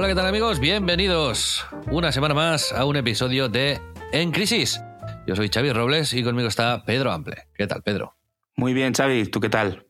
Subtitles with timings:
[0.00, 0.60] Hola, ¿qué tal amigos?
[0.60, 3.78] Bienvenidos una semana más a un episodio de
[4.12, 4.80] En Crisis.
[5.26, 7.48] Yo soy Xavi Robles y conmigo está Pedro Ample.
[7.54, 8.16] ¿Qué tal, Pedro?
[8.56, 9.86] Muy bien, Xavi, ¿tú qué tal?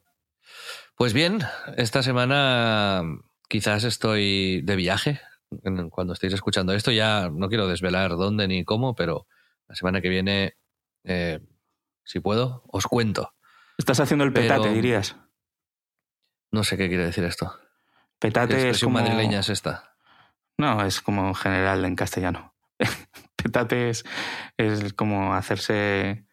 [0.97, 1.39] Pues bien,
[1.77, 3.05] esta semana
[3.49, 5.21] quizás estoy de viaje.
[5.93, 9.29] Cuando estéis escuchando esto ya no quiero desvelar dónde ni cómo, pero
[9.69, 10.57] la semana que viene,
[11.05, 11.39] eh,
[12.03, 13.33] si puedo, os cuento.
[13.79, 15.15] Estás haciendo el Pero- petate, dirías.
[16.51, 17.55] No sé qué quiere decir esto.
[18.19, 18.95] ¿Qué Petate es como...
[18.95, 19.87] madrileña es esta?
[20.61, 22.55] No, es como general en castellano.
[23.37, 24.05] petate es,
[24.57, 26.25] es como hacerse...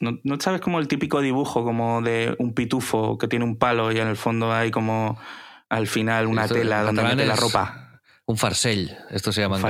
[0.00, 3.92] ¿No, ¿No sabes como el típico dibujo como de un pitufo que tiene un palo
[3.92, 5.16] y en el fondo hay como
[5.68, 8.00] al final una Esto tela en donde mete la ropa?
[8.26, 9.62] Un farsell, esto se llama en.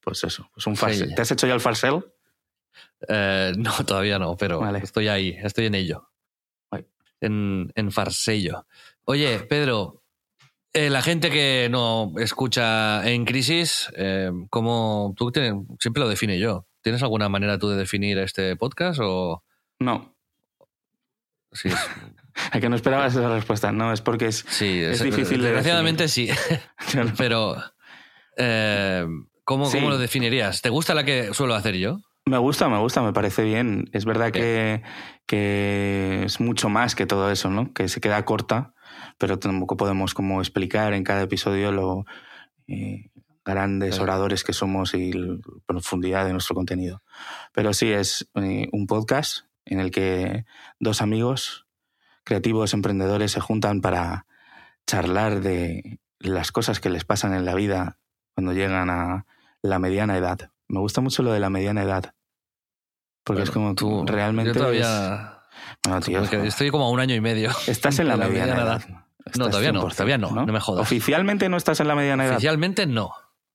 [0.00, 0.98] Pues eso, pues un farcel.
[1.00, 1.14] Farcel.
[1.16, 2.04] ¿Te has hecho ya el farcel?
[3.08, 4.78] Eh, no, todavía no, pero Vale.
[4.78, 6.10] estoy ahí, estoy en ello.
[7.18, 8.66] En, en Farsello.
[9.04, 10.04] Oye, Pedro,
[10.76, 16.38] eh, la gente que no escucha en crisis, eh, ¿cómo tú tienes- siempre lo define
[16.38, 16.66] yo?
[16.82, 19.42] ¿Tienes alguna manera tú de definir este podcast o
[19.80, 20.14] No,
[21.52, 21.74] sí, es-
[22.52, 23.72] a que no esperabas esa respuesta.
[23.72, 24.44] No, es porque es...
[24.48, 26.28] sí, Es difícil de Desgraciadamente sí,
[27.18, 27.56] pero
[28.36, 29.06] eh,
[29.44, 29.78] ¿cómo, Sí.
[29.78, 30.62] ¿cómo lo definirías?
[30.62, 31.98] ¿Te gusta la que suelo hacer yo?
[32.28, 33.88] Me gusta, me gusta, me parece bien.
[33.92, 34.82] Es verdad que,
[35.26, 37.72] que es mucho más que todo eso, ¿no?
[37.72, 38.74] Que se queda corta,
[39.18, 42.04] pero tampoco podemos como explicar en cada episodio lo
[42.68, 43.10] eh,
[43.44, 47.02] grandes oradores que somos y la profundidad de nuestro contenido.
[47.52, 50.44] Pero sí, es eh, un podcast en el que
[50.80, 51.66] dos amigos
[52.24, 54.26] creativos, emprendedores, se juntan para
[54.86, 57.98] charlar de las cosas que les pasan en la vida
[58.34, 59.26] cuando llegan a
[59.62, 60.50] la mediana edad.
[60.68, 62.14] Me gusta mucho lo de la mediana edad.
[63.22, 64.52] Porque es como Tú, realmente.
[64.52, 65.14] Yo todavía...
[65.42, 67.50] es- Bueno, tío, porque estoy como a un año y medio.
[67.66, 69.05] estás en la, de la mediana, mediana edad.
[69.38, 70.82] No, todavía no, 100%, todavía no, no me jodas.
[70.82, 72.34] Oficialmente no estás en la mediana edad.
[72.34, 73.10] Oficialmente no.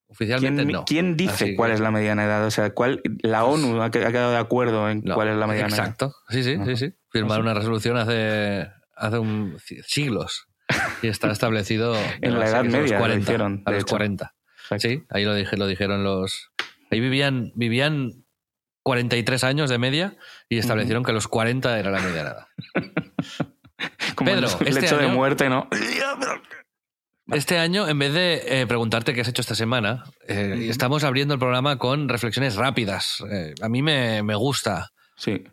[0.08, 0.86] Oficialmente ¿Quién, no.
[0.86, 2.46] quién dice Así que- cuál es la mediana edad?
[2.46, 5.38] O sea, ¿cuál, la ONU ha, que- ha quedado de acuerdo en No, cuál es
[5.38, 6.14] la mediana Exacto.
[6.28, 6.76] Sí, sí, sí, Ajá.
[6.76, 6.94] sí.
[7.10, 10.48] Firmaron una resolución hace, hace un, siglos
[11.02, 13.92] y está establecido En la Edad Media lo 40, hicieron, a los hecho.
[13.92, 14.34] 40.
[14.64, 14.88] Exacto.
[14.90, 16.52] Sí, ahí lo, dije, lo dijeron los...
[16.92, 18.12] Ahí vivían, vivían
[18.84, 20.18] 43 años de media
[20.50, 22.48] y establecieron que los 40 era la mediana edad.
[24.16, 25.68] Como Pedro, el este lecho de año- muerte, ¿no?
[27.32, 31.34] Este año, en vez de eh, preguntarte qué has hecho esta semana, eh, estamos abriendo
[31.34, 33.24] el programa con reflexiones rápidas.
[33.32, 35.44] Eh, a mí me, me gusta Sí.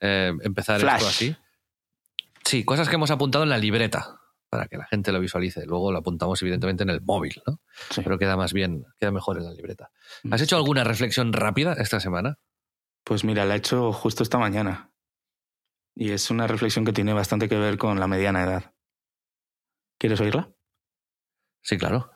[0.00, 0.96] empezar Flash.
[0.98, 1.36] esto así.
[2.44, 5.66] Sí, cosas que hemos apuntado en la libreta para que la gente lo visualice.
[5.66, 7.60] Luego lo apuntamos evidentemente en el móvil, ¿no?
[7.90, 8.00] sí.
[8.02, 9.90] Pero queda más bien, queda mejor en la libreta.
[10.22, 10.32] Mm.
[10.32, 12.38] ¿Has hecho alguna reflexión rápida esta semana?
[13.04, 14.90] Pues mira, la he hecho justo esta mañana.
[16.00, 18.72] Y es una reflexión que tiene bastante que ver con la mediana edad.
[19.98, 20.52] ¿Quieres oírla?
[21.60, 22.12] Sí, claro.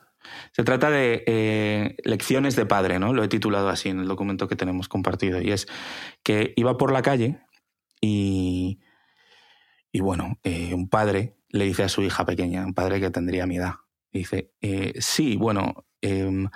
[0.52, 3.12] Se trata de eh, lecciones de padre, ¿no?
[3.12, 5.42] Lo he titulado así en el documento que tenemos compartido.
[5.42, 5.66] Y es
[6.22, 7.40] que iba por la calle
[8.00, 8.78] y,
[9.90, 13.48] y bueno, eh, un padre le dice a su hija pequeña, un padre que tendría
[13.48, 13.74] mi edad,
[14.12, 16.48] dice, eh, sí, bueno, em,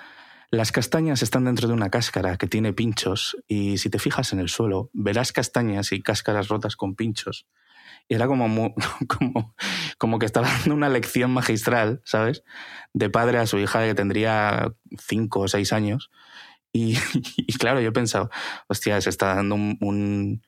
[0.49, 4.39] las castañas están dentro de una cáscara que tiene pinchos y si te fijas en
[4.39, 7.47] el suelo, verás castañas y cáscaras rotas con pinchos.
[8.07, 8.73] Y era como, mu-
[9.07, 9.55] como,
[9.97, 12.43] como que estaba dando una lección magistral, ¿sabes?
[12.93, 16.09] De padre a su hija que tendría cinco o seis años.
[16.71, 16.97] Y,
[17.37, 18.29] y claro, yo he pensado,
[18.67, 20.41] hostia, se está dando un, un-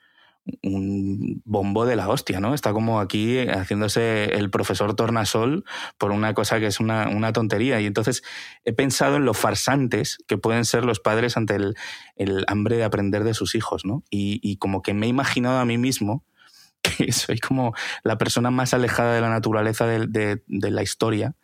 [0.63, 2.53] un bombo de la hostia, ¿no?
[2.53, 5.63] Está como aquí haciéndose el profesor Tornasol
[5.97, 7.79] por una cosa que es una, una tontería.
[7.81, 8.23] Y entonces
[8.65, 11.75] he pensado en lo farsantes que pueden ser los padres ante el,
[12.15, 14.03] el hambre de aprender de sus hijos, ¿no?
[14.09, 16.23] Y, y, como que me he imaginado a mí mismo
[16.81, 21.35] que soy como la persona más alejada de la naturaleza de, de, de la historia,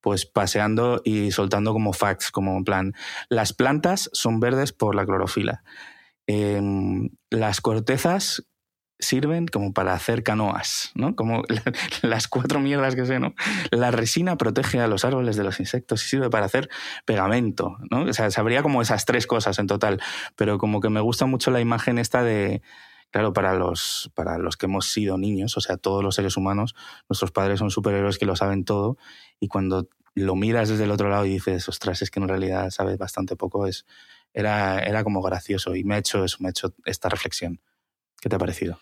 [0.00, 2.94] pues paseando y soltando como facts, como en plan,
[3.28, 5.62] las plantas son verdes por la clorofila.
[6.28, 6.60] Eh,
[7.30, 8.44] las cortezas
[9.00, 11.14] sirven como para hacer canoas, ¿no?
[11.14, 11.42] Como
[12.02, 13.34] las cuatro mierdas que sé, ¿no?
[13.70, 16.68] La resina protege a los árboles de los insectos y sirve para hacer
[17.04, 18.02] pegamento, ¿no?
[18.02, 20.00] O sea, sabría como esas tres cosas en total,
[20.36, 22.60] pero como que me gusta mucho la imagen esta de,
[23.10, 26.74] claro, para los, para los que hemos sido niños, o sea, todos los seres humanos,
[27.08, 28.98] nuestros padres son superhéroes que lo saben todo
[29.38, 32.70] y cuando lo miras desde el otro lado y dices, ostras, es que en realidad
[32.70, 33.86] sabes bastante poco, es,
[34.40, 37.60] era, era como gracioso y me ha hecho eso, me ha hecho esta reflexión.
[38.20, 38.80] ¿Qué te ha parecido?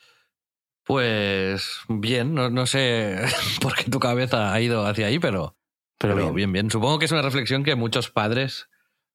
[0.85, 3.19] Pues bien, no, no sé
[3.61, 5.57] por qué tu cabeza ha ido hacia ahí, pero,
[5.99, 6.35] Pero pero bien.
[6.35, 6.71] bien, bien.
[6.71, 8.69] Supongo que es una reflexión que muchos padres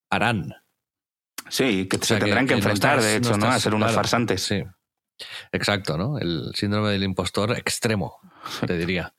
[0.10, 0.56] harán.
[1.50, 3.36] Sí, que O sea, se tendrán que, enfrentar, estás- de hecho, ¿no?
[3.46, 4.44] estás- A ser unos claro, farsantes.
[4.44, 4.64] Sí.
[5.52, 6.18] Exacto, ¿no?
[6.18, 8.18] El síndrome del impostor extremo,
[8.68, 9.14] te diría.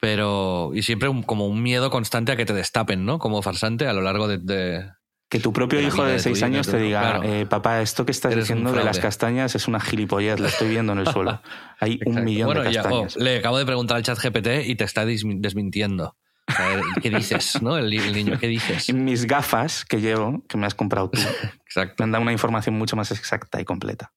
[0.00, 3.18] Pero, y siempre un- como un miedo constante a que te destapen, ¿no?
[3.18, 4.38] Como farsante a lo largo de.
[4.38, 4.90] de-
[5.30, 7.22] Que tu propio de hijo de seis años te diga, claro.
[7.22, 9.00] eh, papá, esto que estás Eres diciendo de las fraude".
[9.00, 11.40] castañas es una gilipollez, la estoy viendo en el suelo.
[11.78, 13.16] Hay un millón Bueno, de ya, oh, castañas.
[13.16, 16.16] le acabo de preguntar al chat GPT y te está desmintiendo.
[16.48, 17.78] O sea, ¿Qué dices, no?
[17.78, 18.92] El, el niño, ¿qué dices?
[18.92, 21.20] Mis gafas que llevo, que me has comprado tú,
[21.64, 21.94] Exacto.
[22.00, 24.12] me han dado una información mucho más exacta y completa.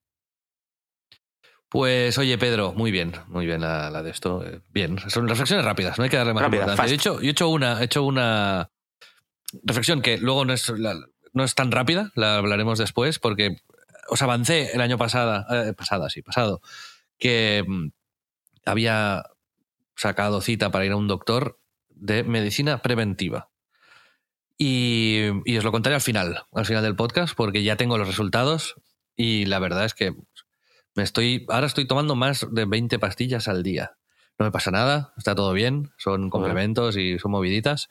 [1.69, 4.43] Pues oye, Pedro, muy bien, muy bien la, la de esto.
[4.45, 6.87] eh, Bien, son reflexiones rápidas, no hay que darle más Rápidas, importancia.
[6.87, 8.69] Yo he, hecho, yo he hecho una, he hecho una
[9.63, 10.99] reflexión que luego no es, la-
[11.33, 13.57] no es tan rápida, la hablaremos después, porque
[14.09, 16.61] os avancé el año pasado, eh, pasada, sí, pasado,
[17.17, 17.87] que mm,
[18.65, 19.23] había
[19.95, 21.59] sacado cita para ir a un doctor
[21.89, 23.49] de medicina preventiva.
[24.57, 28.07] Y, y os lo contaré al final, al final del podcast, porque ya tengo los
[28.07, 28.75] resultados
[29.15, 30.15] y la verdad es que
[30.95, 33.97] me estoy, ahora estoy tomando más de 20 pastillas al día.
[34.37, 37.89] No me pasa nada, está todo bien, son complementos y son moviditas,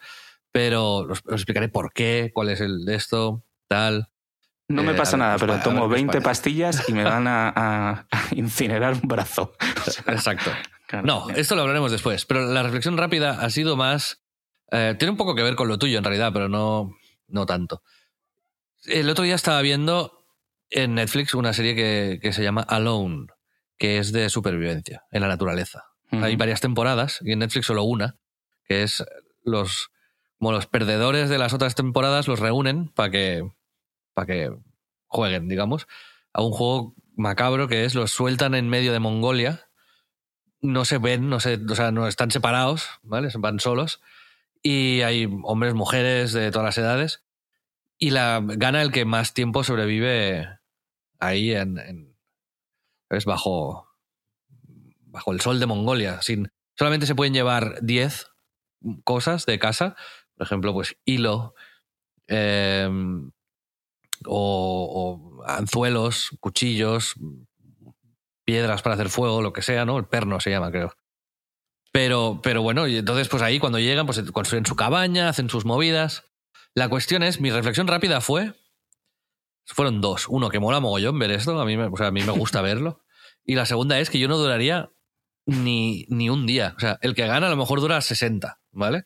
[0.52, 4.08] pero os, os explicaré por qué, cuál es el de esto, tal.
[4.68, 6.24] No me Eh, pasa nada, pero tomo ver qué os 20 parece.
[6.24, 8.06] pastillas y me van a,
[8.36, 9.52] incinerar un brazo.
[9.86, 10.50] O sea, Exacto.
[10.86, 11.06] claro.
[11.06, 14.22] No, esto lo hablaremos después, pero la reflexión rápida ha sido más...
[14.70, 16.94] eh, tiene un poco que ver con lo tuyo en realidad, pero no,
[17.26, 17.82] no tanto.
[18.84, 20.24] El otro día estaba viendo
[20.70, 23.26] en Netflix una serie que, que se llama Alone,
[23.78, 25.84] que es de supervivencia en la naturaleza.
[26.12, 28.16] Hay varias temporadas y en Netflix solo una,
[28.66, 29.04] que es
[29.44, 29.90] los
[30.42, 33.48] como los perdedores de las otras temporadas los reúnen para que
[34.12, 34.52] para que
[35.06, 35.86] jueguen, digamos,
[36.32, 39.68] a un juego macabro que es los sueltan en medio de Mongolia,
[40.60, 43.28] no se ven, no se, o sea, no están separados, ¿vale?
[43.38, 44.00] Van solos.
[44.64, 47.22] Y hay hombres, mujeres de todas las edades.
[47.96, 50.58] Y la gana el que más tiempo sobrevive
[51.20, 52.16] ahí en,
[53.26, 53.86] bajo
[55.02, 58.26] bajo el sol de Mongolia, sin solamente se pueden llevar 10
[59.04, 59.96] cosas de casa,
[60.36, 61.54] por ejemplo, pues hilo
[62.28, 62.88] eh,
[64.26, 67.14] o, o anzuelos, cuchillos,
[68.44, 69.98] piedras para hacer fuego, lo que sea, ¿no?
[69.98, 70.94] El perno se llama, creo.
[71.92, 75.64] Pero, pero bueno, y entonces pues ahí cuando llegan, pues construyen su cabaña, hacen sus
[75.64, 76.24] movidas.
[76.74, 78.54] La cuestión es, mi reflexión rápida fue,
[79.66, 80.26] fueron dos.
[80.28, 82.62] Uno, que mola mogollón ver esto, a mí me, o sea, a mí me gusta
[82.62, 83.04] verlo.
[83.44, 84.90] Y la segunda es que yo no duraría
[85.44, 86.74] ni, ni un día.
[86.76, 89.04] O sea, el que gana a lo mejor dura 60, ¿vale?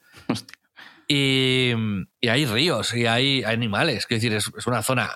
[1.09, 1.17] Hostia.
[1.17, 1.73] Y,
[2.21, 4.07] y hay ríos y hay, hay animales.
[4.07, 5.11] Quiero decir, es, es una zona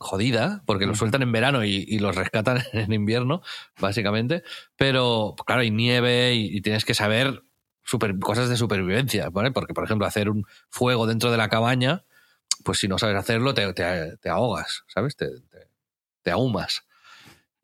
[0.00, 3.42] jodida porque los sueltan en verano y, y los rescatan en invierno,
[3.80, 4.42] básicamente.
[4.76, 7.42] Pero, claro, hay nieve y, y tienes que saber
[7.84, 9.50] super- cosas de supervivencia, ¿vale?
[9.50, 12.04] Porque, por ejemplo, hacer un fuego dentro de la cabaña,
[12.64, 15.16] pues si no sabes hacerlo, te, te- te ahogas, ¿sabes?
[15.16, 15.68] Te, te-
[16.22, 16.82] te ahumas.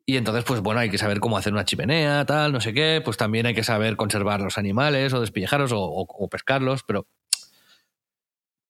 [0.07, 3.01] Y entonces, pues bueno, hay que saber cómo hacer una chimenea, tal, no sé qué.
[3.03, 7.07] Pues también hay que saber conservar los animales o despellejarlos o, o- o pescarlos, pero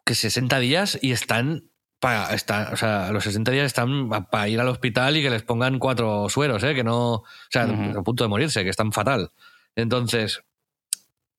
[0.06, 1.70] que 60 días y están
[2.00, 5.44] para está, o sea, los 60 días están para ir al hospital y que les
[5.44, 6.76] pongan cuatro sueros, ¿eh?
[6.76, 9.32] que no, o sea, a punto de morirse, que están fatal.
[9.76, 10.44] Entonces,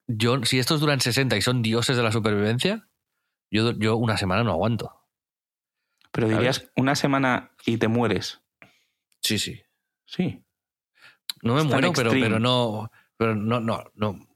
[0.06, 2.88] yo, si estos duran 60 y son dioses de la supervivencia,
[3.50, 4.92] yo, yo una semana no aguanto.
[6.11, 8.40] Pero dirías una semana y te mueres.
[9.20, 9.62] Sí, sí.
[10.06, 10.42] Sí.
[11.42, 14.26] No me muero, pero, pero no, pero no, no, no,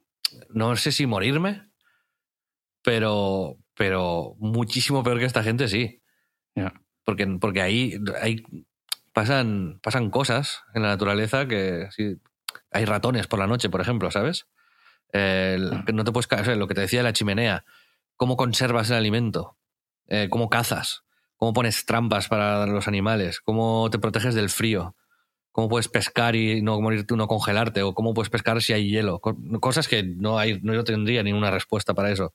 [0.50, 1.70] no sé si morirme,
[2.82, 6.02] pero, pero muchísimo peor que esta gente, sí.
[6.54, 6.70] Ya.
[7.02, 8.42] Porque, porque ahí hay
[9.14, 12.18] pasan, pasan cosas en la naturaleza que sí,
[12.70, 14.48] hay ratones por la noche, por ejemplo, ¿sabes?
[15.12, 17.64] El- que no te puedes o sea, lo que te decía de la chimenea,
[18.16, 19.56] cómo conservas el alimento,
[20.08, 21.04] Eh, cómo cazas,
[21.36, 24.94] cómo pones trampas para los animales, cómo te proteges del frío,
[25.52, 29.18] cómo puedes pescar y no morirte, no congelarte, o cómo puedes pescar si hay hielo,
[29.18, 32.34] Co- cosas que no hay, no yo tendría ninguna respuesta para eso.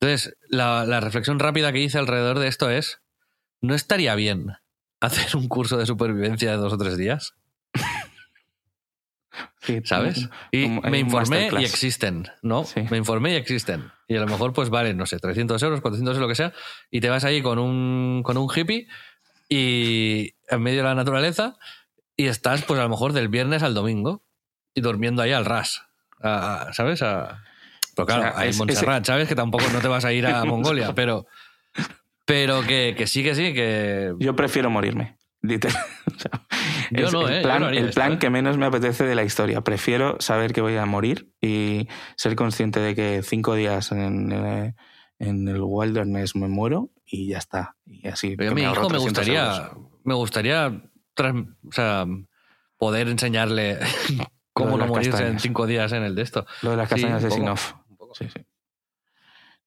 [0.00, 3.00] Entonces, la, la reflexión rápida que hice alrededor de esto es,
[3.60, 4.52] ¿no estaría bien
[5.00, 7.34] hacer un curso de supervivencia de dos o tres días?
[9.60, 10.28] Sí, ¿Sabes?
[10.50, 12.64] Y un- me informé y existen, ¿no?
[12.64, 12.80] Sí.
[12.90, 13.90] Me informé y existen.
[14.06, 16.52] Y a lo mejor, pues vale, no sé, 300 euros, 400 euros, lo que sea,
[16.90, 18.86] y te vas ahí con un, con un hippie
[19.48, 21.58] y en medio de la naturaleza
[22.18, 24.22] y estás, pues a lo mejor del viernes al domingo
[24.74, 25.86] y durmiendo ahí al ras,
[26.20, 27.00] a- a- ¿sabes?
[27.02, 27.42] A,
[27.96, 29.26] pero claro, O sea, hay es- Montserrat, ¿sabes?
[29.28, 31.26] Que tampoco no te vas a ir a Mongolia, pero,
[32.26, 34.12] pero que, que sí, que sí, que...
[34.18, 35.16] Yo prefiero morirme.
[35.42, 36.30] O sea,
[36.90, 37.36] Yo es no, el ¿eh?
[37.36, 38.18] Yo plan, no el esto, plan ¿eh?
[38.18, 39.60] que menos me apetece de la historia.
[39.60, 44.74] Prefiero saber que voy a morir y ser consciente de que cinco días en, eh,
[45.20, 47.76] en el wilderness me muero y ya está.
[47.86, 48.34] Y así.
[48.36, 49.70] Pero a mi hijo me 300 gustaría, euros.
[50.02, 50.82] me gustaría
[51.26, 52.06] o sea,
[52.76, 53.78] poder enseñarle
[54.52, 56.46] cómo no morirse en cinco días en el de esto.
[56.62, 57.30] Lo de las castañas de.
[57.30, 57.74] Sinoff.
[58.14, 58.40] Sí, sí.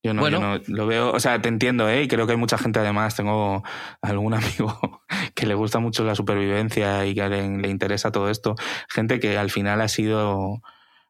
[0.03, 0.39] Yo no, Bueno.
[0.39, 2.01] yo no lo veo, o sea, te entiendo, ¿eh?
[2.03, 3.63] Y creo que hay mucha gente, además, tengo
[4.01, 5.03] algún amigo
[5.35, 8.55] que le gusta mucho la supervivencia y que le, le interesa todo esto.
[8.89, 10.61] Gente que al final ha sido,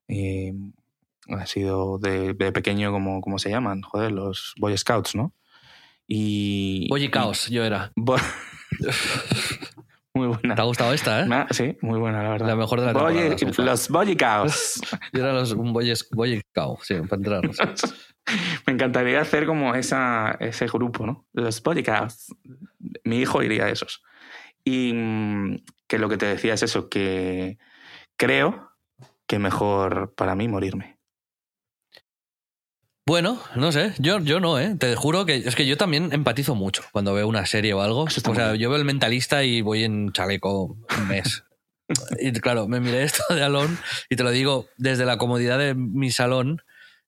[0.10, 0.52] eh,
[1.30, 5.34] ha sido de, de pequeño, como, como se llaman, joder, los Boy Scouts, ¿no?
[6.06, 6.90] Y...
[6.92, 7.94] Oye, caos, yo era.
[7.96, 8.18] Bo-
[10.14, 10.56] muy buena.
[10.56, 11.46] ¿Te ha gustado esta, eh?
[11.52, 12.48] Sí, muy buena, la verdad.
[12.48, 14.16] La mejor de la Boy- temporada, los Boy.
[15.14, 16.42] Yo era los, un boy, boy
[16.82, 17.58] sí, para entrarnos.
[18.68, 21.26] Me encantaría hacer como esa, ese grupo, ¿no?
[21.34, 22.34] Los podcasts.
[23.04, 24.04] Mi hijo iría a esos.
[24.64, 27.58] Y mm, que lo que te decía es eso, que
[28.18, 28.72] creo
[29.28, 30.98] que mejor para mí morirme.
[33.08, 34.76] Bueno, no sé, yo, yo no, ¿eh?
[34.78, 38.08] Te juro que es que yo también empatizo mucho cuando veo una serie o algo.
[38.08, 38.62] Está O sea, bien.
[38.62, 41.44] yo veo el mentalista y voy en chaleco un mes.
[42.22, 43.78] y claro, me miré esto de Alon
[44.10, 46.62] y te lo digo desde la comodidad de mi salón,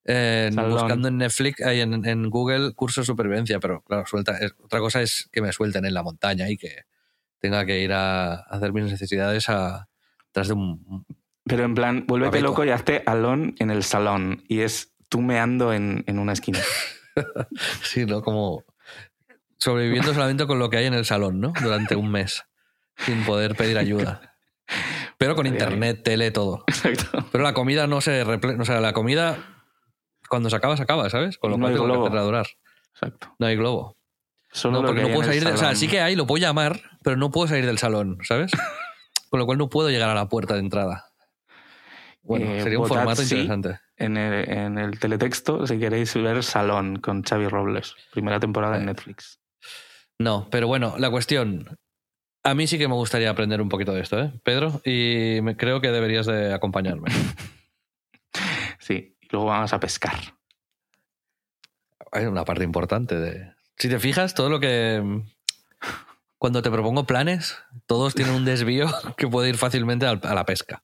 [0.06, 0.72] eh, Salón.
[0.72, 3.60] buscando en Netflix, ahí en, en Google, curso de supervivencia.
[3.60, 6.86] Pero claro, suelta, es- otra cosa es que me suelten en la montaña y que
[7.40, 9.88] tenga que ir a hacer mis necesidades a,
[10.32, 11.06] tras de un,
[11.46, 14.44] Pero en plan, vuélvete loco y hazte alón en el salón.
[14.48, 16.60] Y es tú meando en, en una esquina.
[17.84, 18.24] Sí, ¿no?
[18.24, 18.64] Como
[19.60, 21.54] sobreviviendo solamente con lo que hay en el salón, ¿no?
[21.62, 22.44] Durante un mes,
[22.98, 24.36] sin poder pedir ayuda.
[25.20, 26.64] Pero con internet, tele, todo.
[26.66, 27.24] Exacto.
[27.32, 28.56] Pero la comida no se reple...
[28.60, 29.38] O sea, la comida,
[30.28, 31.38] cuando se acaba, se acaba, ¿sabes?
[31.38, 32.06] Con lo No cual tengo que globo.
[32.08, 32.48] hacerla durar.
[32.96, 33.36] Exacto.
[33.38, 33.96] No hay globo.
[34.52, 35.54] Solo No, lo porque que no hay puedo en el salir de...
[35.54, 35.76] O sea, salón.
[35.80, 38.52] sí que hay, lo puedo llamar, pero no puedo salir del salón, ¿sabes?
[39.30, 41.13] Con lo cual no puedo llegar a la puerta de entrada.
[42.24, 43.36] Bueno, Eh, sería un formato sí.
[43.42, 43.80] interesante.
[43.98, 47.96] En el, en el teletexto, si queréis ver Salón con Xavi Robles.
[48.12, 48.86] Primera temporada en Eh.
[48.88, 49.40] Netflix.
[50.20, 51.78] No, pero bueno, la cuestión.
[52.44, 54.82] A mí sí que me gustaría aprender un poquito de esto, ¿eh, Pedro?
[54.86, 57.10] Y me, creo que deberías de acompañarme.
[58.80, 60.20] Sí, y luego vamos a pescar.
[62.12, 63.54] Hay una parte importante de...
[63.78, 65.22] Si te fijas, todo lo que...
[66.38, 68.88] Cuando te propongo planes, todos tienen un desvío
[69.18, 70.84] que puede ir fácilmente a la pesca.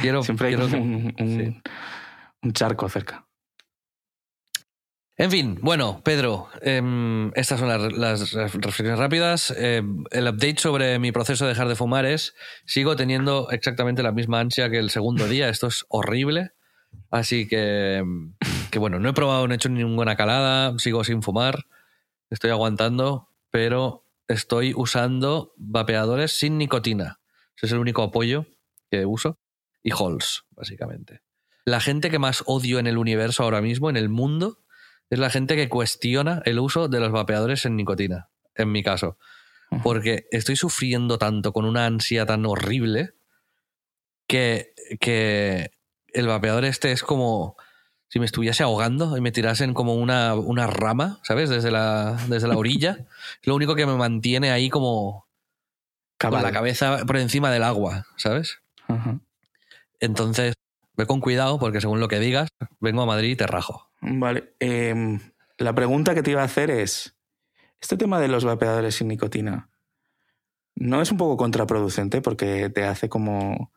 [0.00, 1.62] Quiero, Siempre hay quiero que- un, un- sí.
[2.42, 3.26] un charco cerca.
[5.18, 9.50] En fin, bueno, Pedro, em, estas son las, las reflexiones rápidas.
[9.56, 14.10] Em, el update sobre mi proceso de dejar de fumar es, sigo teniendo exactamente la
[14.12, 16.52] misma ansia que el segundo día, esto es horrible.
[17.10, 18.34] Así que, em,
[18.70, 21.66] que bueno, no he probado, no he hecho ninguna calada, sigo sin fumar,
[22.30, 27.20] estoy aguantando, pero estoy usando vapeadores sin nicotina.
[27.54, 28.46] Ese es el único apoyo
[28.90, 29.38] que uso.
[29.82, 31.22] Y Halls, básicamente.
[31.64, 34.58] La gente que más odio en el universo ahora mismo, en el mundo,
[35.10, 39.18] es la gente que cuestiona el uso de los vapeadores en nicotina, en mi caso.
[39.82, 43.14] Porque estoy sufriendo tanto con una ansia tan horrible
[44.26, 45.72] que, que
[46.12, 47.56] el vapeador este es como
[48.08, 51.48] si me estuviese ahogando y me tirasen como una, una rama, ¿sabes?
[51.48, 53.06] Desde la, desde la orilla.
[53.40, 55.26] Es lo único que me mantiene ahí como
[56.18, 58.58] con la cabeza por encima del agua, ¿sabes?
[58.88, 59.20] Ajá.
[60.02, 60.54] Entonces,
[60.96, 62.48] ve con cuidado porque según lo que digas,
[62.80, 63.90] vengo a Madrid y te rajo.
[64.00, 64.54] Vale.
[64.60, 65.20] em,
[65.58, 67.16] la pregunta que te iba a hacer es:
[67.80, 69.70] ¿este tema de los vapeadores sin nicotina
[70.74, 73.72] no es un poco contraproducente porque te hace como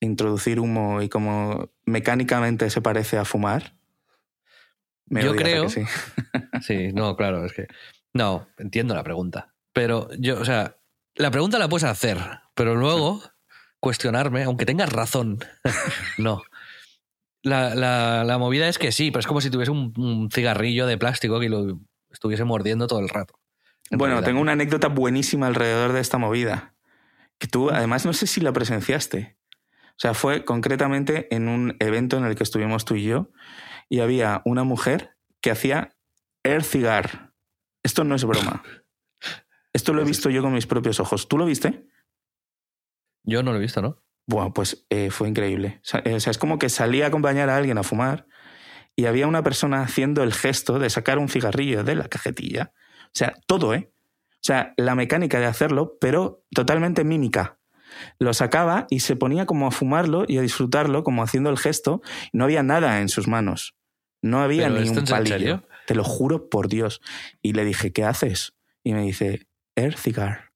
[0.00, 3.76] introducir humo y como mecánicamente se parece a fumar?
[5.06, 5.82] Me Yo odias, ¿a creo- que sí?
[6.62, 7.66] Sí, no, claro, es que.
[8.12, 9.54] No, entiendo la pregunta.
[9.72, 10.76] Pero yo, o sea,
[11.14, 12.18] la pregunta la puedes hacer,
[12.54, 13.22] pero luego
[13.82, 15.38] cuestionarme, aunque tengas razón.
[16.18, 16.40] no.
[17.42, 20.86] La, la- la movida es que sí, pero es como si tuviese un, un cigarrillo
[20.86, 23.34] de plástico que lo estuviese mordiendo todo el rato.
[23.90, 24.28] En Bueno, realidad.
[24.28, 26.74] tengo una anécdota buenísima alrededor de esta movida.
[27.38, 29.36] Que tú, además, no sé si la presenciaste.
[29.90, 33.30] O sea, fue concretamente en un evento en el que estuvimos tú y yo.
[33.88, 35.96] Y había una mujer que hacía
[36.44, 37.32] air cigar.
[37.82, 38.62] Esto no es broma.
[39.72, 41.26] Esto lo he visto yo con mis propios ojos.
[41.26, 41.86] ¿Tú lo viste?
[43.24, 44.02] Yo no lo he visto, ¿no?
[44.26, 45.80] Bueno, pues eh, fue increíble.
[45.82, 48.26] O sea, eh, es como que salía a acompañar a alguien a fumar
[48.94, 52.72] y había una persona haciendo el gesto de sacar un cigarrillo de la cajetilla.
[53.06, 53.90] O sea, todo, ¿eh?
[54.34, 57.58] O sea, la mecánica de hacerlo, pero totalmente mímica.
[58.18, 62.02] Lo sacaba y se ponía como a fumarlo y a disfrutarlo, como haciendo el gesto.
[62.32, 63.76] Y no había nada en sus manos.
[64.20, 65.36] No había ¿Pero ni un palillo.
[65.36, 65.68] serio?
[65.86, 67.00] Te lo juro por Dios.
[67.40, 68.54] Y le dije, ¿qué haces?
[68.82, 70.51] Y me dice, Air Cigar.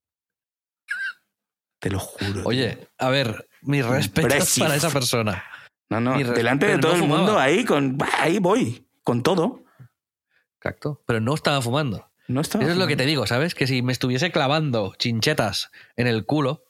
[1.79, 2.41] Te lo juro.
[2.45, 4.65] Oye, a ver, mis respetos Impressive.
[4.65, 5.43] para esa persona.
[5.89, 7.21] No, no, delante de todo no el fumaba.
[7.21, 9.63] mundo ahí con ahí voy, con todo.
[10.57, 11.01] Exacto.
[11.05, 12.09] Pero no estaba fumando.
[12.27, 13.55] No estaba Eso es lo que te digo, ¿sabes?
[13.55, 16.65] Que si me estuviese clavando chinchetas en el culo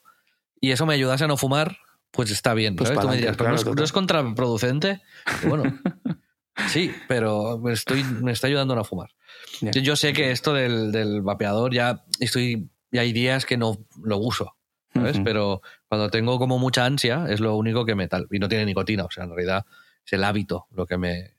[0.61, 1.77] y eso me ayudase a no fumar,
[2.11, 2.75] pues está bien.
[2.75, 3.01] Pues ¿sabes?
[3.01, 3.75] Tú me dirías, pero no, es, total.
[3.77, 5.01] no es contraproducente.
[5.43, 5.63] Y Bueno,
[6.67, 9.09] sí, pero me, estoy, me está ayudando a no fumar.
[9.61, 12.69] Yo, yo sé que esto del, del vapeador ya estoy.
[12.91, 14.55] Ya hay días que no lo uso,
[15.23, 18.27] Pero cuando tengo como mucha ansia, es lo único que me tal.
[18.31, 19.65] Y no tiene nicotina, o sea, en realidad
[20.05, 21.33] es el hábito lo que me,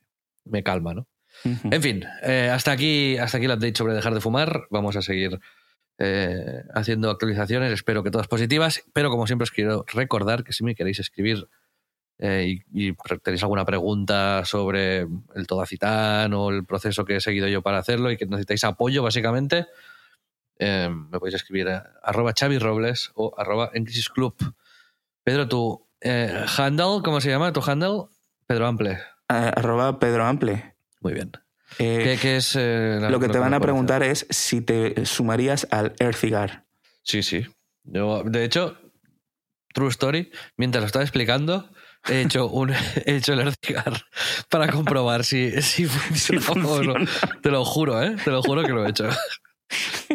[0.45, 1.07] me calma, ¿no?
[1.43, 4.63] En fin, eh, hasta, aquí, hasta aquí el update sobre dejar de fumar.
[4.69, 5.39] Vamos a seguir
[5.97, 8.83] eh, haciendo actualizaciones, espero que todas positivas.
[8.93, 11.47] Pero como siempre os quiero recordar que si me queréis escribir
[12.17, 17.47] eh, y, y tenéis alguna pregunta sobre el Todacitán o el proceso que he seguido
[17.47, 19.67] yo para hacerlo y que necesitáis apoyo básicamente,
[20.59, 24.35] eh, me podéis escribir a arroba Xavi Robles o arroba en Crisis Club.
[25.23, 27.51] Pedro, tu eh, handle, ¿cómo se llama?
[27.53, 28.05] ¿Tu handle?
[28.47, 28.99] Pedro Ample.
[29.27, 30.75] Ah, Arroba Pedro Ample.
[31.01, 31.31] Muy bien.
[31.77, 35.05] Eh, ¿Qué, qué es eh, la- lo que te van a preguntar es si te
[35.05, 36.49] sumarías al Air Cigar.
[36.49, 36.63] hacer?
[37.03, 37.45] Sí, sí.
[37.83, 38.75] Yo, de hecho,
[39.73, 41.69] True Story, mientras lo estaba explicando,
[42.09, 42.71] he hecho, un,
[43.05, 44.01] he hecho el Ercigar
[44.49, 46.93] para comprobar si, si funciona o no.
[47.43, 48.15] Te lo juro, ¿eh?
[48.23, 49.07] Te lo juro que lo he hecho.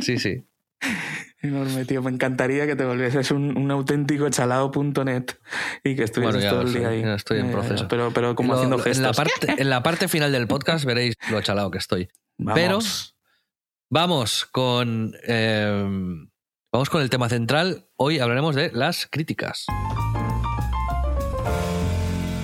[0.01, 0.45] Sí, sí.
[1.41, 2.03] Enorme, tío.
[2.03, 5.25] Me encantaría que te volvieses un, un auténtico chalao.net
[5.85, 7.03] y que estuvieses Bueno, todo el día soy, ahí.
[7.03, 7.87] ya estoy en Eh, proceso.
[7.89, 8.97] Pero, pero como Lo- haciendo gestos.
[8.99, 12.09] En la, parte, en la parte final del podcast veréis lo chalado que estoy.
[12.39, 12.55] Vamos.
[12.61, 12.79] pero-
[13.91, 15.15] Vamos con.
[15.23, 15.85] eh,
[16.73, 17.87] vamos con el tema central.
[17.97, 19.67] Hoy hablaremos de las críticas.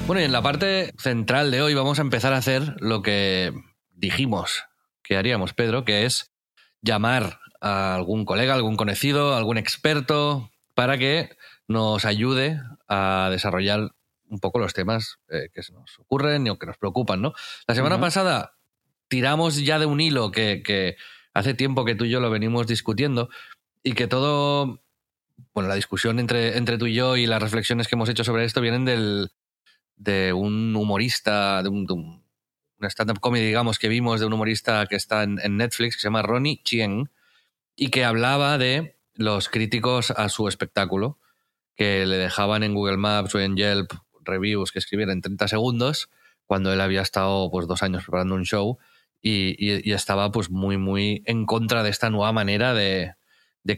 [0.06, 3.52] Bueno, y en la parte central de hoy vamos a empezar a hacer lo que
[3.90, 4.64] dijimos
[5.02, 6.29] que haríamos, Pedro, que es
[6.82, 11.36] llamar a algún colega, algún conocido, algún experto, para que
[11.68, 13.90] nos ayude a desarrollar
[14.28, 17.32] un poco los temas eh, que se nos ocurren o que nos preocupan, ¿no?
[17.66, 18.54] La semana pasada
[19.08, 20.96] tiramos ya de un hilo que, que
[21.34, 23.28] hace tiempo que tú y yo lo venimos discutiendo
[23.82, 24.80] y que todo,
[25.52, 28.44] bueno, la discusión entre, entre tú y yo y las reflexiones que hemos hecho sobre
[28.44, 29.32] esto vienen del,
[29.96, 32.19] de un humorista, de un, de un-
[32.80, 36.06] una stand-up comedy, digamos, que vimos de un humorista que está en, Netflix, que se
[36.06, 37.10] llama Ronnie Chien,
[37.76, 41.18] y que hablaba de los críticos a su espectáculo,
[41.76, 46.10] que le dejaban en Google Maps o en Yelp reviews que escribiera en 30 segundos,
[46.46, 48.78] cuando él había estado pues dos años preparando un show
[49.22, 53.14] y, estaba pues muy, muy en contra de esta nueva manera de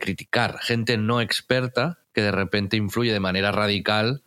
[0.01, 0.59] criticar.
[0.61, 4.23] Gente no experta que de repente influye de manera radical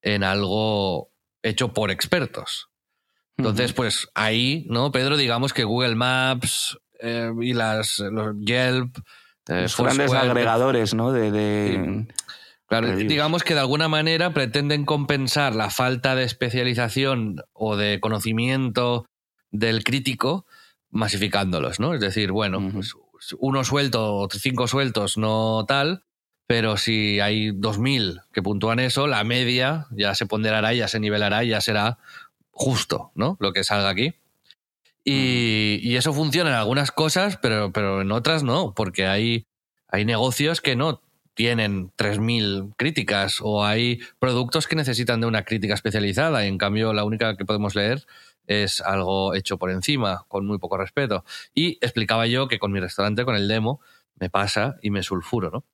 [0.00, 1.10] en algo
[1.42, 2.71] hecho por expertos.
[3.38, 5.16] Entonces, pues ahí, ¿no, Pedro?
[5.16, 8.96] Digamos que Google Maps eh, y las los Yelp,
[9.48, 11.12] eh, Los grandes agregadores, ¿no?
[11.12, 12.06] De, de-
[12.68, 13.08] Claro, Reviews.
[13.08, 19.04] digamos que de alguna manera pretenden compensar la falta de especialización o de conocimiento
[19.50, 20.46] del crítico
[20.90, 21.92] masificándolos, ¿no?
[21.94, 22.70] Es decir, bueno, Ujú.
[22.72, 22.94] pues
[23.38, 26.04] uno suelto o cinco sueltos no tal,
[26.46, 31.44] pero si hay 2.000 que puntúan eso, la media ya se ponderará, ya se nivelará
[31.44, 31.98] ya será
[32.52, 33.36] justo, ¿no?
[33.40, 34.14] Lo que salga aquí.
[35.04, 39.46] Y, y eso funciona en algunas cosas, pero, pero en otras no, porque hay,
[39.88, 41.02] hay negocios que no
[41.34, 46.92] tienen 3.000 críticas o hay productos que necesitan de una crítica especializada y en cambio
[46.92, 48.04] la única que podemos leer
[48.46, 51.24] es algo hecho por encima, con muy poco respeto.
[51.54, 53.80] Y explicaba yo que con mi restaurante, con el demo,
[54.18, 55.64] me pasa y me sulfuro, ¿no?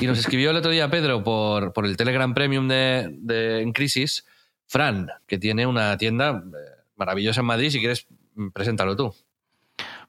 [0.00, 3.72] Y nos escribió el otro día Pedro por, por el Telegram Premium de, de En
[3.72, 4.26] Crisis,
[4.70, 7.70] Fran, que tiene una tienda eh, maravillosa en Madrid.
[7.70, 8.06] Si quieres,
[8.36, 9.12] mm, preséntalo tú.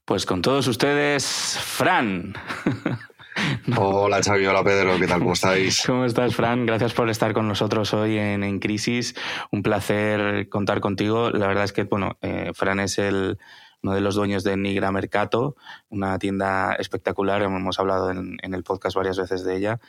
[0.06, 1.26] Pues con todos ustedes,
[1.60, 2.36] Fran.
[3.76, 5.20] Hola Xavi, hola Pedro, ¿qué tal?
[5.20, 5.84] ¿Cómo estáis?
[5.88, 6.68] ¿Cómo estás, Fran?
[6.68, 9.16] Gracias por estar con nosotros hoy en, en Crisis.
[9.52, 11.32] Un placer contar contigo.
[11.32, 13.40] La verdad es que, bueno, eh, Fran es el,
[13.82, 15.56] uno de los dueños de Nigra Mercato,
[15.90, 17.42] una tienda espectacular.
[17.42, 19.80] Hemos hablado en, en el podcast varias veces de ella.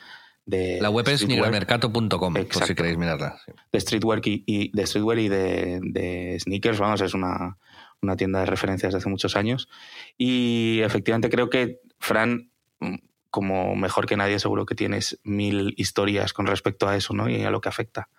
[0.45, 3.39] De la web es nigramercato.com, por si queréis mirarla.
[3.45, 3.51] sí.
[3.71, 7.57] de streetwear y, y- de streetwear y de, de sneakers, vamos, es una,
[8.01, 9.69] una tienda de referencias de hace muchos años.
[10.17, 12.95] Y efectivamente creo que Fran, mm,
[13.29, 17.29] como mejor que nadie, seguro que tienes mil historias con respecto a eso, ¿no?
[17.29, 18.09] Y a lo que afecta.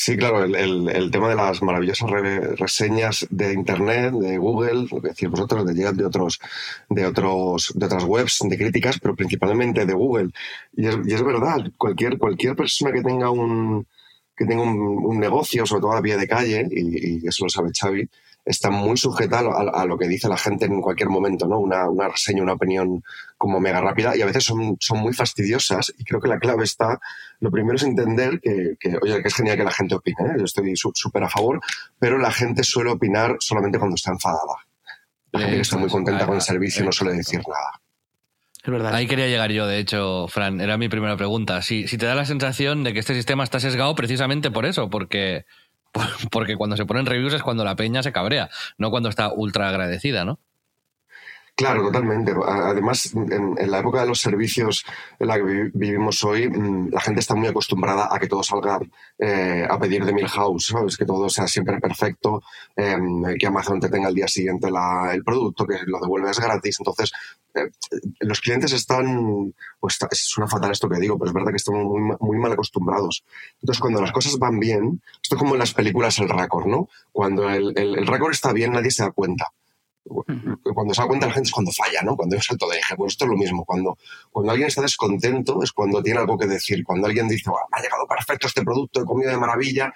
[0.00, 4.86] Sí, claro, el, el- el tema de las maravillosas re- reseñas de Internet, de Google,
[4.90, 6.38] lo que decís vosotros, de llegar de otros,
[6.88, 10.30] de otros, de otras webs, de críticas, pero principalmente de Google.
[10.76, 13.86] Y es, y es verdad, cualquier, cualquier persona que tenga un
[14.36, 17.50] que tenga un, un negocio, sobre todo a pie de calle, y, y eso lo
[17.50, 18.08] sabe Xavi,
[18.48, 21.46] está muy sujeta a, lo- a- a lo que dice la gente en cualquier momento,
[21.46, 21.58] ¿no?
[21.58, 23.02] Una, una reseña, una opinión
[23.36, 26.64] como mega rápida, y a veces son, son muy fastidiosas, y creo que la clave
[26.64, 26.98] está
[27.40, 30.34] lo primero es entender que, que, oye, que es genial que la gente opine, ¿eh?
[30.38, 31.60] yo estoy súper a favor,
[31.98, 34.54] pero la gente suele opinar solamente cuando está enfadada.
[35.30, 37.80] La gente que está muy contenta con el servicio no suele decir nada.
[38.64, 38.92] Es verdad.
[38.94, 41.62] Ahí quería llegar yo, de hecho, Fran, era mi primera pregunta.
[41.62, 44.90] Si, si te da la sensación de que este sistema está sesgado precisamente por eso,
[44.90, 45.44] porque,
[46.30, 49.68] porque cuando se ponen reviews es cuando la peña se cabrea, no cuando está ultra
[49.68, 50.40] agradecida, ¿no?
[51.58, 52.32] Claro, totalmente.
[52.46, 54.84] Además, en, la época de los servicios
[55.18, 58.44] en la que vi- vivimos hoy, mm, la gente está muy acostumbrada a que todo
[58.44, 58.78] salga
[59.18, 60.96] eh, a pedir de Milhouse, ¿sabes?
[60.96, 62.42] Que todo sea siempre perfecto,
[62.76, 62.96] eh,
[63.40, 66.76] que Amazon te tenga al día siguiente la- el producto, que lo devuelves gratis.
[66.78, 67.10] Entonces,
[67.54, 67.68] eh,
[68.20, 71.84] los clientes están, pues suena fatal esto que digo, pero es verdad que estamos
[72.20, 73.24] muy mal acostumbrados.
[73.60, 76.88] Entonces, cuando las cosas van bien, esto es como en las películas el récord, ¿no?
[77.10, 79.50] Cuando el, el, el récord está bien, nadie se da cuenta
[80.74, 82.16] cuando se da cuenta la gente es cuando falla, ¿no?
[82.16, 82.96] Cuando hay un salto de eje.
[82.96, 83.64] Pues esto es lo mismo.
[83.64, 83.98] Cuando,
[84.30, 86.82] cuando alguien está descontento es cuando tiene algo que decir.
[86.84, 89.92] Cuando alguien dice, "Buah, me ha llegado perfecto este producto, he comido de maravilla,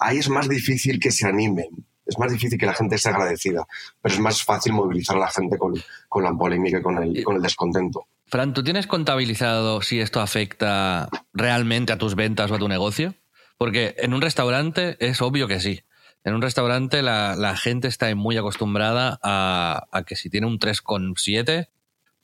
[0.00, 1.86] ahí es más difícil que se animen.
[2.06, 3.66] Es más difícil que la gente sea agradecida.
[4.02, 5.74] Pero es más fácil movilizar a la gente con,
[6.08, 8.06] con la polémica y con el, con el descontento.
[8.26, 13.14] Fran, ¿tú tienes contabilizado si esto afecta realmente a tus ventas o a tu negocio?
[13.56, 15.82] Porque en un restaurante es obvio que sí.
[16.24, 20.58] En un restaurante la, la gente está muy acostumbrada a, a que si tiene un
[20.58, 21.68] 3,7,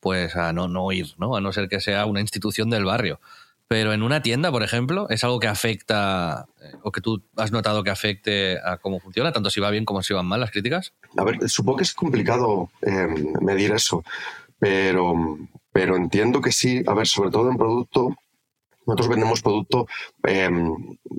[0.00, 1.36] pues a no, no ir, ¿no?
[1.36, 3.20] A no ser que sea una institución del barrio.
[3.68, 7.52] Pero en una tienda, por ejemplo, es algo que afecta eh, o que tú has
[7.52, 10.50] notado que afecte a cómo funciona, tanto si va bien como si van mal las
[10.50, 10.92] críticas.
[11.16, 13.06] A ver, supongo que es complicado eh,
[13.40, 14.02] medir eso,
[14.58, 15.38] pero,
[15.72, 16.82] pero entiendo que sí.
[16.86, 18.16] A ver, sobre todo en producto,
[18.86, 19.86] nosotros vendemos producto
[20.26, 20.50] eh,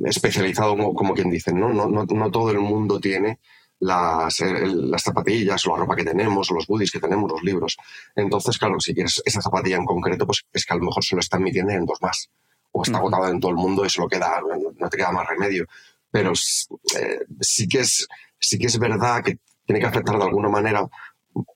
[0.06, 1.70] especializado, como, como quien dice, ¿no?
[1.70, 3.40] No, no, no todo el mundo tiene
[3.80, 7.44] las, el- las zapatillas o la ropa que tenemos, o los goodies que tenemos, los
[7.44, 7.78] libros.
[8.16, 11.20] Entonces, claro, si quieres esa zapatilla en concreto, pues es que a lo mejor solo
[11.20, 12.30] está en mi tienda y en dos más.
[12.72, 13.08] O está Ujú.
[13.08, 15.66] agotada en todo el mundo y solo queda, no- no te queda más remedio.
[16.12, 18.08] Pero eh, sí, que es,
[18.40, 20.88] sí que es verdad que tiene que afectar de alguna manera,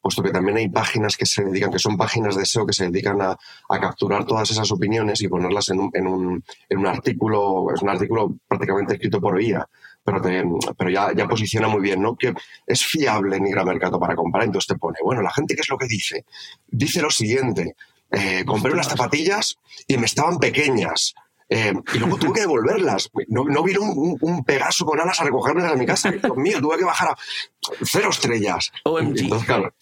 [0.01, 2.85] puesto que también hay páginas que se dedican, que son páginas de SEO que se
[2.89, 3.37] dedican a,
[3.69, 7.81] a capturar todas esas opiniones y ponerlas en un, en un, en un artículo, es
[7.81, 9.67] un artículo prácticamente escrito por IA,
[10.03, 10.43] pero, te-
[10.77, 12.15] pero ya, ya posiciona muy bien, ¿no?
[12.15, 12.33] Que
[12.65, 15.77] es fiable Nigra Mercato para comprar, entonces te pone, bueno, la gente, ¿qué es lo
[15.77, 16.25] que dice?
[16.67, 17.75] Dice lo siguiente,
[18.11, 19.57] eh, compré unas zapatillas
[19.87, 21.15] y me estaban pequeñas.
[21.49, 23.09] Eh, y luego tuve que devolverlas.
[23.27, 26.11] No, no vino un, un- Pegaso con alas a recogérmelas a mi casa.
[26.11, 27.15] Dios mío, tuve que bajar a
[27.83, 28.71] cero estrellas.
[28.83, 29.19] OMG.
[29.19, 29.73] Entonces, claro,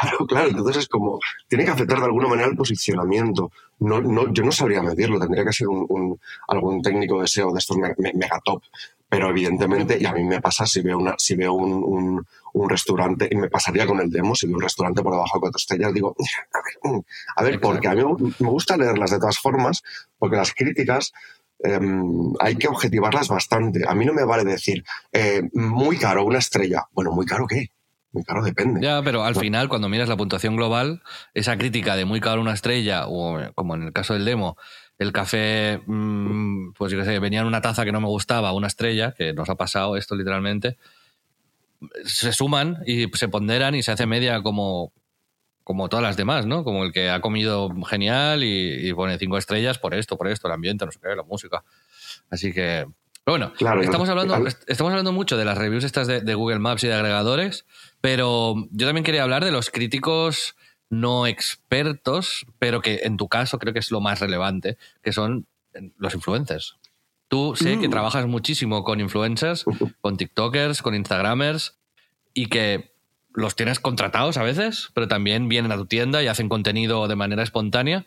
[0.00, 0.48] claro, claro.
[0.48, 3.50] Entonces es como, tiene que afectar de alguna manera el posicionamiento.
[3.80, 7.52] No, no, yo no sabría medirlo, tendría que ser un, un- algún técnico de SEO
[7.52, 8.62] de estos me- me- mega top.
[9.08, 12.70] Pero evidentemente, y a mí me pasa si veo, una, si veo un, un- un
[12.70, 15.56] restaurante, y me pasaría con el demo, si veo un restaurante por debajo de cuatro
[15.58, 16.14] estrellas, digo,
[16.52, 17.00] a ver, mm,
[17.36, 18.02] a ver, porque a mí
[18.38, 19.82] me gusta leerlas de todas formas,
[20.18, 21.12] porque las críticas
[21.60, 23.84] em, hay que objetivarlas bastante.
[23.88, 26.82] A mí no me vale decir, eh, muy caro, una estrella.
[26.92, 27.68] Bueno, muy caro qué?
[28.12, 28.80] Muy caro depende.
[28.82, 29.40] Ya, pero al No.
[29.40, 33.74] final, cuando miras la puntuación global, esa crítica de muy caro una estrella, o como
[33.76, 34.56] en el caso del demo,
[34.98, 38.52] el café, mm, pues yo qué sé, venía en una taza que no me gustaba,
[38.52, 40.76] una estrella, que nos ha pasado esto literalmente,
[42.04, 44.92] se suman y se ponderan y se hace media como,
[45.64, 46.64] como todas las demás, ¿no?
[46.64, 50.46] Como el que ha comido genial y, y pone cinco estrellas por esto, por esto,
[50.48, 51.62] el ambiente, no sé qué, la música.
[52.30, 52.86] Así que.
[53.24, 56.34] Pero bueno, Claro, estamos, hablando, est- estamos hablando mucho de las reviews estas de, de
[56.34, 57.64] Google Maps y de agregadores,
[58.02, 60.56] pero yo también quería hablar de los críticos
[61.00, 65.46] no expertos, pero que en tu caso creo que es lo más relevante, que son
[65.98, 66.76] los influencers.
[67.28, 67.90] Tú sé que Mm.
[67.90, 69.64] trabajas muchísimo con influencers,
[70.00, 71.76] con TikTokers, con Instagramers,
[72.32, 72.92] y que
[73.34, 77.16] los tienes contratados a veces, pero también vienen a tu tienda y hacen contenido de
[77.16, 78.06] manera espontánea.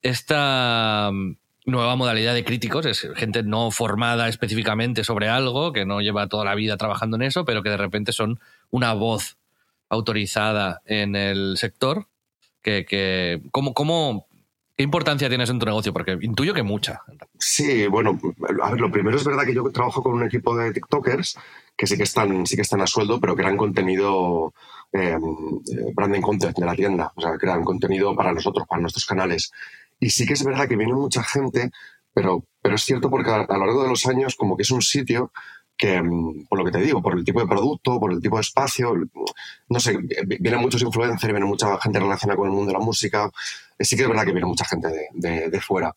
[0.00, 6.00] Esta mm, nueva modalidad de críticos es gente no formada específicamente sobre algo, que no
[6.00, 8.40] lleva toda la vida trabajando en eso, pero que de repente son
[8.70, 9.36] una voz
[9.90, 12.08] autorizada en el sector.
[12.62, 14.26] Que, que ¿cómo, cómo,
[14.76, 15.92] ¿Qué importancia tienes en tu negocio?
[15.92, 17.02] Porque intuyo que mucha.
[17.38, 18.18] Sí, bueno,
[18.62, 21.38] a ver, lo primero es verdad que yo trabajo con un equipo de TikTokers
[21.76, 24.54] que sí que están, sí que están a sueldo, pero crean contenido,
[24.92, 25.16] eh,
[25.94, 29.52] branding content de la tienda, o sea, crean contenido para nosotros, para nuestros canales.
[30.00, 31.70] Y sí que es verdad que viene mucha gente,
[32.14, 34.70] pero, pero es cierto porque a, a lo largo de los años como que es
[34.70, 35.32] un sitio
[35.82, 38.36] que, mm, por lo que te digo, por el tipo de producto, por el tipo
[38.36, 38.94] de espacio,
[39.68, 39.98] no sé,
[40.38, 43.28] vienen muchos influencers, viene mucha gente relacionada con el mundo de la música.
[43.80, 45.92] Sí que es verdad que viene mucha gente de, de, de fuera.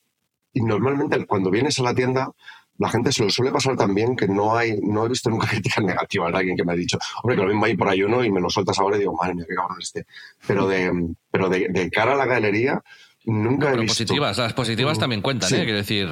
[0.54, 2.32] Y normalmente cuando vienes a la tienda,
[2.80, 5.84] la gente se lo suele pasar también que no hay, no he visto nunca críticas
[5.84, 8.24] negativas de alguien que me ha dicho, hombre, que lo mismo hay por ahí uno
[8.24, 10.08] y me lo sueltas ahora y digo, madre mía, qué cabrón este.
[10.48, 12.82] Pero de, pero de, de cara a la galería,
[13.26, 13.94] nunca no, he visto.
[14.04, 15.56] positivas, las positivas también cuentan, Sí.
[15.58, 15.64] ¿eh?
[15.64, 16.10] Quiero decir,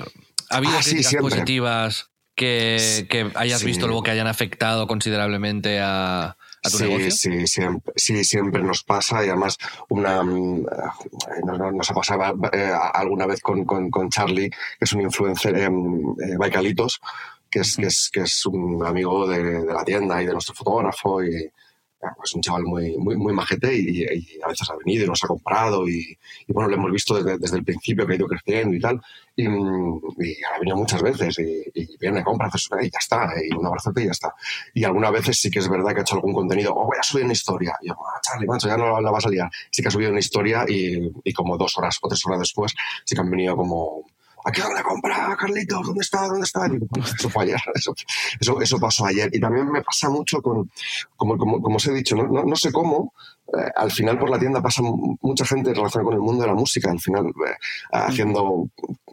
[0.52, 1.30] ha habido Ah, sí, críticas siempre.
[1.32, 3.66] positivas que, que hayas Sí.
[3.68, 7.12] visto luego que hayan afectado considerablemente a, a tu sí, negocio.
[7.12, 9.58] Sí, siempre, sí, siempre nos pasa y además
[9.90, 14.94] una, mm, eh, nos, ha pasado eh, alguna vez con, con, con Charlie, que es
[14.94, 17.02] un influencer en eh, Baicalitos,
[17.50, 20.56] que es, que, es, que es un amigo de, de la tienda y de nuestro
[20.56, 21.52] fotógrafo y
[22.16, 24.04] pues un chaval muy, muy, muy majete y,
[24.44, 27.58] a veces ha venido y nos ha comprado y, bueno, lo hemos visto desde, desde
[27.58, 29.02] el principio que ha ido creciendo y tal
[29.36, 33.66] y, y ha venido muchas veces y, viene, compra, hace y ya está, y un
[33.66, 34.34] abrazote y ya está.
[34.74, 37.04] Y algunas veces sí que es verdad que ha hecho algún contenido, o voy a
[37.04, 37.74] subir una historia.
[37.82, 39.50] Y yo, ah, Charlie, macho, ya no la vas a liar.
[39.72, 42.74] Sí que ha subido una historia y como dos horas o tres horas después
[43.06, 44.06] sí que han venido como,
[44.46, 45.86] ¿aquí dónde compra, Carlitos?
[45.88, 46.28] ¿Dónde está?
[46.28, 46.68] ¿Dónde está?
[46.68, 47.94] Y digo, "Pues eso fue ayer, eso,
[48.40, 49.30] eso, eso pasó ayer.
[49.34, 50.70] Y también me pasa mucho con,
[51.16, 53.14] como, como, como os he dicho, no, no, no sé cómo,
[53.58, 56.48] eh, al final por la tienda pasa mu- mucha gente relacionada con el mundo de
[56.50, 57.56] la música, al final eh,
[57.92, 58.68] haciendo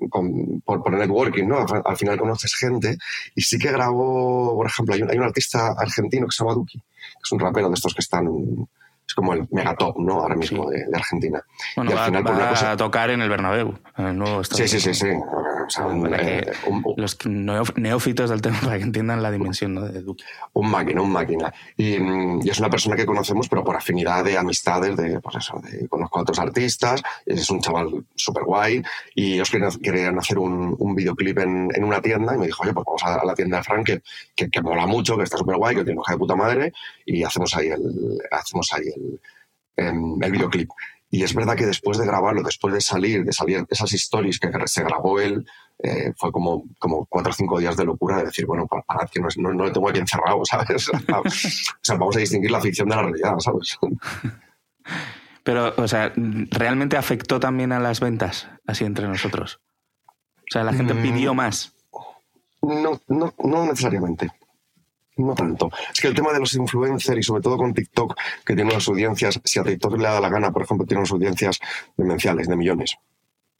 [0.08, 1.58] con- por, por networking, ¿no?
[1.58, 2.96] Al, al final conoces gente
[3.34, 6.54] y sí que grabó, por ejemplo, hay un, hay un artista argentino que se llama
[6.54, 6.84] Duki, que
[7.24, 8.26] es un rapero de estos que están,
[9.10, 10.20] es como el megatop, ¿no?
[10.20, 10.76] Ahora mismo Sí.
[10.76, 11.42] de, de Argentina.
[11.74, 12.70] Bueno, y al va, final por va una cosa...
[12.72, 14.68] a tocar en el Bernabéu, en el nuevo estadio.
[14.68, 15.08] Sí, sí, sí, sí.
[15.10, 19.30] O sea, un, eh, un- un- Los neóf- neófitos del tema para que entiendan la
[19.30, 19.82] dimensión ¿no?
[19.82, 20.24] de Duque.
[20.52, 21.52] un máquina, un máquina.
[21.76, 25.36] Y, mm, y es una persona que conocemos, pero por afinidad de amistades, de, pues
[25.36, 28.82] eso, de, conozco a otros artistas, es un chaval súper guay,
[29.14, 32.72] y ellos querían, querían hacer un, videoclip en, en una tienda, y me dijo, oye,
[32.72, 34.02] pues vamos a la tienda de Frank, que,
[34.34, 36.72] que, que mola mucho, que está súper guay, que tiene una hija de puta madre,
[37.06, 38.99] y hacemos ahí el, hacemos ahí el,
[39.76, 40.70] em, el videoclip.
[41.12, 44.48] Y es verdad que después de grabarlo, después de salir, de salir esas stories que
[44.66, 45.44] se grabó él,
[45.82, 49.08] eh, fue como, como cuatro o cinco días de locura de decir, bueno, pa- parad,
[49.10, 50.88] que no, no, no le tengo aquí encerrado, ¿sabes?
[50.88, 50.92] o
[51.82, 53.76] sea, vamos a distinguir la ficción de la realidad, ¿sabes?
[55.42, 59.60] Pero, o sea, ¿realmente afectó también a las ventas, así entre nosotros?
[60.06, 61.02] O sea, la gente Mm.
[61.02, 61.72] pidió más.
[62.62, 64.30] No, no, no necesariamente.
[65.26, 65.70] No tanto.
[65.92, 68.86] Es que el tema de los influencers y sobre todo con TikTok, que tiene unas
[68.88, 71.58] audiencias, si a TikTok le da la gana, por ejemplo, tiene unas audiencias
[71.96, 72.96] demenciales, de millones.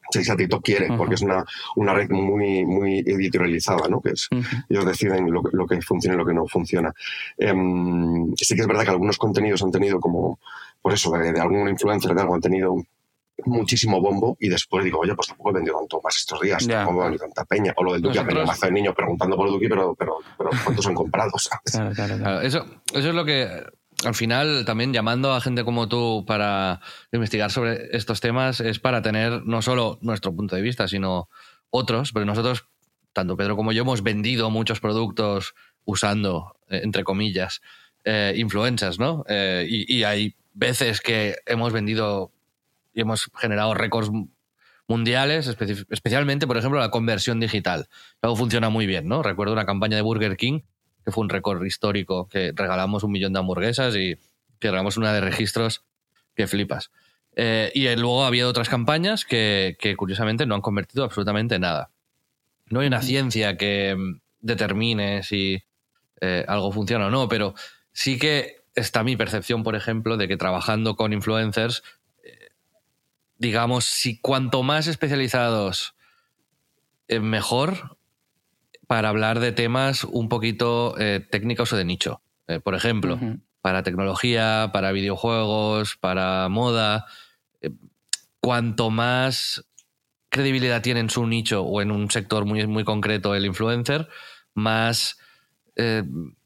[0.09, 1.45] Si a TikTok quiere, porque es una,
[1.77, 4.01] una red muy, muy editorializada, ¿no?
[4.01, 4.27] Que es,
[4.69, 6.91] ellos deciden lo, que- lo que funciona y lo que no funciona.
[7.37, 10.39] Em, sí que es verdad que algunos contenidos han tenido como,
[10.81, 12.75] por eso, de, de algún influencer de algo han tenido
[13.45, 16.77] muchísimo bombo y después digo, oye, pues tampoco he vendido tanto más estos días, Ya,
[16.85, 17.73] tampoco he vendido tanta peña.
[17.77, 20.49] O lo del Duque, Nosotros- mazo de niños preguntando por el Duque, pero, pero, pero
[20.63, 21.31] ¿cuántos han comprado?
[21.37, 21.71] ¿sabes?
[21.71, 22.41] Claro, claro, claro.
[22.41, 23.47] Eso, eso es lo que
[24.03, 29.01] al final también llamando a gente como tú para investigar sobre estos temas es para
[29.01, 31.29] tener no solo nuestro punto de vista, sino
[31.69, 32.65] otros, pero nosotros,
[33.13, 35.53] tanto Pedro como yo, hemos vendido muchos productos
[35.85, 37.61] usando, eh, entre comillas,
[38.03, 39.23] eh, influencers, ¿no?
[39.27, 42.31] Eh, y, y hay veces que hemos vendido
[42.93, 44.11] y hemos generado récords
[44.87, 47.87] mundiales, especi- especialmente, por ejemplo, la conversión digital.
[48.21, 49.23] Luego funciona muy bien, ¿no?
[49.23, 50.61] Recuerdo una campaña de Burger King
[51.03, 54.17] que fue un récord histórico, que regalamos un millón de hamburguesas y
[54.59, 55.83] que regalamos una de registros
[56.35, 56.91] que flipas.
[57.35, 61.91] Eh, y eh, luego había otras campañas que, que, curiosamente no han convertido absolutamente nada.
[62.67, 65.63] No hay una ciencia que mm, determine si
[66.19, 67.55] eh, algo funciona o no, pero
[67.93, 71.83] sí que está mi percepción, por ejemplo, de que trabajando con influencers,
[73.41, 75.95] digamos, si cuanto más especializados,
[77.07, 77.97] eh, mejor
[78.85, 82.21] para hablar de temas un poquito eh, técnicos o de nicho.
[82.47, 83.41] Eh, por ejemplo, uh -huh.
[83.61, 87.05] para tecnología, para videojuegos, para moda.
[88.39, 89.65] Cuanto más
[90.29, 94.07] credibilidad tiene en su nicho o en un sector muy, muy concreto el influencer,
[94.53, 95.17] más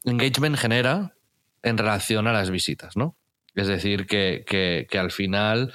[0.04, 1.14] engagement genera
[1.62, 3.16] en relación a las visitas, ¿no?
[3.54, 5.74] Es decir, que, que, que al final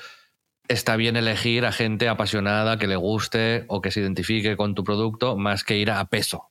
[0.68, 4.84] está bien elegir a gente apasionada que le guste o que se identifique con tu
[4.84, 6.50] producto más que ir a peso.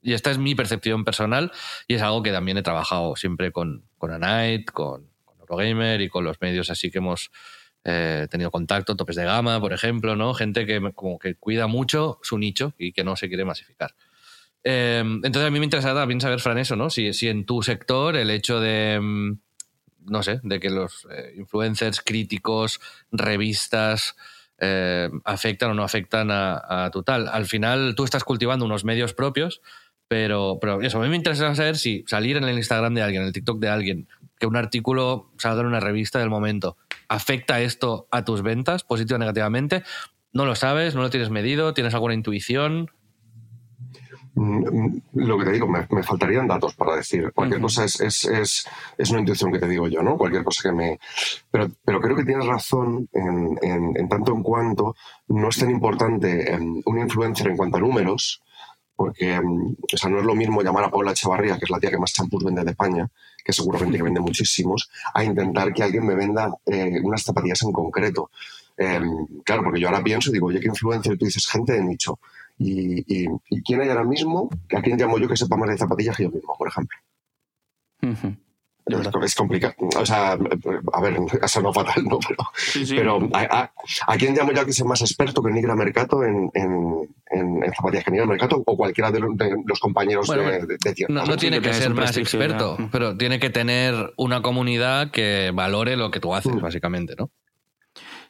[0.00, 1.50] Y esta es mi percepción personal
[1.86, 5.08] y es algo que también he trabajado siempre con, con Anite, con,
[5.40, 7.30] Eurogamer y con los medios así que hemos
[7.84, 10.34] eh, tenido contacto, topes de gama, por ejemplo, ¿no?
[10.34, 13.94] Gente que como que cuida mucho su nicho y que no se quiere masificar.
[14.62, 16.90] Eh, entonces a mí me interesa también saber, Fran, eso, ¿no?
[16.90, 19.38] Si, si en tu sector el hecho de, mm,
[20.08, 22.80] no sé, de que los eh, influencers, críticos,
[23.12, 24.16] revistas
[24.58, 27.28] eh, afectan o no afectan a, tu tal.
[27.28, 29.60] Al final tú estás cultivando unos medios propios,
[30.08, 33.22] pero, pero eso, a mí me interesa saber si salir en el Instagram de alguien,
[33.22, 36.76] en el TikTok de alguien, que un artículo salga en una revista del momento,
[37.08, 39.82] ¿afecta esto a tus ventas, positivo o negativamente?
[40.32, 42.90] No lo sabes, no lo tienes medido, tienes alguna intuición.
[44.38, 47.32] Mm, Lo que te digo, me, me faltarían datos para decir.
[47.34, 50.16] Cualquier cosa es, es, es, es una intuición que te digo yo, ¿no?
[50.16, 51.00] Cualquier cosa que me.
[51.50, 54.94] Pero, pero creo que tienes razón en, en, en tanto en cuanto
[55.28, 58.40] no es tan importante em, un influencer en cuanto a números,
[58.94, 61.80] porque em, o sea, no es lo mismo llamar a Paula Echevarría, que es la
[61.80, 63.08] tía que más champús vende de España,
[63.44, 67.72] que seguramente que vende muchísimos, a intentar que alguien me venda eh, unas zapatillas en
[67.72, 68.30] concreto.
[68.76, 71.18] Em, claro, porque yo ahora pienso y digo, oye, ¿qué influencer?
[71.18, 72.20] Tú dices gente de nicho.
[72.58, 74.50] Y, y, ¿y quién hay ahora mismo?
[74.76, 76.98] ¿A quién llamo yo que sepa más de zapatillas que yo mismo, por ejemplo?
[78.86, 79.74] Es, es complicado.
[80.00, 82.18] O sea, a ver, eso no fatal, ¿no?
[82.26, 82.96] Pero, Sí, sí.
[82.96, 83.72] pero a, a-
[84.06, 87.72] ¿a quién llamo yo que sea más experto que Nigra Mercato en, en, en, en
[87.74, 91.06] zapatillas que Nigra Mercato o cualquiera de los, de los compañeros Bueno, de, de, de
[91.10, 91.36] No, ¿no?
[91.36, 92.88] tiene que ser más experto, ya.
[92.90, 96.60] pero tiene que tener una comunidad que valore lo que tú haces, Mm.
[96.60, 97.30] básicamente, ¿no?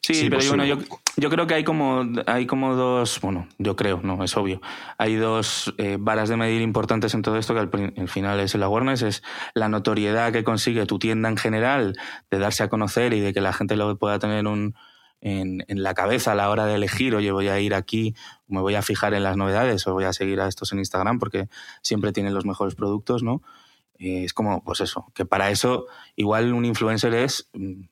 [0.09, 0.71] Sí, Sí, pero pues bueno, sí.
[0.71, 0.79] yo,
[1.18, 4.62] yo creo que hay como, hay como dos, bueno, yo creo, no, es obvio,
[4.97, 8.55] hay dos eh, varas de medir importantes en todo esto, que al, al final es
[8.55, 11.94] el awareness, es la notoriedad que consigue tu tienda en general,
[12.31, 14.77] de darse a conocer y de que la gente lo pueda tener un,
[15.21, 18.14] en, en la cabeza a la hora de elegir, oye, voy a ir aquí,
[18.47, 21.18] me voy a fijar en las novedades o voy a seguir a estos en Instagram
[21.18, 21.49] porque
[21.83, 23.42] siempre tienen los mejores productos, ¿no?
[23.99, 25.85] Eh, es como, pues eso, que para eso
[26.16, 27.83] igual un influencer es mm,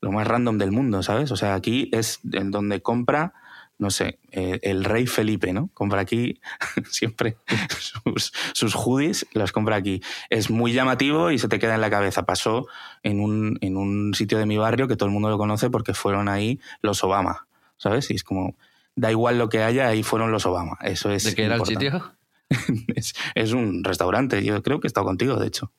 [0.00, 1.30] lo más random del mundo, ¿sabes?
[1.30, 3.32] O sea, aquí es en donde compra,
[3.78, 5.70] no sé, eh, el rey Felipe, ¿no?
[5.74, 6.40] Compra aquí
[6.90, 7.36] siempre
[7.78, 10.02] sus, sus hoodies, los compra aquí.
[10.30, 12.24] Es muy llamativo y se te queda en la cabeza.
[12.24, 12.66] Pasó
[13.02, 15.94] en un, en un sitio de mi barrio que todo el mundo lo conoce porque
[15.94, 18.10] fueron ahí los Obama, ¿sabes?
[18.10, 18.56] Y es como,
[18.94, 20.78] da igual lo que haya, ahí fueron los Obama.
[20.82, 21.86] Eso es ¿De qué era el importante.
[21.86, 22.12] sitio?
[22.94, 25.72] Es, es un restaurante, yo creo que he estado contigo, de hecho.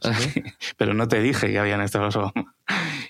[0.76, 2.54] Pero no te dije que habían estado los Obama.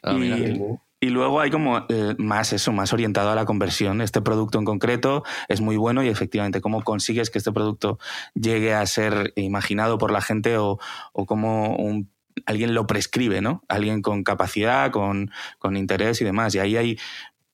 [0.02, 0.58] Ah, y,
[1.00, 4.00] y luego hay como eh, más eso, más orientado a la conversión.
[4.00, 7.98] Este producto en concreto es muy bueno y efectivamente cómo consigues que este producto
[8.34, 10.78] llegue a ser imaginado por la gente o,
[11.12, 12.10] o cómo un-
[12.46, 13.62] alguien lo prescribe, ¿no?
[13.68, 16.54] Alguien con capacidad, con, con interés y demás.
[16.54, 16.98] Y ahí hay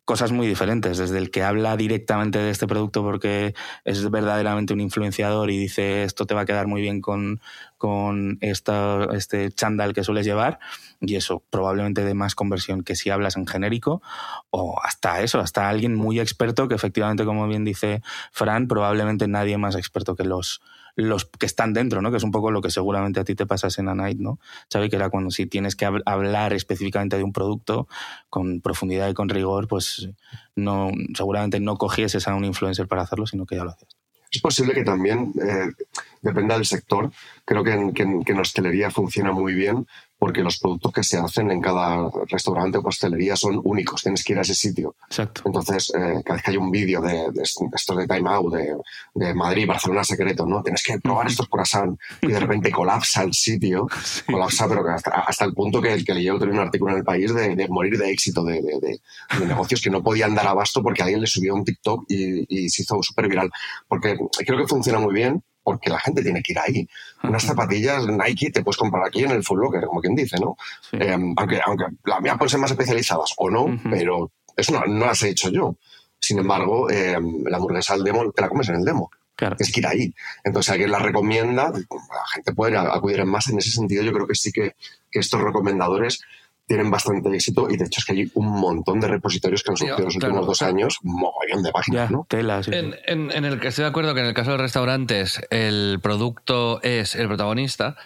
[0.09, 4.81] cosas muy diferentes, desde el que habla directamente de este producto porque es verdaderamente un
[4.81, 7.42] influenciador y dice esto te va a quedar muy bien con,
[7.77, 10.61] con esta, este chándal que sueles llevar
[11.03, 14.01] y eso probablemente de más conversión que si hablas en genérico
[14.49, 18.01] o hasta eso, hasta alguien muy experto que efectivamente como bien dice
[18.33, 20.62] Fran, probablemente nadie más experto que los
[21.00, 22.11] los que están dentro, ¿no?
[22.11, 24.40] Que es un poco lo que seguramente a ti te pasas en A Night, ¿no?
[24.72, 27.87] Xavi, que era cuando si tienes que hab- hablar específicamente de un producto
[28.28, 30.08] con profundidad y con rigor, pues
[30.56, 33.96] no, seguramente no cogieses a un influencer para hacerlo, sino que ya lo hacías.
[34.30, 35.70] Es posible que también eh,
[36.20, 37.11] dependa del sector.
[37.44, 39.87] Creo que en, que en- que en hostelería funciona muy bien
[40.18, 44.02] porque los productos que se hacen en cada restaurante o hostelería son únicos.
[44.02, 44.96] Tienes que ir a ese sitio.
[45.07, 45.42] Exacto.
[45.44, 48.76] Entonces, eh, cada vez que hay un vídeo de, de estos de Time Out, de,
[49.14, 50.62] de Madrid, Barcelona secreto, ¿no?
[50.62, 53.87] Tienes que probar estos croissants y de repente colapsa el sitio,
[54.26, 57.33] colapsa, pero hasta, hasta el punto que, que leí otro un artículo en el país
[57.35, 58.61] de, de morir de éxito de
[59.46, 62.83] negocios que no podían dar abasto porque alguien le subió un TikTok y, y se
[62.83, 63.50] hizo súper viral.
[63.87, 66.88] Porque creo que funciona muy bien porque la gente tiene que ir ahí.
[67.22, 70.57] Unas zapatillas Nike te puedes comprar aquí en el Full Locker, como quien dice, ¿no?
[70.90, 70.96] Sí.
[70.98, 73.90] Eh, aunque, aunque las mías pueden ser más especializadas o no, Ujú.
[73.90, 75.76] pero eso no, no las he hecho yo.
[76.18, 79.11] Sin embargo, eh, la hamburguesa al demo te la comes en el demo.
[79.37, 79.57] Claro.
[79.57, 80.14] Tienes que ir ahí.
[80.42, 83.46] Entonces, alguien la recomienda, la gente puede acudir en más.
[83.50, 84.75] En ese sentido, yo creo que sí que,
[85.10, 86.23] que estos recomendadores
[86.69, 89.77] tienen bastante éxito y de hecho es que hay un montón de repositorios que han
[89.77, 90.75] surgido en los Claro, últimos dos claro.
[90.75, 92.27] años, mogollón de páginas, Ya, ¿no?
[92.29, 92.71] tela, sí.
[92.73, 95.98] En, en- en el que estoy de acuerdo que en el caso de restaurantes el
[96.02, 97.96] producto es el protagonista,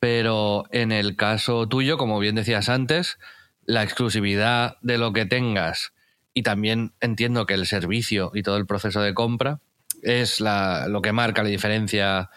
[0.00, 3.18] pero en el caso tuyo, como bien decías antes,
[3.64, 5.92] la exclusividad de lo que tengas
[6.34, 9.60] y también entiendo que el servicio y todo el proceso de compra
[10.02, 12.30] es la- lo que marca la diferencia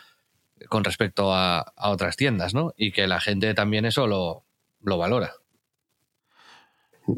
[0.67, 2.73] con respecto a, a otras tiendas, ¿no?
[2.75, 4.43] Y que la gente también eso lo,
[4.81, 5.31] lo valora.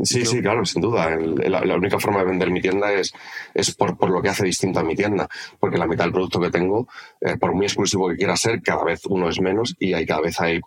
[0.04, 1.10] Sí, sí, claro, sin duda.
[1.18, 3.14] la, única forma de vender mi tienda es,
[3.54, 5.28] es por, por, lo que hace distinto a mi tienda,
[5.60, 6.88] porque la mitad del producto que tengo,
[7.20, 10.22] eh, por muy exclusivo que quiera ser, cada vez uno es menos y hay, cada
[10.22, 10.60] vez hay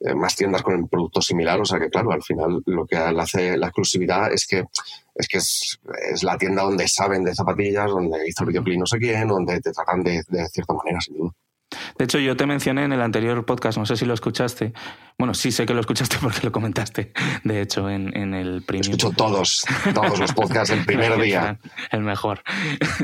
[0.00, 1.60] eh, más tiendas con el producto similar.
[1.60, 4.64] O sea que, claro, al final lo que hace la exclusividad es que
[5.14, 5.78] es que es,
[6.22, 9.72] la tienda donde saben de zapatillas, donde hizo el videoclip no sé quién, donde te
[9.72, 11.32] tratan de, de cierta manera, sin duda.
[11.98, 14.72] De hecho, yo te mencioné en el anterior podcast, no sé si lo escuchaste.
[15.18, 17.12] Bueno, sí sé que lo escuchaste porque lo comentaste,
[17.44, 18.86] de hecho, en, en el primer.
[18.86, 19.64] Escucho todos,
[19.94, 21.58] todos los podcasts el primer día.
[21.90, 22.42] El mejor.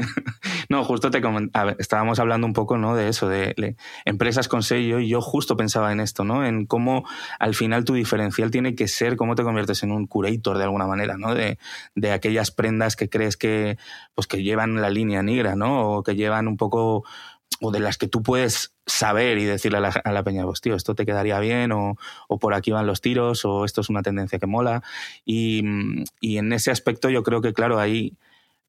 [0.69, 2.95] no, justo te comentaba, estábamos hablando un poco ¿no?
[2.95, 6.45] de eso, de, empresas con sello, y yo justo pensaba en esto, ¿no?
[6.45, 7.05] En cómo
[7.39, 10.87] al final tu diferencial tiene que ser cómo te conviertes en un curator de alguna
[10.87, 11.35] manera, ¿no?
[11.35, 11.59] De,
[11.95, 13.79] de aquellas prendas que crees que,
[14.15, 15.91] pues, que llevan la línea negra, ¿no?
[15.91, 17.05] O que llevan un poco
[17.61, 20.95] o de las que tú puedes saber y decirle a la, peña, pues tío, esto
[20.95, 21.97] te quedaría bien, o,
[22.29, 24.83] o, por aquí van los tiros, o esto es una tendencia que mola.
[25.25, 25.65] Y,
[26.21, 28.17] y en ese aspecto yo creo que, claro, ahí,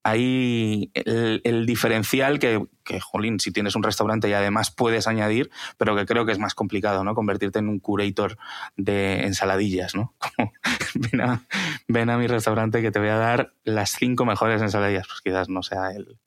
[0.03, 5.51] ahí el, el, diferencial que, que, jolín, si tienes un restaurante y además puedes añadir,
[5.77, 7.13] pero que creo que es más complicado, ¿no?
[7.13, 8.37] Convertirte en un curator
[8.75, 10.15] de ensaladillas, ¿no?
[10.35, 10.51] Como,
[10.95, 11.45] ven, a,
[11.87, 15.07] ven a mi restaurante que te voy a dar las cinco mejores ensaladillas.
[15.07, 16.17] Pues quizás no sea el,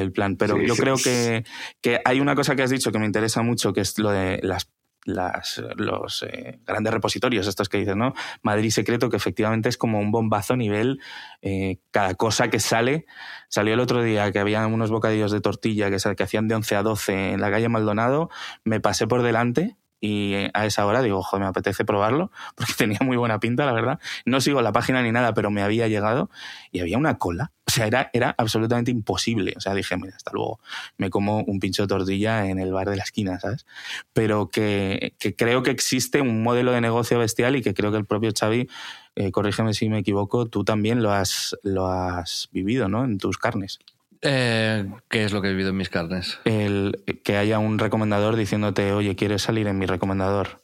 [0.00, 0.36] el plan.
[0.36, 1.44] Pero yo creo que,
[1.80, 4.40] que, hay una cosa que has dicho que me interesa mucho, que es lo de
[4.42, 4.70] las
[5.06, 8.12] las, los eh, grandes repositorios, estos que dices, ¿no?
[8.42, 11.00] Madrid Secreto, que efectivamente es como un bombazo a nivel
[11.42, 13.06] eh, cada cosa que sale.
[13.48, 16.76] Salió el otro día que había unos bocadillos de tortilla que, que hacían de 11
[16.76, 18.30] a 12 en la calle Maldonado.
[18.64, 19.76] Me pasé por delante
[20.06, 23.72] y a esa hora digo, joder, me apetece probarlo, porque tenía muy buena pinta, la
[23.72, 23.98] verdad.
[24.24, 26.30] No sigo la página ni nada, pero me había llegado
[26.70, 27.52] y había una cola.
[27.66, 29.54] O sea, era, absolutamente imposible.
[29.56, 30.60] O sea, dije, mira, hasta luego,
[30.96, 33.66] me como un pincho de tortilla en el bar de la esquina, ¿sabes?
[34.12, 37.98] Pero que, que creo que existe un modelo de negocio bestial y que creo que
[37.98, 38.68] el propio Xavi,
[39.16, 43.04] eh, corrígeme si me equivoco, tú también lo has, lo has vivido, ¿no?
[43.04, 43.80] En tus carnes.
[44.22, 46.38] Eh, ¿Qué es lo que he vivido en mis carnes?
[46.44, 50.62] El que haya un recomendador diciéndote, oye, ¿quieres salir en mi recomendador?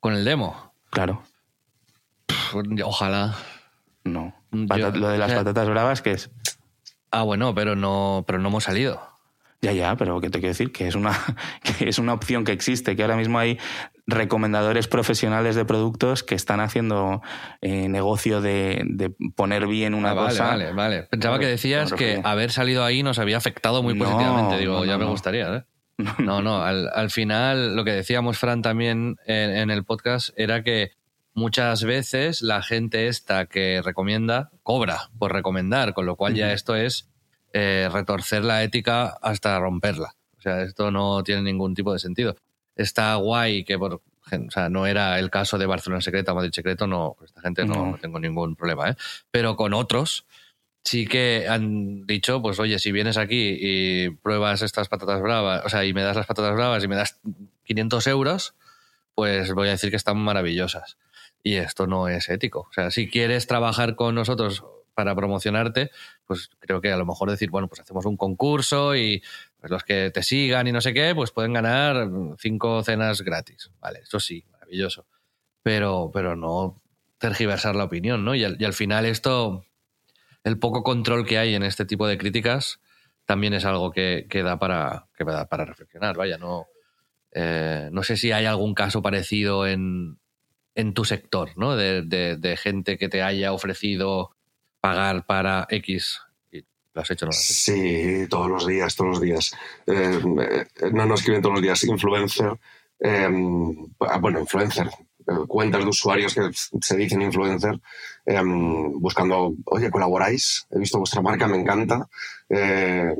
[0.00, 0.72] ¿Con el demo?
[0.90, 1.22] Claro.
[2.84, 3.36] ojalá.
[4.04, 4.34] No.
[4.50, 6.30] lo de las patatas bravas, ¿qué es?
[7.10, 9.17] Ah, bueno, pero no, pero no hemos salido.
[9.60, 10.70] Ya, ya, pero ¿qué te quiero decir?
[10.70, 11.12] Que es una,
[11.78, 13.58] que es una opción que existe, que ahora mismo hay
[14.06, 17.22] recomendadores profesionales de productos que están haciendo
[17.60, 20.46] eh, negocio de, de, poner bien una ah, vale, cosa.
[20.46, 21.02] Vale, vale.
[21.10, 24.58] Pensaba que decías que haber salido ahí nos había afectado muy positivamente.
[24.58, 25.64] Digo, ya me gustaría, ¿eh?
[26.18, 30.62] No, no, al, al, final lo que decíamos, Fran, también en, en, el podcast era
[30.62, 30.92] que
[31.34, 36.76] muchas veces la gente esta que recomienda cobra por recomendar, con lo cual ya esto
[36.76, 37.08] es
[37.52, 40.14] eh, retorcer la ética hasta romperla.
[40.38, 42.36] O sea, esto no tiene ningún tipo de sentido
[42.78, 43.94] está guay que por
[44.30, 47.64] o sea, no era el caso de Barcelona Secreta o Madrid Secreto, no, esta gente
[47.64, 48.96] no, tengo ningún problema, ¿eh?
[49.30, 50.26] Pero con otros
[50.84, 55.70] sí que han dicho, pues oye, si vienes aquí y pruebas estas patatas bravas, o
[55.70, 57.18] sea, y me das las patatas bravas y me das
[57.64, 58.54] 500 euros,
[59.14, 60.98] pues voy a decir que están maravillosas.
[61.42, 62.66] Y esto no es ético.
[62.68, 64.62] O sea, si quieres trabajar con nosotros
[64.98, 65.92] para promocionarte,
[66.26, 69.22] pues creo que a lo mejor decir, bueno, pues hacemos un concurso y
[69.60, 73.70] pues los que te sigan y no sé qué, pues pueden ganar cinco cenas gratis.
[73.78, 75.06] Vale, eso sí, maravilloso.
[75.62, 76.82] Pero, pero no
[77.18, 78.34] tergiversar la opinión, ¿no?
[78.34, 79.64] Y al, final esto,
[80.42, 82.80] el poco control que hay en este tipo de críticas,
[83.24, 86.16] también es algo que, que da para, que para reflexionar.
[86.16, 86.66] Vaya, no,
[87.30, 90.18] eh, no sé si hay algún caso parecido en,
[90.74, 91.76] en tu sector, ¿no?
[91.76, 94.36] De, de, gente que te haya ofrecido
[94.80, 96.20] pagar para X
[97.00, 97.30] has hecho?
[97.32, 99.52] Sí, todos los días, todos los días.
[99.86, 100.20] Eh,
[100.92, 102.58] no nos escriben todos los días influencer.
[103.00, 103.28] Eh,
[104.20, 107.80] bueno, influencer, eh, cuentas de usuarios que se dicen influencer,
[108.96, 112.08] buscando, oye, colaboráis, he visto vuestra marca, me encanta
[112.48, 113.16] te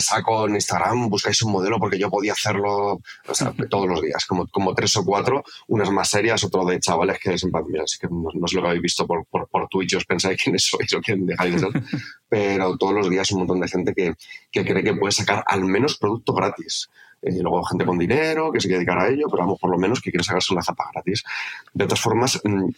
[0.00, 4.24] saco en Instagram, buscáis un modelo porque yo podía hacerlo o sea, todos los días,
[4.26, 7.84] como, como tres o cuatro, unas más serias, otro de chavales que es en mira,
[8.00, 10.64] que no, no, es lo que habéis visto por, por, por Twitch, os pensáis quiénes
[10.70, 11.82] sois o quién dejáis de ser,
[12.28, 14.14] pero todos los días un montón de gente que,
[14.50, 16.88] que cree que puede sacar al menos producto gratis.
[17.22, 19.78] Eh, luego gente con dinero que se quiere dedicar a ello, pero vamos, por lo
[19.78, 21.22] menos que quiere sacarse una zapa gratis.
[21.72, 22.68] De todas formas, mm,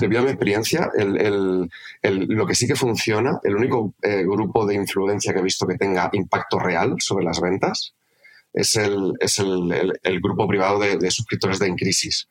[0.00, 1.70] debido a mi experiencia, el,
[2.02, 5.66] el, lo que sí que funciona, el único eh, grupo de influencia que he visto
[5.66, 7.92] que tenga impacto real sobre las ventas
[8.54, 12.26] es el, es el, el grupo privado de, de suscriptores de En Crisis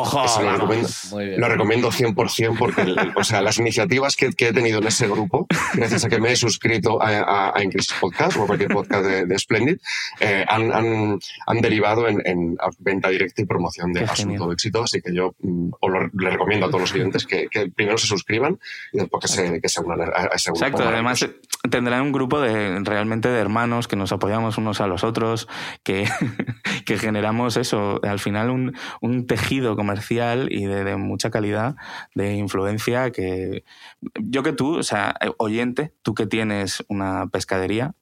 [0.00, 1.40] Ojo, Eso lo recomiendo, Muy bien.
[1.40, 4.86] lo recomiendo 100% porque el- el- o sea, las iniciativas que, que he tenido en
[4.86, 8.46] ese grupo, gracias a que me he suscrito a, a, a Increase Podcast o a
[8.46, 9.76] cualquier podcast de, de Splendid,
[10.20, 14.52] eh, han, han, han derivado en, en venta directa y promoción de Qué absoluto genial.
[14.52, 14.82] éxito.
[14.82, 17.98] Así que yo mm, os lo, le recomiendo a todos los oyentes que, que primero
[17.98, 18.58] se suscriban
[18.92, 20.64] y después que se, que se unan a, a ese grupo.
[20.64, 21.36] Exacto, además eh,
[21.70, 25.48] tendrán un grupo de realmente de hermanos que nos apoyamos unos a los otros,
[25.82, 26.08] que,
[26.86, 31.76] que generamos eso, al final un, un tejido comercial y de, de mucha calidad
[32.14, 33.64] de influencia que
[34.22, 37.94] yo que tú, o sea, eh, oyente, tú que tienes una pescadería,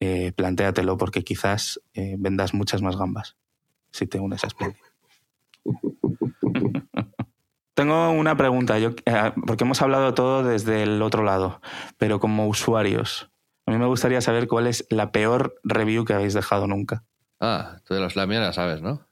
[0.00, 3.36] eh, plantéatelo porque quizás eh, vendas muchas más gambas
[3.90, 4.76] si te unes a Splendid.
[7.74, 11.60] Tengo una pregunta, yo, eh, porque hemos hablado todo desde el otro lado,
[11.96, 13.30] pero como usuarios,
[13.66, 17.04] a mí me gustaría saber cuál es la peor review que habéis dejado nunca.
[17.40, 19.07] Ah, tú de los lamias ya sabes, ¿no?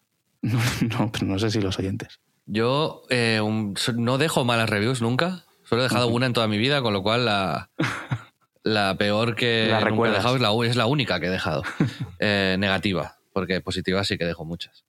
[0.98, 2.20] No, pero no sé si los oyentes.
[2.46, 5.44] Yo eh, un- no dejo malas reviews nunca.
[5.64, 7.70] Solo he dejado una en toda mi vida, con lo cual la,
[8.62, 11.30] la peor que La nunca he dejado es la, u- es la única que he
[11.30, 11.62] dejado.
[12.18, 14.84] Eh, negativa, porque positiva sí que dejo muchas.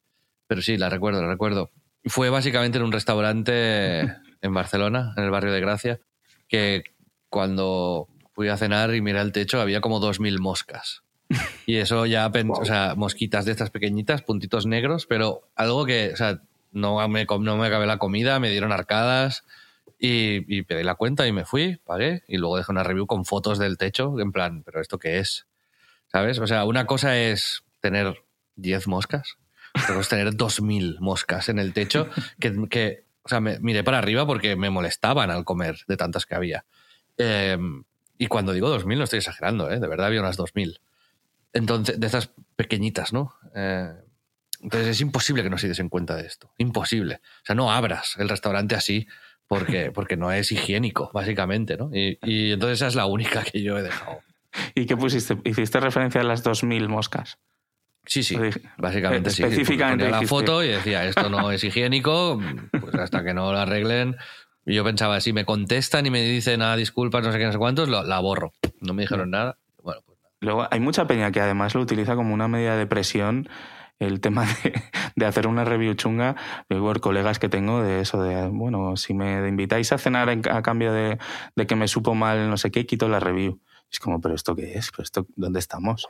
[0.48, 1.72] Pero sí, la recuerdo, la recuerdo.
[2.06, 4.00] Fue básicamente en un restaurante
[4.42, 6.00] en Barcelona, en el barrio de Gracia,
[6.48, 6.84] que
[7.30, 11.02] cuando fui a cenar y miré al techo había como 2.000 moscas.
[11.66, 16.12] Y eso ya, pen- o sea, mosquitas de estas pequeñitas, puntitos negros, pero algo que,
[16.14, 19.44] o sea, no me, no me acabé la comida, me dieron arcadas
[20.00, 23.26] y, y pedí la cuenta y me fui, pagué y luego dejé una review con
[23.26, 25.48] fotos del techo, en plan, ¿pero esto qué es?
[26.12, 26.40] ¿Sabes?
[26.40, 28.24] O sea, una cosa es tener
[28.56, 29.36] 10 moscas,
[29.74, 32.08] cosa es tener 2.000 moscas en el techo
[32.40, 36.26] que, que o sea, me miré para arriba porque me molestaban al comer de tantas
[36.26, 36.64] que había.
[37.18, 37.58] Eh,
[38.18, 39.80] y cuando digo 2.000 no estoy exagerando, ¿eh?
[39.82, 40.80] de verdad había unas 2.000.
[41.54, 43.34] Entonces, de esas pequeñitas, ¿no?
[43.56, 43.92] Eh,
[44.62, 46.52] entonces es imposible que no se en cuenta de esto.
[46.58, 47.16] Imposible.
[47.44, 49.08] O sea, no abras el restaurante así
[49.48, 51.90] porque, porque no es higiénico, básicamente, ¿no?
[51.94, 54.20] Y, y entonces esa es la única que yo he dejado.
[54.74, 55.38] ¿Y qué pusiste?
[55.44, 57.38] ¿Hiciste referencia a las 2.000 moscas?
[58.06, 58.38] Sí, sí,
[58.78, 59.44] básicamente sí.
[59.44, 62.42] Específicamente Ponía la dijiste- foto y decía, esto no es higiénico,
[62.80, 64.16] pues hasta que no lo arreglen.
[64.66, 67.52] Y yo pensaba, si me contestan y me dicen, ah, disculpas, no sé qué, no
[67.52, 68.54] sé cuántos, la borro.
[68.80, 69.58] No me dijeron nada.
[70.40, 70.46] Pues.
[70.48, 73.50] Luego, hay mucha peña que además lo utiliza como una medida de presión
[74.00, 74.74] el tema de,
[75.16, 76.36] de hacer una review chunga.
[76.68, 80.62] Por colegas que tengo de eso, de, bueno, si me invitáis a cenar en- a
[80.62, 81.18] cambio de,
[81.56, 83.60] de que me supo mal no sé qué, quito la review.
[83.92, 84.92] Es como, ¿pero esto qué es?
[84.92, 86.08] ¿Pero esto dónde estamos?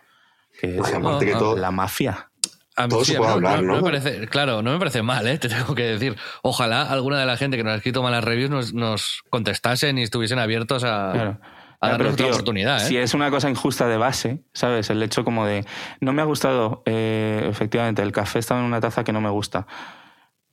[0.60, 0.86] ¿Qué es?
[0.86, 2.30] Ay, aparte que No, todo- La mafia.
[2.76, 3.78] A mí Todo se puede hablar, ¿no?
[3.78, 5.38] me parece, claro, no me parece mal, ¿eh?
[5.40, 6.16] te tengo que decir.
[6.44, 10.04] Ojalá alguna de la gente que nos ha escrito malas reviews nos, nos contestasen y
[10.04, 11.40] estuviesen abiertos a, Claro.
[11.80, 12.78] A Ya, darnos pero, otra oportunidad.
[12.78, 12.88] ¿eh?
[12.88, 14.90] Si es una cosa injusta de base, ¿sabes?
[14.90, 15.66] El hecho como de.
[16.02, 19.30] No me ha gustado, eh, efectivamente, el café estaba en una taza que no me
[19.30, 19.68] gusta.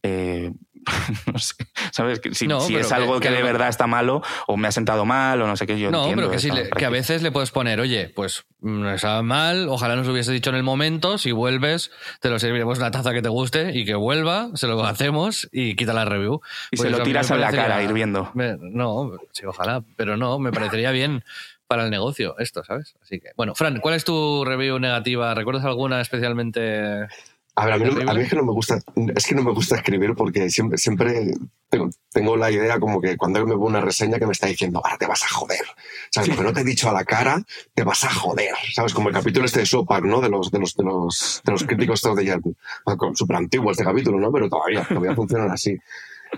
[0.07, 0.53] Eh,
[1.33, 1.55] no sé,
[1.93, 2.21] ¿sabes?
[2.33, 4.71] Si, No, si es algo que, que de no- verdad está malo o me ha
[4.73, 7.23] sentado mal o no sé qué, yo no, pero que, esa le- que a veces
[7.23, 11.17] le puedes poner, oye, pues me sabe mal, ojalá nos hubiese dicho en el momento,
[11.17, 11.91] si vuelves,
[12.21, 15.75] te lo serviremos una taza que te guste y que vuelva, se lo hacemos y
[15.75, 16.43] quita la review.
[16.71, 18.31] Y Pues se eso lo a tiras en la cara hirviendo.
[18.35, 21.25] me- no, sí, ojalá, pero no, me parecería bien
[21.67, 22.95] para el negocio esto, ¿sabes?
[23.03, 25.33] Así que, bueno, Fran, ¿cuál es tu review negativa?
[25.35, 27.07] ¿Recuerdas alguna especialmente?
[27.57, 28.79] A ver, a mí, no- a mí es que no me gusta,
[29.15, 31.35] es que no me gusta escribir porque siempre, siempre
[31.69, 34.81] tengo, tengo la idea como que cuando me pone una reseña que me está diciendo,
[34.83, 35.61] ahora te vas a joder.
[36.11, 36.31] ¿Sabes?
[36.31, 37.41] Lo que no te he dicho a la cara,
[37.75, 38.55] te vas a joder.
[38.75, 38.93] ¿Sabes?
[38.93, 40.21] Como el capítulo este de Sopak, ¿no?
[40.21, 42.41] De los, de los, de los, de los críticos de
[43.15, 44.33] súper antiguo este capítulo, ¿no?
[44.33, 45.79] Pero todavía, todavía funcionan así.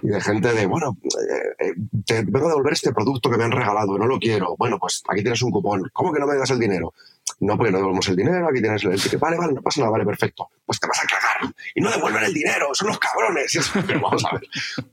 [0.03, 1.73] Y de gente de, bueno, eh, eh,
[2.05, 4.55] te vengo a devolver este producto que me han regalado, no lo quiero.
[4.59, 5.89] Bueno, pues aquí tienes un cupón.
[5.95, 6.93] ¿Cómo que no me das el dinero?
[7.39, 9.21] No, porque no devolvemos el dinero, aquí tienes el ticket.
[9.21, 10.49] Vale, vale, no pasa nada, vale, perfecto.
[10.65, 11.55] Pues te vas a cagar.
[11.75, 13.55] Y no devuelven el dinero, son los cabrones.
[13.55, 14.43] Y pero vamos a ver,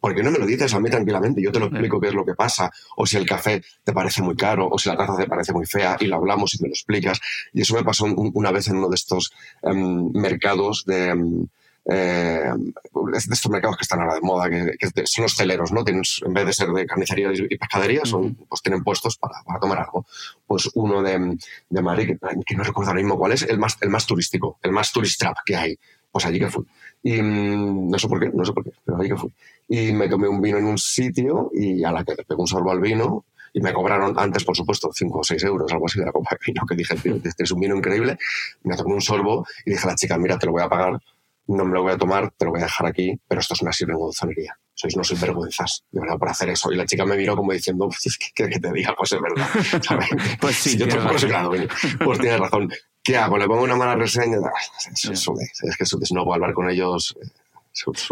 [0.01, 1.41] ¿por qué no me lo dices a mí tranquilamente?
[1.41, 2.69] Yo te lo explico qué es lo que pasa.
[2.97, 5.65] O si el café te parece muy caro, o si la taza te parece muy
[5.65, 7.21] fea, y lo hablamos y me lo explicas.
[7.53, 9.31] Y eso me pasó un- una vez en uno de estos
[9.61, 11.09] em, mercados de...
[11.09, 11.47] em,
[11.85, 15.83] eh, de estos mercados que están ahora de moda, que, que son los celeros, ¿no?
[15.83, 19.59] Tienen, en vez de ser de carnicerías y pescaderías, son, pues tienen puestos para, para
[19.59, 20.05] tomar algo.
[20.47, 21.37] Pues uno de,
[21.69, 24.59] de Madrid, que, que no recuerdo ahora mismo cuál es, el más, el más turístico,
[24.61, 25.77] el más tourist trap que hay.
[26.11, 26.63] Pues allí que fui.
[27.01, 29.31] Y mm, no sé por qué, no sé por qué, pero allí que fui.
[29.67, 32.47] Y me tomé un vino en un sitio y a la que le pegó un
[32.47, 35.99] sorbo al vino, y me cobraron antes, por supuesto, 5 o 6 euros, algo así
[35.99, 38.17] de la copa de vino, que dije, tío, este es un vino increíble.
[38.63, 40.99] Me tomé un sorbo y dije a la chica, mira, te lo voy a pagar,
[41.47, 43.61] no me lo voy a tomar, te lo voy a dejar aquí, pero esto es
[43.61, 44.57] una sinvergüenzonería.
[44.75, 46.71] Sois no sinvergüenzas, de verdad, por hacer eso.
[46.71, 48.95] Y la chica me miró como diciendo, pues es que, ¿qué que te diga?
[48.97, 49.47] Pues es verdad.
[50.41, 51.67] Pues sí, Si yo tampoco soy coño.
[52.03, 52.71] pues tienes razón.
[53.03, 53.37] ¿Qué hago?
[53.37, 54.37] ¿Le pongo una mala reseña?
[54.43, 54.49] Ah,
[54.91, 57.27] es que si no hablar con ellos, eh,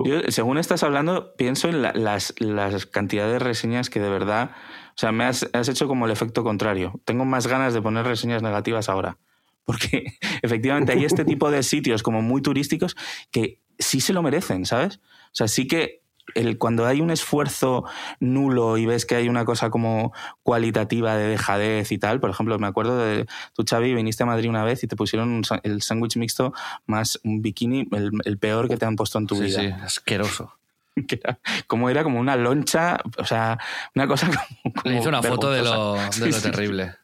[0.04, 4.52] Yo, según estás hablando, pienso en la- las, las cantidades de reseñas que de verdad.
[4.90, 7.00] O sea, me has, has hecho como el efecto contrario.
[7.06, 9.18] Tengo más ganas de poner reseñas negativas ahora.
[9.66, 10.06] Porque
[10.42, 12.96] efectivamente hay este tipo de sitios como muy turísticos
[13.32, 14.98] que sí se lo merecen, ¿sabes?
[14.98, 16.02] O sea, sí que
[16.36, 17.84] el, cuando hay un esfuerzo
[18.20, 22.58] nulo y ves que hay una cosa como cualitativa de dejadez y tal, por ejemplo,
[22.60, 25.82] me acuerdo de tú, Xavi, viniste a Madrid una vez y te pusieron un el
[25.82, 26.54] sándwich mixto
[26.86, 29.60] más un bikini, el, el peor que te han puesto en tu Sí, vida.
[29.62, 30.54] sí, asqueroso.
[31.08, 33.58] que era, como era como una loncha, o sea,
[33.96, 34.28] una cosa
[34.64, 34.74] como.
[34.86, 36.96] Le hice una foto de lo, de lo terrible.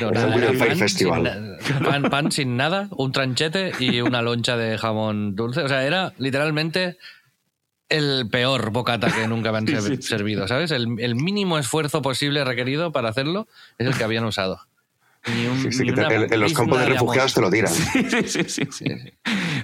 [0.00, 1.58] Pan Festival.
[1.60, 5.62] sin pan, pan sin nada, un tranchete y una loncha de jamón dulce.
[5.62, 6.98] O sea, era literalmente
[7.88, 10.70] el peor bocata que nunca me han Sí, sí, servido, ¿sabes?
[10.70, 13.46] El, el mínimo esfuerzo posible requerido para hacerlo
[13.78, 14.60] es el que habían usado.
[15.26, 16.02] Ni un- Sí, ni te-
[16.34, 17.72] en, los campos de refugiados te lo tiran.
[17.72, 18.84] Sí, sí, sí, sí, sí.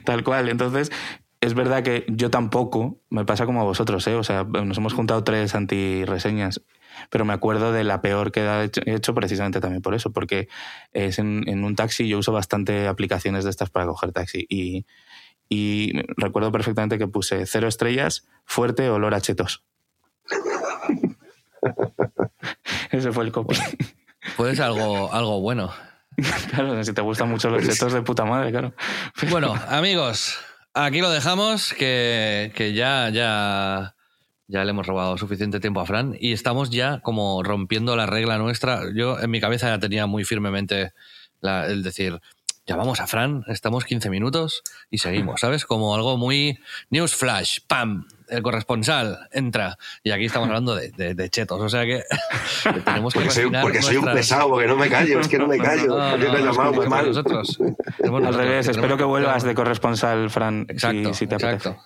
[0.04, 0.48] Tal cual.
[0.50, 0.92] Entonces,
[1.40, 4.14] es verdad que yo tampoco, me pasa como a vosotros, ¿eh?
[4.14, 6.60] O sea, nos hemos juntado tres anti-reseñas,
[7.10, 10.12] pero me acuerdo de la peor que he hecho, he hecho precisamente también por eso,
[10.12, 10.48] porque
[10.92, 14.86] es en, en un taxi, yo uso bastante aplicaciones de estas para coger taxi y,
[15.48, 19.64] y recuerdo perfectamente que puse cero estrellas, fuerte, olor a chetos.
[22.90, 23.56] Ese fue el copy.
[24.36, 25.72] Pues algo, algo bueno.
[26.50, 28.74] Claro, si te gustan mucho los chetos de puta madre, claro.
[29.30, 30.36] Bueno, amigos,
[30.74, 33.94] aquí lo dejamos, que, que ya, ya,
[34.48, 38.38] ya le hemos robado suficiente tiempo a Fran y estamos ya como rompiendo la regla
[38.38, 38.80] nuestra.
[38.94, 40.92] Yo en mi cabeza ya tenía muy firmemente
[41.40, 42.18] la- el decir,
[42.66, 45.64] llamamos a Fran, estamos 15 minutos y seguimos, ¿sabes?
[45.66, 46.58] Como algo muy
[46.90, 51.68] news flash, pam, el corresponsal entra y aquí estamos hablando de, de- de chetos, o
[51.68, 52.02] sea que,
[52.86, 55.46] tenemos que Porque soy, porque soy un pesado, porque no me callo, es que no
[55.46, 55.86] me callo.
[55.88, 57.06] No, Yo no, no, llamado muy mal.
[57.06, 57.58] nosotros.
[58.02, 61.68] Al revés, espero que vuelvas de corresponsal, Fran, si- Exacto, si, te apetece.
[61.68, 61.82] exacto.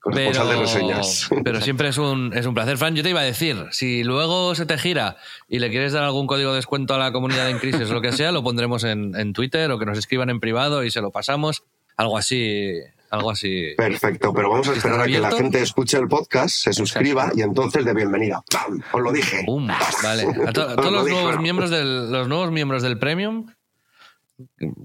[0.00, 1.28] Corresponsal de reseñas.
[1.44, 2.76] pero siempre es un, es un placer.
[2.78, 5.16] Fran, yo te iba a decir, si luego se te gira
[5.48, 8.00] y le quieres dar algún código de descuento a la comunidad en crisis o lo
[8.00, 11.00] que sea, lo pondremos en, en Twitter o que nos escriban en privado y se
[11.00, 11.62] lo pasamos.
[11.96, 12.72] Algo así,
[13.10, 13.68] algo así.
[13.76, 17.30] Perfecto, pero vamos a ¿Estás esperar a que la gente escuche el podcast, se suscriba
[17.36, 18.42] y entonces de bienvenida.
[18.50, 18.80] ¡Pam!
[18.92, 19.44] Os lo dije.
[19.46, 19.68] ¡Bum!
[20.02, 20.26] Vale.
[20.46, 21.20] A, to- a Os todos lo los dije.
[21.22, 23.46] nuevos miembros del, los nuevos miembros del Premium,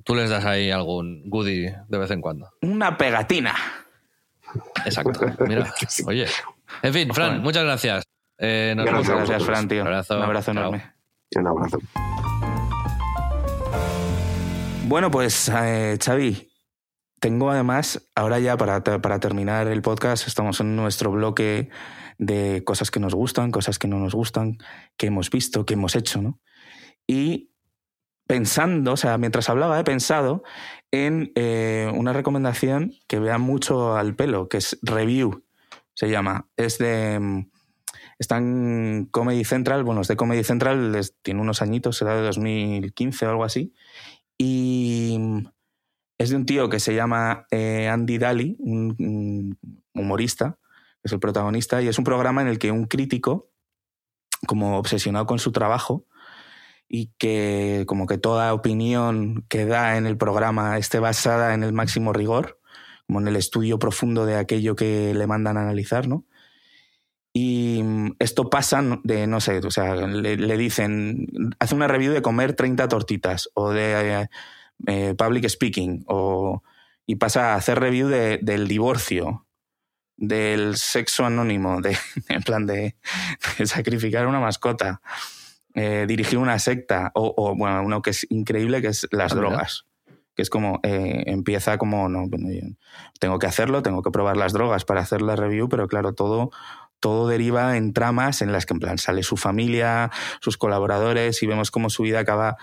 [0.04, 2.52] tú les das ahí algún goodie de vez en cuando.
[2.62, 3.56] Una pegatina.
[4.86, 5.20] Exacto.
[5.46, 5.74] Mira,
[6.06, 6.28] oye.
[6.82, 8.04] En fin, Fran, muchas gracias.
[8.38, 9.30] Eh, nos Gracias, vemos.
[9.30, 9.82] Gracias, Fran, tío.
[9.82, 10.18] Un abrazo.
[10.18, 10.62] Un abrazo Chao.
[10.62, 10.94] enorme.
[11.36, 11.80] Un abrazo.
[14.86, 16.52] Bueno, pues, eh, Xavi,
[17.20, 21.70] tengo además, ahora ya para, para terminar el podcast, estamos en nuestro bloque
[22.18, 24.58] de cosas que nos gustan, cosas que no nos gustan,
[24.98, 26.40] que hemos visto, que hemos hecho, ¿no?
[27.06, 27.52] Y
[28.28, 30.44] pensando, o sea, mientras hablaba, he pensado
[30.92, 35.44] en eh, una recomendación que vea mucho al pelo, que es Review,
[35.94, 36.48] se llama.
[36.58, 37.20] Es de...
[37.20, 37.50] mm,
[38.20, 43.26] Está en Comedy Central, bueno, es de Comedy Central, tiene unos añitos, será de 2015
[43.26, 43.74] o algo así.
[44.38, 45.18] Y
[46.18, 49.58] es de un tío que se llama eh, Andy Daly, un, un
[49.94, 50.60] humorista,
[51.02, 53.52] que es el protagonista, y es un programa en el que un crítico,
[54.46, 56.06] como obsesionado con su trabajo,
[56.90, 61.72] y que como que toda opinión que da en el programa esté basada en el
[61.72, 62.60] máximo rigor,
[63.08, 66.26] como en el estudio profundo de aquello que le mandan a analizar, ¿no?
[67.32, 71.28] Y mm, esto pasa de, no sé, o sea, le, le dicen,
[71.60, 74.28] hace una review de comer 30 tortitas o de
[74.88, 76.64] eh, public speaking, o,
[77.06, 79.46] y pasa a hacer review de- del divorcio,
[80.18, 81.96] del sexo anónimo, de,
[82.30, 82.96] en plan de,
[83.60, 85.02] de sacrificar una mascota,
[85.76, 89.36] eh, dirigir una secta, o, o, bueno, uno que es increíble, que es las Ah,
[89.36, 89.86] drogas.
[90.36, 92.68] Que es como, eh, empieza como, no, bueno, yo
[93.20, 96.52] tengo que hacerlo, tengo que probar las drogas para hacer la review, pero claro, todo,
[97.00, 100.12] todo deriva en tramas en las que en plan sale su familia,
[100.42, 102.58] sus colaboradores y vemos cómo su vida acaba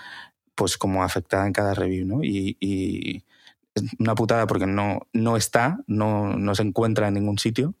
[0.55, 2.23] pues como afectada en cada review, ¿no?
[2.23, 3.23] Y, y
[3.75, 7.75] es una putada porque no, no está, no, no se encuentra en ningún sitio.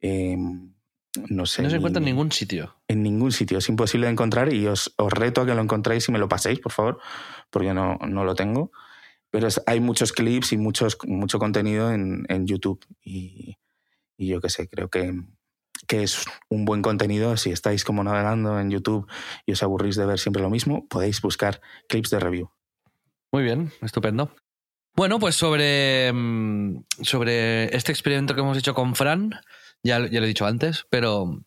[0.00, 0.36] Eh,
[1.28, 1.62] no sé.
[1.62, 2.76] No se encuentra en ningún sitio.
[2.88, 3.58] en ningún sitio.
[3.58, 6.28] Es imposible de encontrar y os, os reto a que lo encontréis y me lo
[6.28, 7.00] paséis, por favor,
[7.50, 8.70] porque no, no lo tengo.
[9.30, 13.56] Pero es- hay muchos clips y muchos, mucho contenido en, en YouTube y,
[14.16, 15.12] y yo qué sé, creo que,
[15.86, 17.36] que es un buen contenido.
[17.36, 19.06] Si estáis como navegando en YouTube
[19.46, 22.50] y os aburrís de ver siempre lo mismo, podéis buscar clips de review.
[23.32, 24.34] Muy bien, estupendo.
[24.94, 29.30] Bueno, pues sobre, mm, sobre este experimento que hemos hecho con Fran,
[29.82, 31.42] ya, ya lo he dicho antes, pero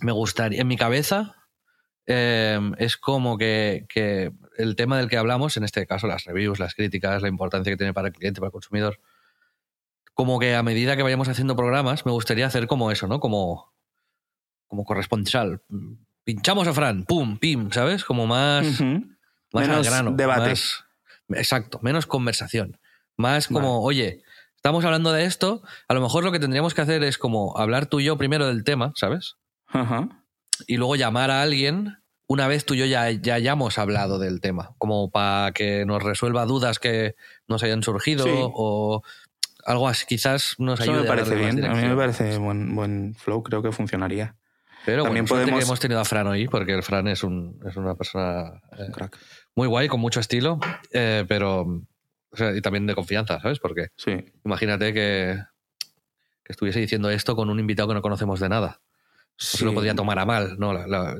[0.00, 1.34] me gustaría, en mi cabeza,
[2.06, 6.58] eh, es como que, que el tema del que hablamos, en este caso las reviews,
[6.58, 9.00] las críticas, la importancia que tiene para el cliente, para el consumidor,
[10.14, 13.20] como que a medida que vayamos haciendo programas, me gustaría hacer como eso, ¿no?
[13.20, 13.72] Como,
[14.66, 15.62] como corresponsal.
[16.24, 18.04] Pinchamos a Fran, pum, pim, ¿sabes?
[18.04, 18.84] Como más, Ujú.
[19.52, 20.12] más al Menos grano.
[20.12, 20.50] debate.
[20.50, 20.84] más-
[21.30, 22.78] exacto, menos conversación.
[23.16, 24.22] Más como, oye,
[24.66, 27.86] estamos hablando de esto, a lo mejor lo que tendríamos que hacer es como hablar
[27.86, 29.36] tú y yo primero del tema, ¿sabes?
[29.68, 30.08] Ajá.
[30.66, 31.98] y luego llamar a alguien
[32.28, 36.02] una vez tú y yo ya, ya hayamos hablado del tema, como para que nos
[36.02, 37.14] resuelva dudas que
[37.46, 38.30] nos hayan surgido Sí.
[38.34, 39.02] o
[39.64, 41.64] algo así, quizás nos Eso ayude me a parece más bien.
[41.64, 44.34] A mí me parece buen, buen flow, creo que funcionaría.
[44.84, 47.60] Pero También bueno, podemos- que hemos tenido a Fran hoy, porque el Fran es, un,
[47.68, 49.16] es una persona eh, Crack.
[49.54, 50.58] muy guay, con mucho estilo,
[50.92, 51.66] eh, pero
[52.36, 53.58] o sea, y también de confianza, ¿sabes?
[53.58, 54.12] Porque Sí.
[54.44, 55.42] imagínate que,
[56.44, 58.80] que estuviese diciendo esto con un invitado que no conocemos de nada.
[59.38, 59.58] Sí.
[59.58, 60.58] se lo podría tomar a mal.
[60.58, 61.14] No, la- la-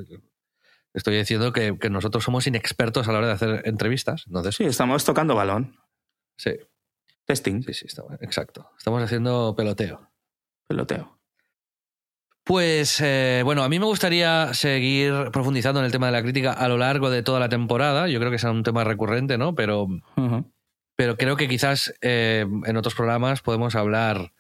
[0.95, 4.25] estoy diciendo que, que nosotros somos inexpertos a la hora de hacer entrevistas.
[4.27, 5.77] Entonces, Sí, estamos tocando balón.
[6.39, 6.53] sí,
[7.27, 7.63] Testing.
[7.63, 8.71] sí, sí, estamos- exacto.
[8.79, 10.11] Estamos haciendo peloteo.
[10.67, 11.19] Peloteo.
[12.45, 16.53] Pues eh, bueno, a mí me gustaría seguir profundizando en el tema de la crítica
[16.53, 18.07] a lo largo de toda la temporada.
[18.09, 19.55] Yo creo que sea un tema recurrente, ¿no?
[19.57, 19.89] Pero.
[20.97, 24.33] Pero creo que quizás eh, en otros programas podemos hablar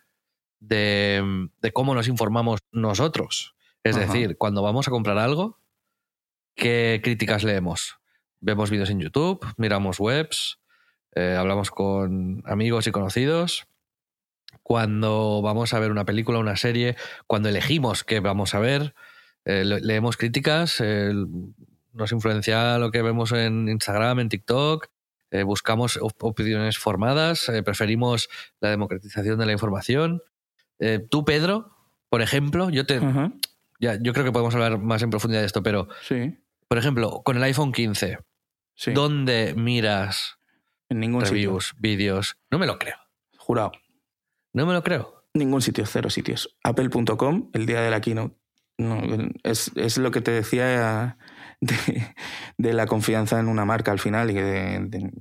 [0.58, 3.54] de, de cómo nos informamos nosotros.
[3.84, 4.06] Es Ajá.
[4.06, 5.60] decir, cuando vamos a comprar algo,
[6.54, 7.98] ¿qué críticas leemos?
[8.40, 10.58] Vemos vídeos en YouTube, miramos webs,
[11.14, 13.66] eh, hablamos con amigos y conocidos.
[14.62, 16.96] Cuando vamos a ver una película, una serie,
[17.26, 18.94] cuando elegimos qué vamos a ver,
[19.44, 20.82] eh, le- leemos críticas,
[21.92, 24.88] nos influencia lo que vemos en Instagram, en TikTok,
[25.30, 28.28] eh, buscamos op- opiniones formadas, eh, preferimos
[28.60, 30.22] la democratización de la información.
[30.78, 31.76] Eh, tú, Pedro,
[32.08, 33.00] por ejemplo, yo te,
[33.80, 36.38] ya, yo creo que podemos hablar más en profundidad de esto, pero, Sí.
[36.68, 38.18] por ejemplo, con el iPhone 15,
[38.74, 38.92] Sí.
[38.92, 40.38] ¿dónde miras
[40.88, 42.36] En ningún reviews, vídeos?
[42.50, 42.96] No me lo creo.
[43.38, 43.72] Jurado.
[44.52, 45.24] No me lo creo.
[45.34, 46.56] Ningún sitio, cero sitios.
[46.62, 48.36] Apple.com, el día de la keynote.
[48.78, 49.00] No,
[49.42, 51.18] es, es lo que te decía
[51.60, 52.14] de,
[52.58, 54.80] de la confianza en una marca al final y de.
[54.82, 55.12] de-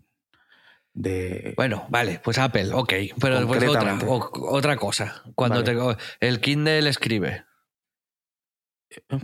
[0.98, 2.94] de- Bueno, vale, pues Apple, ok.
[3.20, 4.06] Pero pues otra, Concretamente.
[4.08, 5.24] o- otra cosa.
[5.36, 5.96] Cuando Vale.
[5.98, 7.44] te, el Kindle escribe.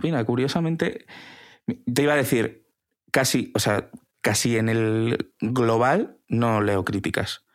[0.03, 1.05] Mira, curiosamente,
[1.93, 2.68] te iba a decir,
[3.12, 3.89] casi, o sea,
[4.22, 7.45] casi en el global no leo críticas.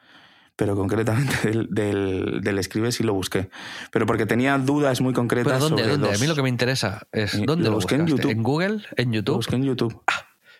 [0.56, 3.50] Pero concretamente del, del, del escribe sí lo busqué.
[3.92, 5.82] Pero porque tenía dudas muy concretas ¿Pero dónde?
[5.84, 6.14] sobre ¿Dónde?
[6.14, 8.06] A mí lo que me interesa es ¿dónde lo lo, busqué en?
[8.06, 8.30] YouTube.
[8.30, 8.82] ¿En Google?
[8.96, 9.36] ¿En Lo YouTube?
[9.36, 10.02] busqué en YouTube.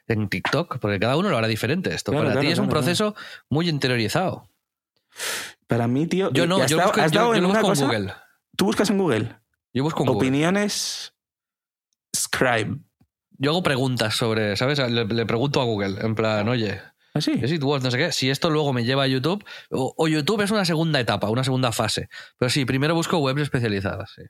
[0.08, 0.78] ¿En TikTok?
[0.78, 2.12] Porque cada uno lo hará diferente esto.
[2.12, 3.14] Claro, Para ti claro, es un proceso
[3.48, 4.48] muy interiorizado.
[5.66, 6.30] Para mí, tío.
[6.32, 7.86] Yo ¿y no, yo busco, yo- yo en lo una busco en cosa?
[7.86, 8.12] Google.
[8.56, 9.36] Tú buscas en Google.
[9.72, 10.18] Yo busco en Google.
[10.28, 11.14] Opiniones.
[12.14, 12.78] Scribe.
[13.38, 14.78] Yo hago preguntas sobre, ¿sabes?
[14.78, 16.80] Le, le pregunto a Google, en plan, oye,
[17.16, 17.38] ¿Ah, sí?
[17.42, 18.12] ¿es it worth no sé qué?
[18.12, 21.44] Si esto luego me lleva a YouTube, o, o YouTube es una segunda etapa, una
[21.44, 22.08] segunda fase.
[22.38, 24.12] Pero sí, primero busco webs especializadas.
[24.14, 24.22] sí.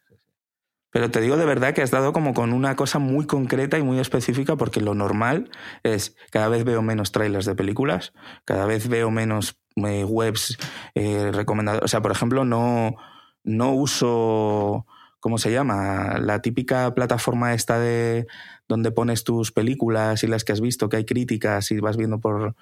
[0.97, 3.83] Pero te digo de verdad que has dado como con una cosa muy concreta y
[3.83, 5.51] muy específica, porque lo normal
[5.83, 8.15] es cada vez veo menos trailers de películas,
[8.47, 10.57] cada vez veo menos eh, webs
[10.95, 11.83] eh, recomendadas.
[11.83, 12.97] O sea, por ejemplo, no,
[13.45, 14.87] no uso.
[15.21, 16.19] ¿Cómo se llama?
[16.19, 18.27] La típica plataforma esta de
[18.67, 22.21] donde pones tus películas y las que has visto, que hay críticas y vas viendo
[22.21, 22.55] por.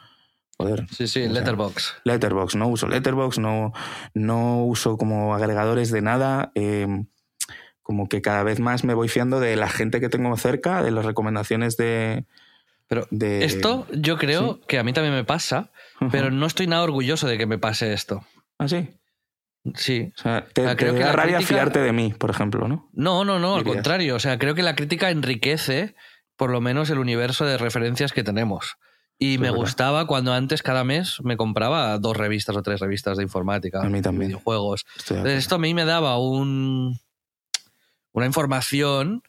[0.57, 0.87] Joder.
[0.91, 1.95] Sí, sí, sea, Letterbox.
[2.05, 3.73] Letterbox, no uso Letterbox, no,
[4.15, 6.53] no uso como agregadores de nada.
[6.55, 6.87] eh,
[7.83, 10.91] como que cada vez más me voy fiando de la gente que tengo cerca, de
[10.91, 12.25] las recomendaciones de.
[12.89, 15.71] Pero de- esto yo creo que a mí también me pasa,
[16.11, 18.25] pero no estoy nada orgulloso de que me pase esto.
[18.59, 18.89] Ah, sí.
[19.75, 20.13] Sí.
[20.19, 22.31] O sea, te, Ah, creo te que da la rabia crítica- fiarte de mí, por
[22.31, 22.89] ejemplo, ¿no?
[22.95, 24.15] No, no, no, al contrario.
[24.17, 25.95] O sea, creo que la crítica enriquece
[26.37, 28.77] por lo menos el universo de referencias que tenemos.
[29.33, 33.23] Y me gustaba cuando antes cada mes me compraba dos revistas o tres revistas de
[33.23, 34.29] informática, A mí también.
[34.29, 34.85] videojuegos.
[35.09, 36.99] Entonces, esto a mí me daba un,
[38.13, 39.23] una información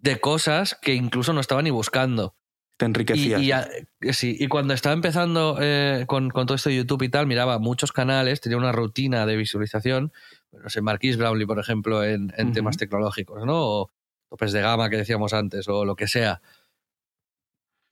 [0.00, 2.34] de cosas que incluso no estaba ni buscando.
[2.76, 3.40] Te Y, enriquecías.
[3.40, 3.68] y, a-
[4.12, 7.58] sí, y cuando estaba empezando eh, con, con todo esto de YouTube y tal, miraba
[7.58, 10.12] muchos canales, tenía una rutina de visualización.
[10.50, 13.54] No sé, Marquis Brownlee, por ejemplo, en, temas tecnológicos, ¿no?
[13.64, 13.90] O
[14.28, 16.40] topes de gama que decíamos antes, o lo que sea.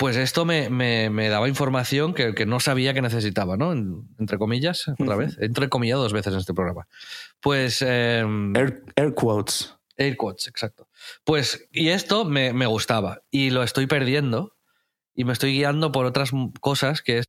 [0.03, 3.73] Pues esto me, me- me daba información que, que no sabía que necesitaba, ¿no?
[3.73, 5.39] En- entre comillas, otra vez.
[5.41, 6.89] He entrecomillado dos veces en este programa.
[7.41, 7.83] Pues.
[7.87, 8.25] eh,
[8.57, 9.75] Air, air quotes.
[9.97, 10.89] Air quotes, exacto.
[11.23, 13.23] Pues, y esto me, me gustaba.
[13.31, 14.57] Y lo estoy perdiendo.
[15.15, 17.27] Y me estoy guiando por otras cosas que es.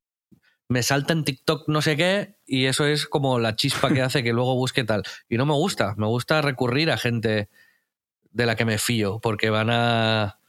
[0.68, 2.38] Me salta en TikTok no sé qué.
[2.48, 5.04] Y eso es como la chispa que hace que luego busque tal.
[5.30, 5.94] Y no me gusta.
[5.98, 7.50] Me gusta recurrir a gente
[8.32, 9.20] de la que me fío.
[9.20, 10.40] Porque van a.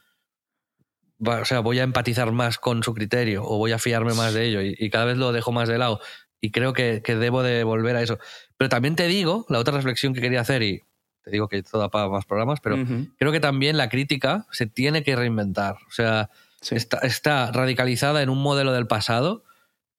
[1.19, 3.43] o sea, voy a empatizar más con su criterio.
[3.43, 4.61] O voy a fiarme más de ello.
[4.61, 5.99] Y, y cada vez lo dejo más de lado.
[6.41, 8.19] y creo que, que debo de volver a eso.
[8.57, 10.81] Pero también te digo, la otra reflexión que quería hacer, y
[11.23, 13.07] te digo que todo para más programas, pero Ujú.
[13.17, 15.77] creo que también la crítica se tiene que reinventar.
[15.87, 16.29] O sea,
[16.61, 16.75] Sí.
[16.75, 19.43] está, está radicalizada en un modelo del pasado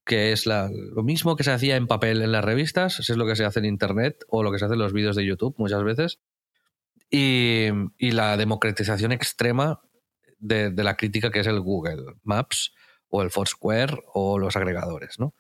[0.05, 3.19] que es la- lo mismo que se hacía en papel en las revistas, eso es
[3.19, 5.25] lo que se hace en Internet o lo que se hace en los vídeos de
[5.27, 6.21] YouTube muchas veces.
[7.11, 9.81] Y, y la democratización extrema
[10.39, 12.73] de, de la crítica que es el Google Maps
[13.09, 15.35] o el Foursquare o los agregadores, ¿no?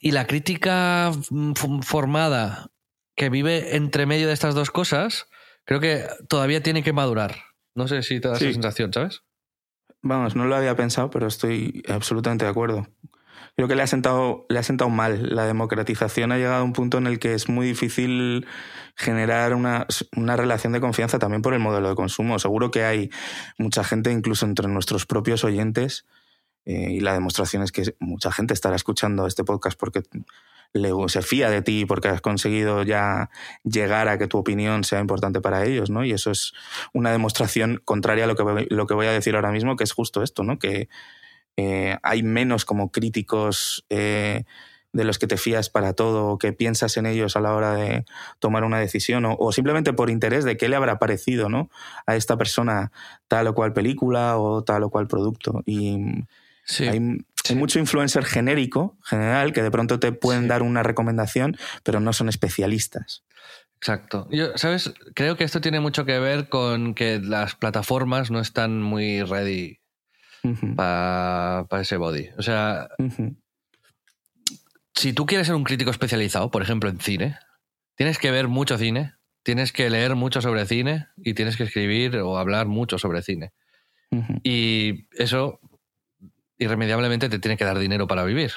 [0.00, 2.70] Y la crítica mm, formada
[3.16, 5.26] que vive entre medio de estas dos cosas,
[5.64, 7.36] creo que todavía tiene que madurar.
[7.74, 8.44] No sé si te da Sí.
[8.46, 9.22] esa sensación, ¿sabes?
[10.02, 12.86] Vamos, no lo había pensado, pero estoy absolutamente de acuerdo.
[13.60, 15.36] Creo que le ha sentado, le ha sentado mal.
[15.36, 18.46] La democratización ha llegado a un punto en el que es muy difícil
[18.96, 19.86] generar una,
[20.16, 22.38] una relación de confianza también por el modelo de consumo.
[22.38, 23.10] Seguro que hay
[23.58, 26.06] mucha gente, incluso entre nuestros propios oyentes,
[26.64, 30.04] eh, y la demostración es que mucha gente estará escuchando este podcast porque
[30.72, 33.28] le, se fía de ti, porque has conseguido ya
[33.62, 36.02] llegar a que tu opinión sea importante para ellos, ¿no?
[36.02, 36.54] Y eso es
[36.94, 39.92] una demostración contraria a lo que, lo que voy a decir ahora mismo, que es
[39.92, 40.58] justo esto, ¿no?
[40.58, 40.88] Que
[41.56, 44.44] eh, hay menos como críticos eh,
[44.92, 47.74] de los que te fías para todo, o que piensas en ellos a la hora
[47.74, 48.04] de
[48.40, 51.70] tomar una decisión, o, o simplemente por interés de qué le habrá parecido, ¿no?
[52.06, 52.90] A esta persona
[53.28, 55.62] tal o cual película o tal o cual producto.
[55.66, 55.98] Y
[56.64, 56.86] Sí.
[56.86, 57.00] hay,
[57.48, 60.48] hay mucho influencer genérico, general, que de pronto te pueden Sí.
[60.48, 63.24] dar una recomendación, pero no son especialistas.
[63.76, 64.28] Exacto.
[64.30, 64.92] Yo, ¿sabes?
[65.14, 69.79] Creo que esto tiene mucho que ver con que las plataformas no están muy ready
[70.76, 72.30] Para ese body.
[72.38, 72.88] O sea,
[74.94, 77.38] si tú quieres ser un crítico especializado, por ejemplo, en cine,
[77.94, 82.16] tienes que ver mucho cine, tienes que leer mucho sobre cine y tienes que escribir
[82.18, 83.52] o hablar mucho sobre cine.
[84.42, 85.60] Y eso
[86.58, 88.52] irremediablemente te tiene que dar dinero para vivir.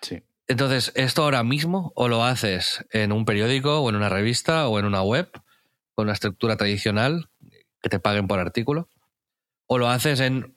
[0.00, 0.22] Sí.
[0.48, 4.78] Entonces, esto ahora mismo o lo haces en un periódico o en una revista o
[4.78, 5.30] en una web
[5.94, 7.30] con una estructura tradicional
[7.82, 8.88] que te paguen por artículo,
[9.66, 10.55] o lo haces en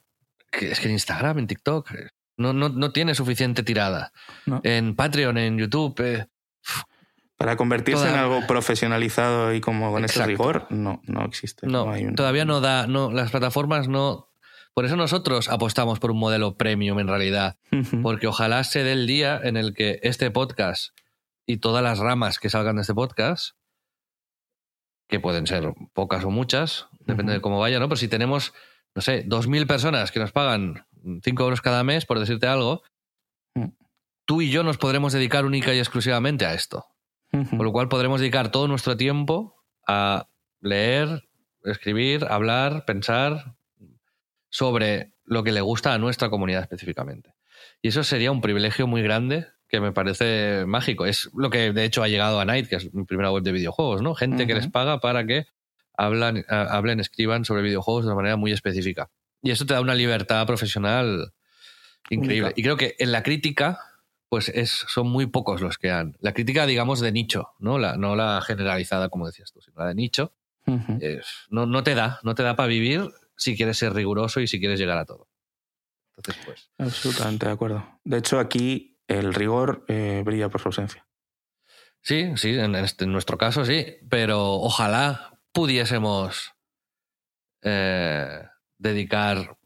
[0.51, 1.89] que es que en Instagram, en TikTok,
[2.37, 4.11] no, no, no tiene suficiente tirada.
[4.45, 4.61] No.
[4.63, 6.27] En Patreon, en YouTube, eh,
[7.37, 10.29] Para convertirse Toda- en algo profesionalizado y como con ese Exacto.
[10.29, 11.67] rigor, no, no existe.
[11.67, 14.27] no, hay un- todavía no da, no, las plataformas no.
[14.73, 17.57] Por eso nosotros apostamos por un modelo premium en realidad,
[18.01, 20.95] porque ojalá se dé el día en el que este podcast
[21.45, 23.55] y todas las ramas que salgan de este podcast,
[25.07, 27.87] que pueden ser pocas o muchas, depende de cómo vaya, ¿no?
[27.89, 28.53] Pero si tenemos,
[28.95, 30.85] no sé, 2.000 personas que nos pagan
[31.23, 32.81] 5 euros cada mes, por decirte algo,
[33.55, 33.69] Mm.
[34.25, 36.85] tú y yo nos podremos dedicar única y exclusivamente a esto.
[37.31, 39.55] Con lo cual podremos dedicar todo nuestro tiempo
[39.87, 40.27] a
[40.61, 41.23] leer,
[41.63, 43.55] escribir, hablar, pensar
[44.49, 47.33] sobre lo que le gusta a nuestra comunidad específicamente.
[47.81, 51.05] Y eso sería un privilegio muy grande que me parece mágico.
[51.05, 53.51] Es lo que de hecho ha llegado a Night, que es mi primera web de
[53.51, 54.15] videojuegos, ¿no?
[54.15, 55.45] Gente que les paga para que
[56.05, 59.09] hablan, a- hablen, escriban sobre videojuegos de una manera muy específica.
[59.41, 61.33] Y eso te da una libertad profesional
[62.09, 62.47] increíble.
[62.47, 62.59] Única.
[62.59, 63.79] Y creo que en la crítica,
[64.29, 66.17] pues es, son muy pocos los que han.
[66.19, 67.77] La crítica, digamos, de nicho, ¿no?
[67.79, 70.33] La, no la generalizada, como decías tú, sino la de nicho.
[71.01, 74.47] Es- no, no te da, no te da para vivir si quieres ser riguroso y
[74.47, 75.27] si quieres llegar a todo.
[76.17, 76.69] Entonces, pues.
[76.77, 77.85] Absolutamente de acuerdo.
[78.03, 81.05] De hecho, aquí el rigor eh, brilla por su ausencia.
[82.01, 86.53] Sí, sí, en, este- en nuestro caso sí, pero ojalá pudiésemos
[87.61, 88.43] eh,
[88.77, 89.57] dedicar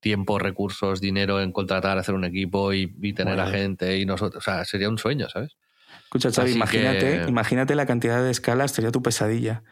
[0.00, 3.58] tiempo, recursos, dinero en contratar, hacer un equipo y, y tener a Bueno.
[3.58, 4.42] gente y nosotros.
[4.46, 5.56] O sea, sería un sueño, ¿sabes?
[6.04, 9.62] Escucha, Xavi, Así imagínate, que- imagínate la cantidad de escalas, sería tu pesadilla.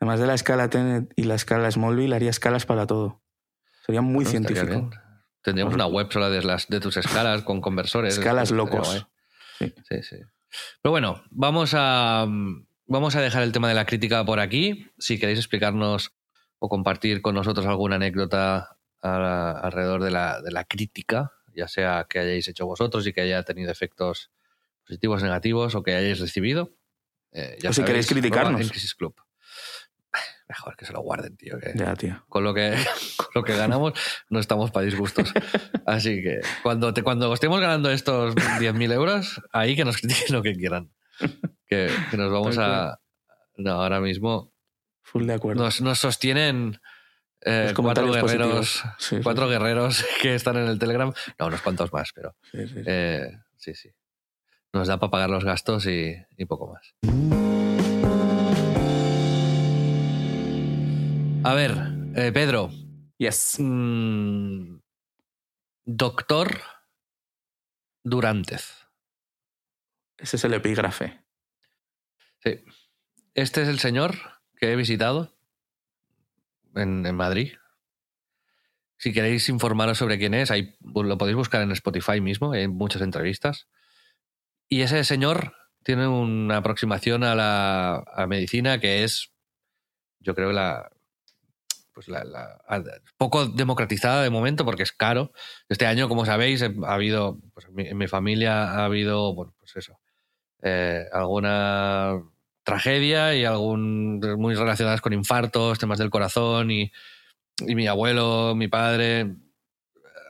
[0.00, 3.22] Además de la escala Tenet y la escala Smallville, haría escalas para todo.
[3.86, 4.90] Sería muy Bueno, científico.
[5.42, 8.14] Tendríamos una web sola de, las, de tus escalas con conversores.
[8.14, 9.06] Escalas locos.
[9.58, 9.72] Sí.
[9.88, 10.16] Sí, sí.
[10.82, 12.26] Pero bueno, vamos a,
[12.86, 14.90] vamos a dejar el tema de la crítica por aquí.
[14.98, 16.12] Si queréis explicarnos
[16.58, 22.06] o compartir con nosotros alguna anécdota a- alrededor de la, de la crítica, ya sea
[22.08, 24.30] que hayáis hecho vosotros y que haya tenido efectos
[24.86, 26.72] positivos, negativos o que hayáis recibido.
[27.32, 28.60] eh, ya O si sabéis, queréis criticarnos.
[28.60, 29.14] en Crisis Club.
[30.48, 31.58] Mejor que se lo guarden, tío.
[31.58, 32.24] Que Ya, tío.
[32.28, 32.74] con lo que,
[33.16, 33.92] con lo que ganamos
[34.28, 35.32] no estamos para disgustos.
[35.86, 40.42] Así que cuando, te, cuando estemos ganando estos 10.000 euros, ahí que nos critiquen lo
[40.42, 40.90] que quieran.
[41.66, 42.98] Que, que nos vamos a...
[43.56, 44.52] No, ahora mismo
[45.02, 45.62] Full de acuerdo.
[45.62, 46.80] nos, nos sostienen
[47.42, 48.82] eh, cuatro guerreros.
[48.98, 49.52] Sí, cuatro sí.
[49.52, 51.12] guerreros que están en el Telegram.
[51.38, 52.82] No, unos cuantos más, pero Sí, sí, sí.
[52.86, 53.90] eh, sí, sí.
[54.72, 56.94] Nos da para pagar los gastos y, y poco más.
[61.44, 61.72] A ver,
[62.16, 62.70] eh, Pedro,
[63.18, 63.56] Yes.
[63.60, 64.78] Mm,
[65.84, 66.60] Doctor
[68.02, 68.86] Durántez.
[70.16, 71.23] Ese es el epígrafe.
[72.44, 72.60] Sí.
[73.34, 74.16] Este es el señor
[74.56, 75.34] que he visitado
[76.74, 77.54] en, Madrid.
[78.98, 83.02] Si queréis informaros sobre quién es, ahí lo podéis buscar en Spotify mismo, hay muchas
[83.02, 83.68] entrevistas.
[84.68, 89.32] Y ese señor tiene una aproximación a la, medicina que es,
[90.20, 90.90] yo creo, la,
[91.92, 92.60] pues la, la-
[93.16, 95.32] poco democratizada de momento porque es caro.
[95.68, 99.54] Este año, como sabéis, ha habido, pues en, mi, en mi familia ha habido, bueno,
[99.58, 99.98] pues eso,
[100.62, 102.22] eh, alguna
[102.64, 106.92] tragedia y algún muy relacionadas con infartos, temas del corazón y,
[107.66, 109.36] y mi abuelo, mi padre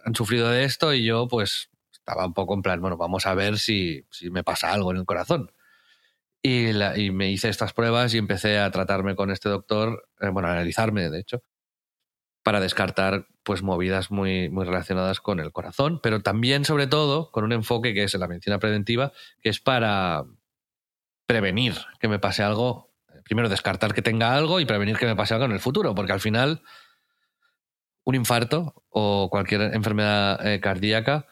[0.05, 3.35] han sufrido de esto y yo pues estaba un poco en plan, bueno, vamos a
[3.35, 5.53] ver si, si me pasa algo en el corazón.
[6.43, 10.29] Y, la- y me hice estas pruebas y empecé a tratarme con este doctor, eh,
[10.29, 11.43] bueno, a analizarme, de hecho,
[12.43, 17.45] para descartar pues movidas muy, muy relacionadas con el corazón, pero también, sobre todo, con
[17.45, 19.13] un enfoque que es en la medicina preventiva,
[19.43, 20.25] que es para
[21.27, 22.93] prevenir que me pase algo.
[23.25, 26.13] Primero, descartar que tenga algo y prevenir que me pase algo en el futuro, porque
[26.13, 26.63] al final
[28.05, 31.27] un infarto o cualquier enfermedad eh, cardíaca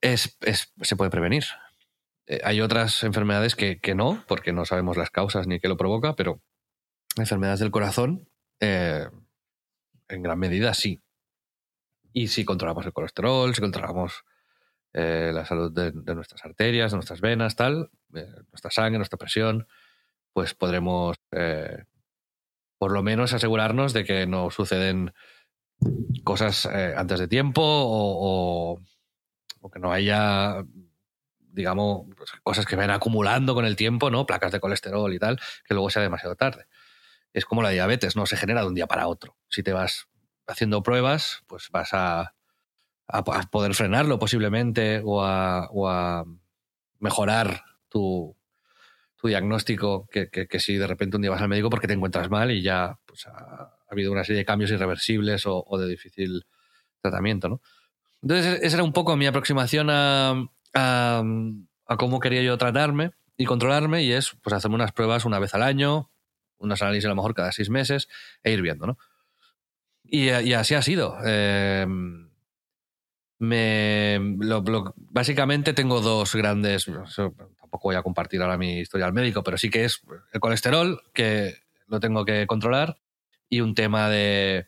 [0.00, 1.44] es, es- se puede prevenir.
[2.26, 5.76] Eh, hay otras enfermedades que, que no, porque no sabemos las causas ni qué lo
[5.76, 6.42] provoca, pero
[7.16, 8.28] enfermedades del corazón,
[8.60, 9.08] eh,
[10.08, 11.02] en gran medida sí.
[12.12, 14.24] Y si controlamos el colesterol, si controlamos
[14.94, 19.66] eh, la salud de, nuestras arterias, de nuestras venas, tal, eh, nuestra sangre, nuestra presión,
[20.32, 21.84] pues podremos eh,
[22.78, 25.12] por lo menos asegurarnos de que no suceden
[26.24, 28.80] cosas antes de tiempo o, o-
[29.60, 30.62] o que no haya,
[31.38, 32.06] digamos,
[32.42, 34.26] cosas que vayan acumulando con el tiempo, ¿no?
[34.26, 36.66] Placas de colesterol y tal, que luego sea demasiado tarde.
[37.32, 39.36] Es como la diabetes, no se genera de un día para otro.
[39.48, 40.08] Si te vas
[40.46, 42.33] haciendo pruebas, pues vas a,
[43.08, 46.24] a- a poder frenarlo posiblemente o a, o a
[47.00, 48.36] mejorar tu,
[49.16, 51.94] tu diagnóstico que, que- que si de repente un día vas al médico porque te
[51.94, 55.78] encuentras mal y ya pues, ha, ha habido una serie de cambios irreversibles o, o
[55.78, 56.46] de difícil
[57.00, 57.60] tratamiento, ¿no?
[58.22, 60.30] Entonces, esa era un poco mi aproximación a,
[60.74, 61.22] a,
[61.86, 65.54] a cómo quería yo tratarme y controlarme, y es pues hacerme unas pruebas una vez
[65.54, 66.10] al año,
[66.58, 68.08] unos análisis a lo mejor cada seis meses,
[68.42, 68.96] e ir viendo, ¿no?
[70.04, 71.16] Y, y así ha sido.
[71.24, 71.86] Eh,
[73.38, 76.86] me, lo- lo- básicamente tengo dos grandes.
[76.86, 81.02] tampoco voy a compartir ahora mi historia al médico, pero sí que es el colesterol,
[81.12, 81.56] que
[81.86, 82.98] lo tengo que controlar,
[83.48, 84.66] y un tema de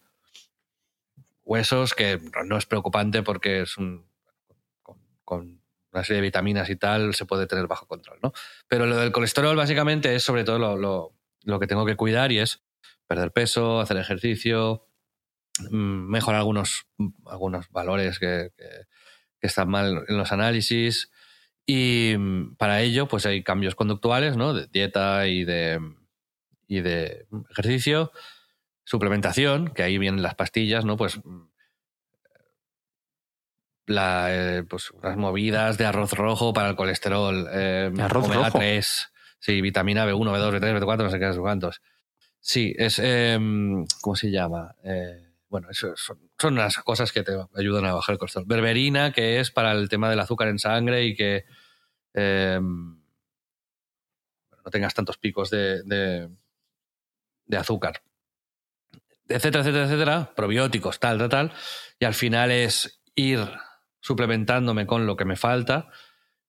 [1.44, 4.06] huesos que no es preocupante porque es un.
[4.82, 5.60] Con, con
[5.92, 8.32] una serie de vitaminas y tal se puede tener bajo control, ¿no?
[8.68, 11.12] Pero lo del colesterol básicamente es sobre todo lo, lo-
[11.44, 12.62] lo que tengo que cuidar y es
[13.06, 14.84] perder peso, hacer ejercicio,
[15.70, 16.86] mejorar algunos,
[17.26, 18.86] algunos valores que, que-
[19.40, 21.10] que están mal en los análisis.
[21.66, 24.54] Y mm, para ello, pues hay cambios conductuales, ¿no?
[24.54, 25.80] De dieta y de,
[26.66, 28.12] y de ejercicio,
[28.84, 30.96] suplementación, que ahí vienen las pastillas, ¿no?
[30.96, 31.42] Pues mm,
[33.86, 34.26] la,
[34.58, 38.58] eh, pues las movidas de arroz rojo para el colesterol, eh, ¿Arroz omega rojo?
[38.58, 41.82] 3, sí, vitamina B1, B2, B3, B4, no sé qué, no sé cuántos.
[42.40, 42.98] Sí, es.
[43.02, 43.38] eh,
[44.00, 44.74] ¿Cómo se llama?
[44.84, 45.25] Eh,
[45.56, 48.44] bueno, eso son, son unas cosas que te ayudan a bajar el colesterol.
[48.46, 51.46] Berberina, que es para el tema del azúcar en sangre y que
[52.12, 53.00] eh, no
[54.70, 56.28] tengas tantos picos de, de,
[57.46, 58.02] de azúcar.
[59.26, 60.34] Etcétera, etcétera, etcétera.
[60.36, 61.52] Probióticos, tal, tal, tal.
[61.98, 63.40] Y al final es ir
[64.00, 65.88] suplementándome con lo que me falta.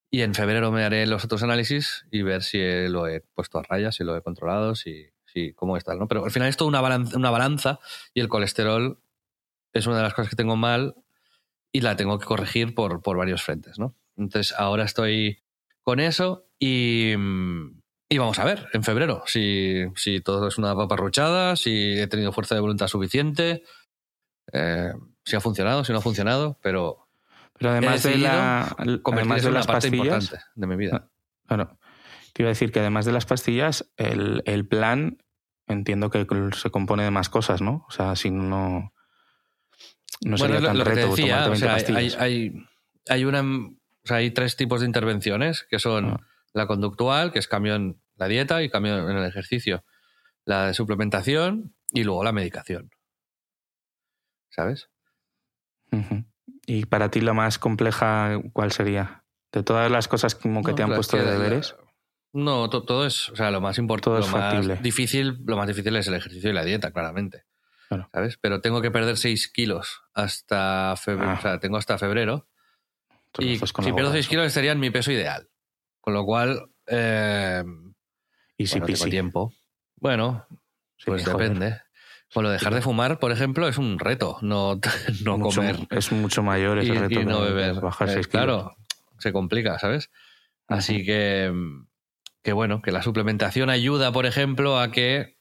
[0.10, 3.64] Y en febrero me haré los otros análisis y ver si lo he puesto a
[3.64, 5.08] raya, si lo he controlado, si,
[5.56, 6.08] cómo está, ¿no?
[6.08, 7.80] Pero al final es toda una balanza, una balanza
[8.14, 9.00] y el colesterol
[9.74, 10.96] es una de las cosas que tengo mal
[11.72, 13.96] y la tengo que corregir por, por varios frentes, ¿no?
[14.16, 15.44] Entonces ahora estoy
[15.84, 17.14] con eso y,
[18.10, 22.32] y vamos a ver en febrero si, si todo es una paparruchada, si he tenido
[22.32, 23.64] fuerza de voluntad suficiente,
[24.54, 27.08] eh, si ha funcionado, si no ha funcionado, pero
[27.60, 31.10] Pero además de, la, además de las parte pastillas, importante de mi vida.
[31.48, 31.78] Bueno,
[32.34, 35.18] te iba a decir que además de las pastillas, el, el plan
[35.68, 37.86] entiendo que se compone de más cosas, ¿no?
[37.88, 38.94] O sea, si no.
[40.22, 42.22] No sería bueno, lo, tan lo que reto decía, tomarte o 20 sea, hay, pastillas.
[42.22, 42.54] hay,
[43.10, 46.18] hay una, o sea, hay tres tipos de intervenciones que son Ah.
[46.54, 49.84] la conductual, que es cambio en la dieta y cambio en el ejercicio,
[50.46, 52.90] la de suplementación y luego la medicación.
[54.50, 54.90] ¿Sabes?
[56.66, 59.24] Y para ti la más compleja, ¿cuál sería?
[59.52, 61.76] De todas las cosas como que No, te han puesto que de la- deberes.
[62.34, 64.76] No, to- todo es, o sea, lo más importante, Todo lo es más factible.
[64.82, 67.46] difícil, lo más difícil es el ejercicio y la dieta, claramente.
[67.88, 68.10] Claro.
[68.14, 68.38] ¿Sabes?
[68.38, 71.36] Pero tengo que perder 6 kilos hasta febrero, Ah.
[71.40, 72.48] o sea, tengo hasta febrero.
[73.40, 74.30] Y si pierdo boda, 6 eso.
[74.30, 75.48] kilos sería mi peso ideal.
[76.02, 77.64] Con lo cual, eh,
[78.58, 79.10] Easy bueno, tengo peasy.
[79.10, 79.54] tiempo.
[79.96, 80.46] Bueno,
[80.98, 81.38] Sí, pues joder.
[81.54, 81.82] depende.
[82.34, 84.38] Bueno, dejar de fumar, por ejemplo, es un reto.
[84.42, 84.80] No,
[85.24, 87.76] no Mucho- comer Es mucho mayor ese y, reto y no beber.
[87.80, 88.46] Bajar Eh, 6 kilos.
[88.46, 88.76] claro,
[89.18, 90.10] se complica, ¿sabes?
[90.68, 91.54] Así que,
[92.48, 95.36] que bueno, que la suplementación ayuda, por ejemplo, a que,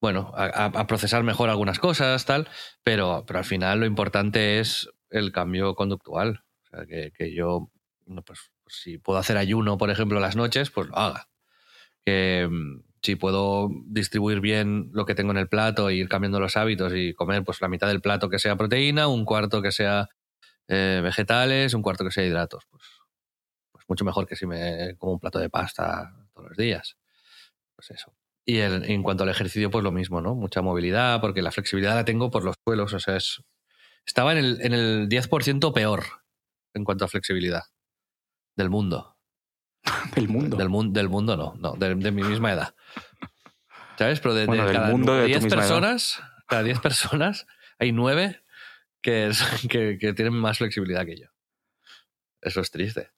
[0.00, 2.48] bueno, a, procesar mejor algunas cosas, tal,
[2.82, 6.42] pero, pero al final lo importante es el cambio conductual.
[6.62, 7.70] O sea, que, que yo,
[8.06, 11.28] no, pues, si puedo hacer ayuno, por ejemplo, las noches, pues lo haga.
[12.06, 16.40] Que mm, si puedo distribuir bien lo que tengo en el plato e ir cambiando
[16.40, 19.70] los hábitos y comer pues la mitad del plato que sea proteína, un cuarto que
[19.70, 20.08] sea
[20.66, 22.97] eh, vegetales, un cuarto que sea hidratos, pues, pues
[23.88, 26.96] mucho mejor que si me como un plato de pasta todos los días.
[27.74, 28.14] Pues eso.
[28.44, 30.34] Y el- en cuanto al ejercicio, pues lo mismo, ¿no?
[30.34, 33.42] Mucha movilidad, porque la flexibilidad la tengo por los suelos, o sea, es,
[34.06, 36.04] estaba en el, en el 10% peor
[36.74, 37.62] en cuanto a flexibilidad
[38.56, 39.16] del mundo.
[40.14, 40.56] Del mundo.
[40.56, 42.74] Del, mun- del mundo no, no, de, de mi misma edad.
[43.98, 44.20] ¿Sabes?
[44.20, 45.68] Pero de, de Bueno, cada mundo de tu 10 misma edad.
[45.68, 47.46] personas, cada 10 personas,
[47.78, 48.42] hay 9
[49.02, 51.26] que, es- que, que tienen más flexibilidad que yo.
[52.40, 53.10] Eso es triste.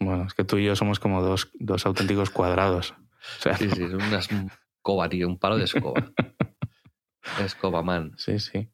[0.00, 2.92] Bueno, es que tú y yo somos como dos, dos auténticos cuadrados.
[2.92, 6.10] O sea, Sí, sí, es una escoba, tío, un palo de escoba.
[7.44, 8.12] Escoba, man.
[8.16, 8.68] sí, sí.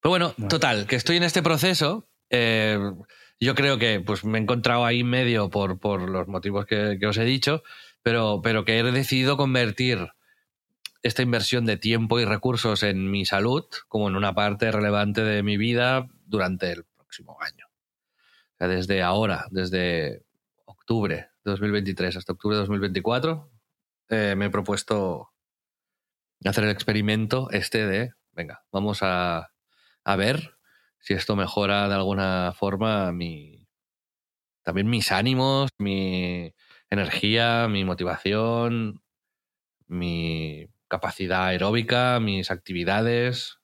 [0.00, 0.48] Pero bueno, Bueno.
[0.48, 2.08] total, que estoy en este proceso.
[2.30, 2.78] eh,
[3.40, 7.06] yo creo que pues, me he encontrado ahí medio por, por los motivos que, que
[7.06, 7.62] os he dicho,
[8.02, 10.08] pero, pero que he decidido convertir
[11.04, 15.42] esta inversión de tiempo y recursos en mi salud como en una parte relevante de
[15.44, 17.67] mi vida durante el próximo año.
[18.58, 20.24] Sea, desde ahora, desde
[20.64, 23.50] octubre de 2023 hasta octubre de 2024,
[24.10, 25.30] eh, me he propuesto
[26.44, 29.52] hacer el experimento este de, venga, vamos a,
[30.04, 30.56] a ver
[30.98, 33.68] si esto mejora de alguna forma mi,
[34.62, 36.54] también mis ánimos, mi
[36.90, 39.02] energía, mi motivación,
[39.86, 43.58] mi capacidad aeróbica, mis actividades,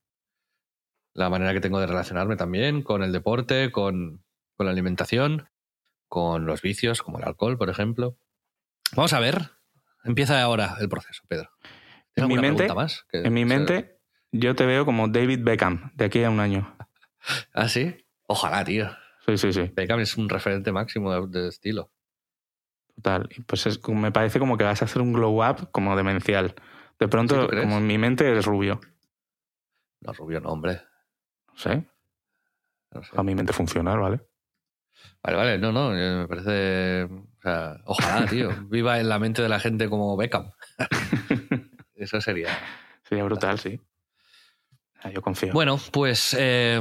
[1.15, 4.24] la manera que tengo de relacionarme también con el deporte, con,
[4.57, 5.49] con la alimentación,
[6.09, 8.17] con los vicios, como el alcohol, por ejemplo.
[8.95, 9.51] Vamos a ver.
[10.05, 11.51] Empieza ahora el proceso, Pedro.
[12.17, 13.07] En ¿Tienes mi mente- más?
[13.13, 13.99] En mi mente,
[14.31, 16.77] yo te veo como David Beckham de aquí a un año.
[17.55, 17.97] ¿Ah, sí?
[18.27, 18.91] Ojalá, tío.
[19.27, 19.73] Sí, sí, sí.
[19.75, 21.91] Beckham es un referente máximo de, de estilo.
[22.97, 23.29] Total.
[23.47, 26.55] Pues es, me parece como que vas a hacer un glow up como demencial.
[27.01, 28.81] De pronto, como en mi mente, eres rubio.
[30.01, 30.83] No, rubio no, hombre.
[31.49, 31.89] No sé.
[32.93, 33.11] No sé.
[33.17, 34.21] A mi mente funciona, ¿vale?
[35.23, 37.05] Vale, vale, no, no, eh, me parece.
[37.05, 38.51] O sea, ojalá, tío.
[38.69, 40.53] Viva en la mente de la gente como Beckham.
[41.95, 42.49] Eso sería.
[43.03, 43.81] Sería brutal, sí.
[45.03, 45.53] Ah, Yo confío.
[45.53, 46.37] Bueno, pues.
[46.39, 46.81] eh,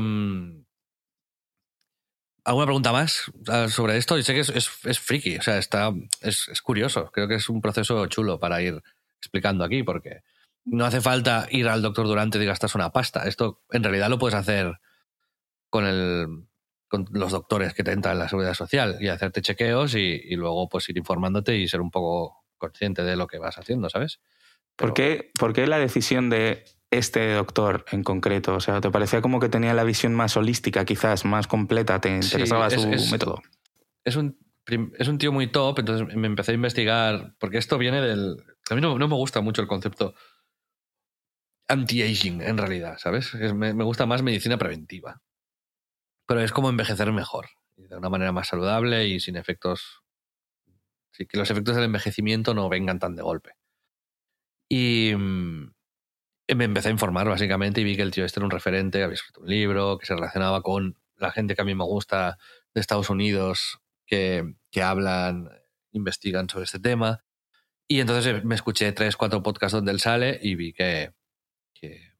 [2.46, 4.18] ¿Alguna pregunta más ah, sobre esto?
[4.18, 7.10] Yo sé que es, es, es friki, o sea, está, es, es curioso.
[7.12, 8.84] Creo que es un proceso chulo para ir
[9.18, 10.24] explicando aquí, porque
[10.66, 13.28] no hace falta ir al doctor durante y gastarse una pasta.
[13.28, 14.80] Esto en realidad lo puedes hacer
[15.70, 16.46] con, el,
[16.94, 20.36] con los doctores que te entran en la seguridad social y hacerte chequeos y, y
[20.36, 24.20] luego pues ir informándote y ser un poco consciente de lo que vas haciendo, ¿sabes?
[24.76, 28.54] ¿Por, qué, por qué la decisión de este doctor en concreto?
[28.54, 32.00] O sea, ¿te parecía como que tenía la visión más holística, quizás más completa?
[32.00, 33.42] ¿Te Sí, interesaba es- su es- método?
[34.06, 34.38] es un,
[35.00, 38.38] es un tío muy top, entonces me empecé a investigar, porque esto viene del...
[38.70, 40.14] A mí no, no me gusta mucho el concepto
[41.68, 43.34] anti-aging, en realidad, ¿sabes?
[43.34, 45.22] Es- me, me gusta más medicina preventiva.
[46.26, 50.02] Pero es como envejecer mejor, de una manera más saludable y sin efectos...
[51.12, 53.52] Sí, que los efectos del envejecimiento no vengan tan de golpe.
[54.68, 55.72] Y mm,
[56.56, 59.14] me empecé a informar, básicamente, y vi que el tío este era un referente, había
[59.14, 62.38] escrito un libro, que se relacionaba con la gente que a mí me gusta
[62.74, 65.50] de Estados Unidos que, que hablan,
[65.92, 67.24] investigan sobre este tema.
[67.88, 71.14] Y entonces eh, me escuché tres, cuatro podcasts donde él sale y vi que,
[71.74, 72.14] que,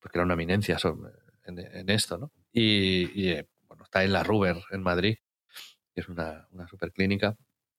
[0.00, 0.78] pues que era una eminencia
[1.50, 2.32] en, en esto, ¿no?
[2.52, 5.16] Y, y, eh, bueno, está en la Ruber, en Madrid,
[5.94, 7.36] que es una, una super clínica.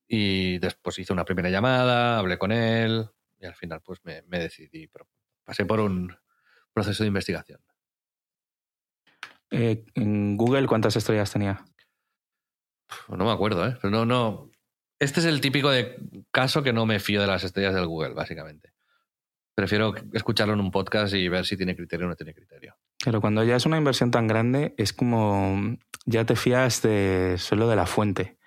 [0.08, 3.08] Y después hice una primera llamada, hablé con él
[3.40, 5.08] y al final pues me, me decidí, pero
[5.44, 6.16] pasé por un
[6.74, 7.62] proceso de investigación.
[9.52, 11.64] Eh, en Google, ¿cuántas estrellas tenía?
[13.08, 13.78] No me acuerdo, ¿eh?
[13.82, 14.52] Pero no, no.
[15.00, 15.96] Este es el típico de
[16.32, 18.74] caso que no me fío de las estrellas del Google, básicamente.
[19.56, 22.78] Prefiero escucharlo en un podcast y ver si tiene criterio o no tiene criterio.
[23.04, 27.68] Pero cuando ya es una inversión tan grande, es como ya te fías de solo
[27.70, 28.38] de la fuente,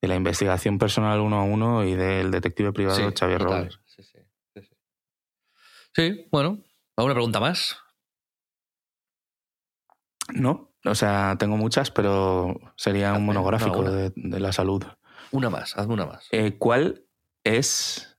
[0.00, 3.56] de la investigación personal uno a uno y del detective privado Xavier total.
[3.56, 3.80] Robles.
[3.86, 4.18] Sí, sí,
[4.54, 4.76] sí, sí.
[5.94, 6.62] Sí, bueno.
[6.96, 7.76] ¿Alguna pregunta más?
[10.32, 10.72] ¿No?
[10.84, 14.84] O sea, tengo muchas, pero sería un monográfico de la salud.
[15.32, 16.28] Una más, hazme una más.
[16.30, 17.06] Eh, ¿Cuál
[17.42, 18.18] es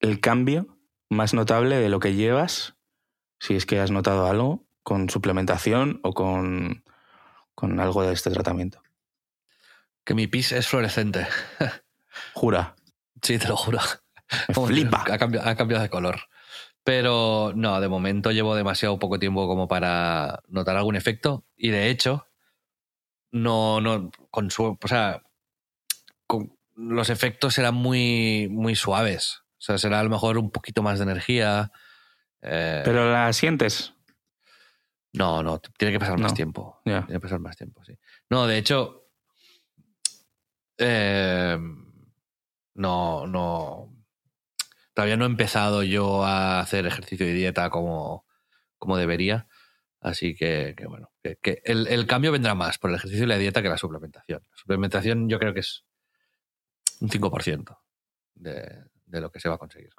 [0.00, 0.78] el cambio
[1.10, 2.76] más notable de lo que llevas,
[3.38, 6.84] si es que has notado algo, con suplementación o con,
[7.56, 8.80] con algo de este tratamiento?
[10.04, 11.26] Que mi pis es fluorescente.
[12.34, 12.76] Jura.
[13.20, 13.80] Sí, te lo juro.
[14.46, 15.04] Me flipa.
[15.10, 16.20] Ha cambiado, ha cambiado de color.
[16.84, 21.44] Pero no, de momento llevo demasiado poco tiempo como para notar algún efecto.
[21.56, 22.28] Y de hecho,
[23.32, 25.20] no, no, con su, o sea,
[26.28, 29.40] con- los efectos serán muy, muy suaves.
[29.58, 31.72] O sea, será a lo mejor un poquito más de energía.
[32.40, 33.94] eh, Pero la sientes.
[35.16, 36.80] No, no, tiene que pasar más tiempo.
[37.06, 37.98] Tiene que pasar más tiempo, sí.
[38.30, 39.08] No, de hecho,
[40.78, 41.58] eh,
[42.74, 43.92] no, no.
[44.94, 48.24] Todavía no he empezado yo a hacer ejercicio y dieta como,
[48.78, 49.46] como debería.
[50.00, 53.28] Así que, que bueno, que, que el, el cambio vendrá más por el ejercicio y
[53.28, 54.42] la dieta que la suplementación.
[54.50, 55.84] La suplementación yo creo que es
[57.00, 57.78] un 5%
[58.34, 59.90] de, de lo que se va a conseguir.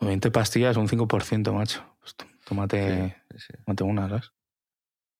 [0.00, 1.96] 20 pastillas, un 5%, macho.
[2.00, 3.52] Pues tó- tómate, Sí, sí.
[3.64, 4.32] tómate una, ¿sabes?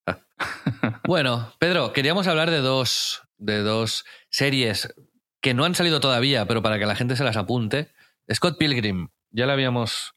[1.06, 4.92] Bueno, Pedro, queríamos hablar de dos, de dos series
[5.40, 7.90] que no han salido todavía, pero para que la gente se las apunte.
[8.32, 10.14] Scott Pilgrim, ya la habíamos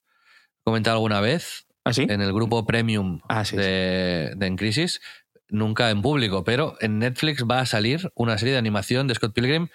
[0.64, 2.06] comentado alguna vez ¿Ah, sí?
[2.10, 5.02] en el grupo Premium Ah, de En Crisis,
[5.50, 9.34] nunca en público, pero en Netflix va a salir una serie de animación de Scott
[9.34, 9.70] Pilgrim.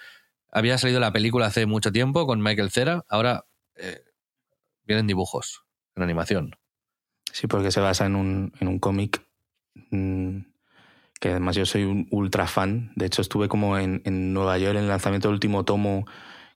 [0.51, 3.45] Había salido la película hace mucho tiempo con Michael Cera, ahora
[3.75, 4.01] eh,
[4.83, 5.63] vienen dibujos
[5.95, 6.55] en animación.
[7.33, 9.25] Sí, porque se basa en un, en un cómic
[9.91, 10.39] mm,
[11.19, 12.91] que además yo soy un ultra fan.
[12.95, 16.05] De hecho, estuve como en, en Nueva York en el lanzamiento del último tomo,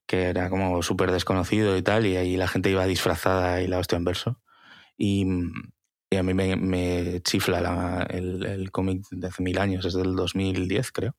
[0.08, 3.80] que era como súper desconocido y tal, y ahí la gente iba disfrazada y la
[3.80, 4.42] hostia en verso.
[4.98, 5.26] Y,
[6.12, 9.94] y a mí me, me chifla la- el, el cómic de hace mil años, es
[9.96, 11.16] del 2010, creo.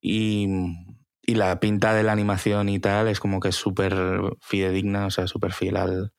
[0.00, 0.48] Y,
[1.22, 3.94] y la pinta de la animación y tal es como que es súper
[4.40, 6.12] fidedigna, o sea, súper fiel al,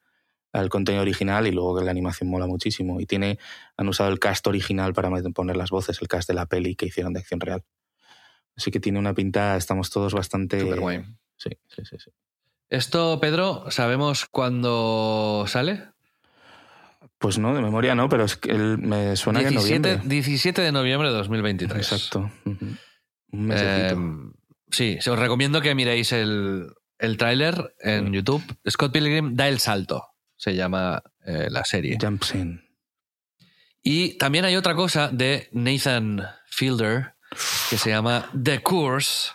[0.51, 2.99] al contenido original y luego que la animación mola muchísimo.
[2.99, 3.37] Y tiene,
[3.77, 6.85] han usado el cast original para poner las voces, el cast de la peli que
[6.87, 7.63] hicieron de acción real.
[8.57, 10.59] Así que tiene una pinta, estamos todos bastante...
[10.59, 11.03] Superguay.
[11.37, 12.11] Sí, sí, sí, sí.
[12.69, 15.83] Esto, Pedro, ¿sabemos cuándo sale?
[17.17, 20.09] Pues no, de memoria no, pero es que él- me suena que en 17, noviembre.
[20.15, 21.77] 17 de noviembre de 2023.
[21.91, 22.31] Exacto.
[22.45, 23.99] Un mesecito.
[24.01, 24.31] Eh,
[24.71, 26.67] sí, se os recomiendo que miréis el,
[26.97, 28.11] el tráiler en Sí.
[28.13, 28.43] YouTube.
[28.69, 30.05] Scott Pilgrim da el salto,
[30.39, 31.97] se llama eh, la serie.
[32.01, 32.63] Jumps in.
[33.83, 37.13] Y también hay otra cosa de Nathan Fielder
[37.69, 39.31] que se llama The Course,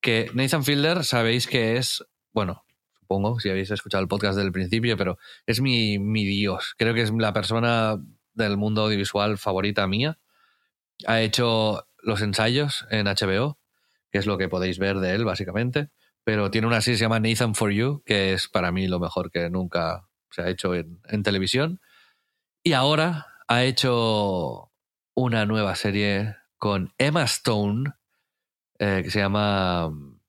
[0.00, 2.64] que Nathan Fielder sabéis que es, bueno,
[2.98, 6.74] supongo, si habéis escuchado el podcast del principio, pero es mi, mi dios.
[6.76, 7.96] Creo que es la persona
[8.34, 10.18] del mundo audiovisual favorita mía.
[11.06, 13.58] Ha hecho los ensayos en HBO,
[14.10, 15.90] que es lo que podéis ver de él, básicamente.
[16.24, 18.98] Pero tiene una serie que se llama Nathan for You, que es para mí lo
[18.98, 21.80] mejor que nunca se ha hecho en, en televisión.
[22.62, 24.70] Y ahora ha hecho
[25.14, 27.92] una nueva serie con Emma Stone,
[28.78, 30.20] eh, que se llama um,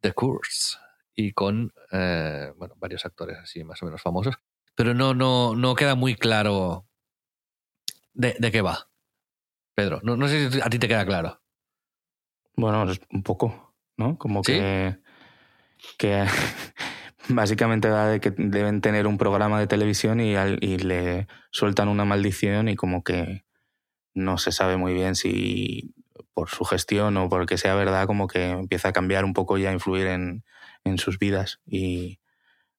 [0.00, 0.78] The Course,
[1.14, 4.36] y con eh, bueno, varios actores así más o menos famosos.
[4.74, 6.86] Pero no, no, no queda muy claro
[8.14, 8.88] de, de qué va.
[9.74, 11.42] Pedro, no, no sé si a ti te queda claro.
[12.56, 14.18] Bueno, un poco, ¿no?
[14.18, 14.52] Como ¿Sí?
[14.52, 14.98] que,
[15.96, 16.26] que
[17.34, 21.88] básicamente va de que deben tener un programa de televisión y, al- y le sueltan
[21.88, 23.44] una maldición y como que
[24.14, 25.94] no se sabe muy bien si
[26.34, 29.66] por su gestión o porque sea verdad, como que empieza a cambiar un poco y
[29.66, 30.44] a influir en,
[30.84, 31.60] en sus vidas.
[31.66, 32.18] Y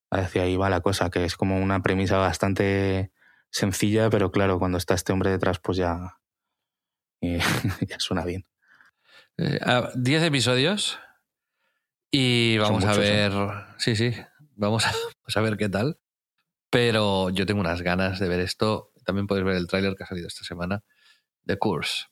[0.10, 3.12] hacia ahí va la cosa, que es como una premisa bastante
[3.50, 6.18] sencilla, pero claro, cuando está este hombre detrás, pues ya,
[7.22, 7.40] eh,
[7.88, 8.46] ya suena bien.
[9.38, 11.00] Eh, a- 10 episodios
[12.12, 12.98] y vamos a ¿eh?
[13.00, 13.32] ver.
[13.78, 14.14] Sí, sí,
[14.62, 14.92] vamos a,
[15.24, 16.00] vamos a ver qué tal.
[16.70, 18.94] Pero yo tengo unas ganas de ver esto.
[19.06, 20.84] También podéis ver el tráiler que ha salido esta semana
[21.44, 22.06] de Course.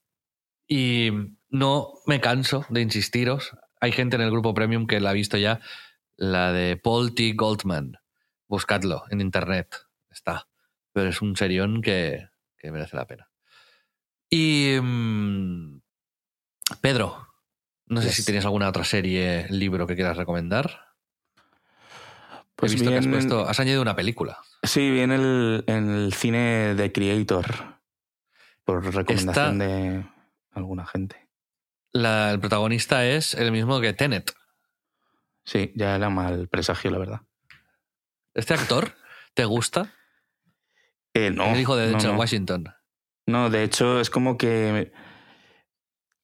[0.68, 1.12] Y
[1.50, 3.52] no me canso de insistiros.
[3.80, 5.62] Hay gente en el grupo Premium que la ha visto ya,
[6.18, 7.34] la de Paul T.
[7.34, 7.94] Goldman.
[8.48, 9.88] Buscadlo en internet.
[10.10, 10.48] Está.
[10.92, 12.28] Pero es un serión que,
[12.58, 13.30] que merece la pena.
[14.30, 14.76] Y.
[14.82, 15.80] mm,
[16.82, 17.28] Pedro,
[17.88, 20.89] no sé si tienes alguna otra serie, libro que quieras recomendar.
[22.60, 24.40] Pues He visto que has, puesto, has añadido una película.
[24.64, 27.80] Sí, vi en el, en el cine de Creator,
[28.66, 30.06] por recomendación de
[30.52, 31.30] alguna gente.
[31.94, 34.34] La- el protagonista es el mismo que Tenet.
[35.46, 37.22] Sí, ya era mal presagio, la verdad.
[38.34, 38.94] ¿Este actor
[39.34, 39.94] te gusta?
[41.14, 42.20] Eh, no, el hijo de no, Denzel no.
[42.20, 42.74] Washington.
[43.26, 44.92] No, de hecho es como que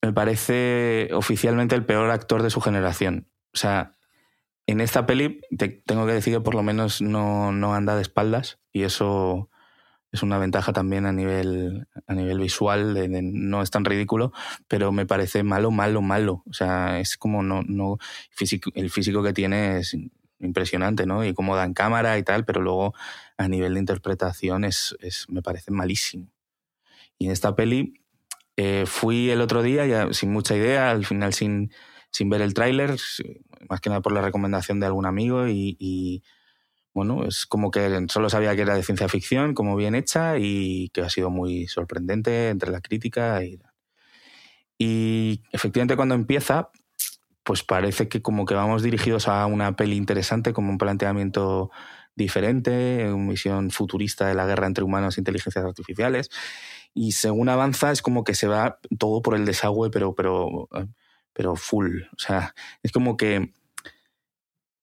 [0.01, 3.31] me parece oficialmente el peor actor de su generación.
[3.53, 3.94] O sea,
[4.67, 8.01] en esta peli te, tengo que decir que por lo menos no, no anda de
[8.01, 9.49] espaldas y eso
[10.11, 14.31] es una ventaja también a nivel, a nivel visual, de, no es tan ridículo,
[14.67, 16.43] pero me parece malo, malo, malo.
[16.49, 17.97] O sea, es como no, no
[18.31, 19.95] físico, el físico que tiene es
[20.39, 21.25] impresionante, ¿no?
[21.25, 22.93] Y cómo da en cámara y tal, pero luego
[23.37, 26.31] a nivel de interpretación es, es me parece malísimo.
[27.17, 28.01] Y en esta peli
[28.57, 31.71] eh, fui el otro día ya sin mucha idea, al final sin,
[32.09, 32.95] sin ver el tráiler,
[33.69, 36.23] más que nada por la recomendación de algún amigo y
[36.95, 40.89] bueno, es como que solo sabía que era de ciencia ficción, como bien hecha y
[40.93, 43.59] que ha sido muy sorprendente entre la crítica y,
[44.77, 46.69] y efectivamente cuando empieza,
[47.43, 51.69] pues parece que como que vamos dirigidos a una peli interesante, como un planteamiento
[52.15, 56.29] diferente, una visión futurista de la guerra entre humanos e inteligencias artificiales.
[56.93, 60.69] Y según avanza es como que se va todo por el desagüe, pero, pero,
[61.35, 62.03] pero full.
[62.13, 63.51] O sea, es como que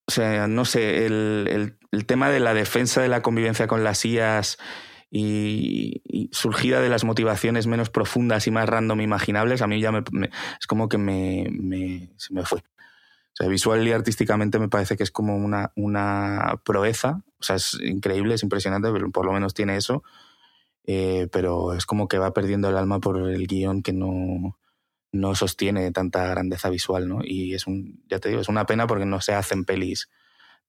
[0.06, 1.76] o sea, no sé, el,
[2.06, 4.58] tema de la defensa de la convivencia con las IAS
[5.10, 10.02] y, surgida de las motivaciones menos profundas y más random imaginables, a mí ya me,
[10.60, 12.58] es como que me, se me fue.
[12.58, 17.22] O sea, visual y artísticamente me parece que es como una, una proeza.
[17.40, 20.02] O sea, es increíble, es impresionante, pero por lo menos tiene eso.
[20.84, 24.58] Eh, pero es como que va perdiendo el alma por el guion que no,
[25.12, 27.20] no sostiene tanta grandeza visual, ¿no?
[27.22, 30.08] Y es un, ya te digo, es una pena porque no se hacen pelis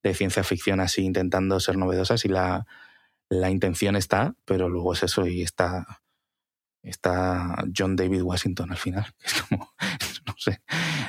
[0.02, 2.66] de ciencia ficción así intentando ser novedosas y la,
[3.30, 6.02] la intención está, pero luego es eso y está,
[6.82, 9.06] está John David Washington al final.
[9.24, 9.72] Es como,
[10.26, 10.62] no sé,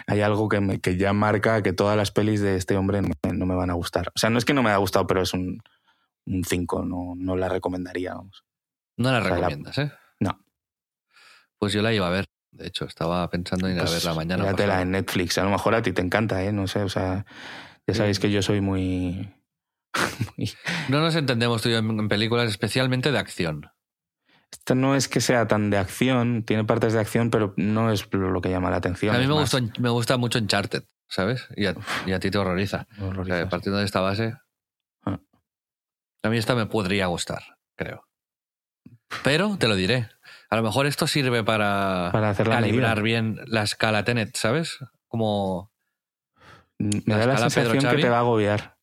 [0.07, 3.45] hay algo que, me, que ya marca que todas las pelis de este hombre no
[3.45, 4.09] me, van a gustar.
[4.15, 5.61] O sea, no es que no me haya gustado, pero es un
[6.25, 8.45] 5, no, no la recomendaría, vamos.
[8.97, 9.91] No la recomiendas, ¿eh?
[10.19, 10.39] No.
[11.59, 12.25] Pues yo la iba a ver.
[12.55, 14.43] De hecho, estaba pensando en ir a pues verla mañana.
[14.43, 15.37] Míratela en Netflix.
[15.37, 16.53] A lo mejor a ti te encanta, ¿eh?
[16.53, 17.25] No sé, o sea,
[17.85, 19.33] ya sabéis que yo soy muy...
[20.89, 23.69] No nos entendemos tú y yo en películas, especialmente de acción.
[24.51, 28.07] Esto no es que sea tan de acción, tiene partes de acción, pero no es
[28.11, 29.15] lo que llama la atención.
[29.15, 31.47] A mí me, gusta, me gusta mucho Uncharted, ¿sabes?
[31.57, 31.75] Y a,
[32.05, 32.87] y a ti te horroriza.
[33.49, 34.37] partiendo de esta base.
[35.05, 35.19] Ah.
[36.23, 38.07] A mí esta me podría gustar, creo.
[39.23, 40.09] Pero te lo diré.
[40.55, 44.79] A lo mejor esto sirve para, para calibrar bien la escala Tenet, ¿sabes?
[45.09, 45.69] Como.
[46.79, 48.77] Me da la sensación que te va a agobiar.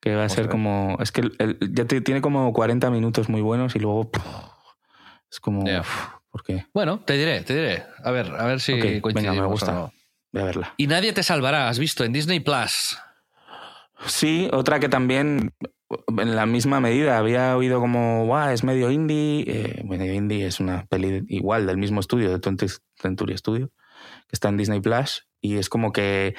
[0.00, 0.96] Que va a ser como.
[1.00, 1.28] Es que
[1.72, 4.12] ya tiene como 40 minutos muy buenos y luego.
[5.28, 5.64] es como.
[6.30, 6.66] ¿Por qué?
[6.72, 7.82] Bueno, te diré, te diré.
[8.04, 9.90] A ver, a ver si Venga, me gusta.
[10.30, 10.74] Voy a verla.
[10.76, 12.96] Y nadie te salvará, has visto, en Disney Plus.
[14.06, 15.52] Sí, otra que también
[15.90, 17.18] en la misma medida.
[17.18, 19.44] Había oído como, Guau, es medio indie.
[19.46, 23.72] Eh, medio indie es una peli igual del mismo estudio, de 20 Century Studio,
[24.28, 25.26] que está en Disney Plus.
[25.40, 26.34] Y es como que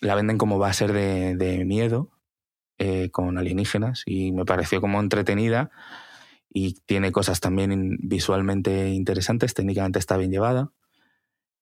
[0.00, 2.10] la venden como va a ser de, de miedo,
[2.78, 4.02] eh, con alienígenas.
[4.06, 5.70] Y me pareció como entretenida.
[6.48, 10.70] Y tiene cosas también visualmente interesantes, técnicamente está bien llevada.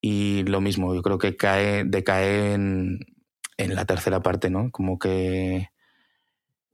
[0.03, 3.01] Y lo mismo, yo creo que cae, decae en,
[3.57, 4.71] en la tercera parte, ¿no?
[4.71, 5.71] Como que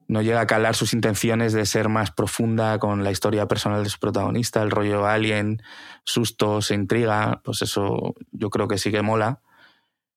[0.09, 3.91] no llega a calar sus intenciones de ser más profunda con la historia personal de
[3.91, 5.63] su protagonista, el rollo alien,
[6.03, 9.43] sustos, intriga, pues eso yo creo que sí que mola.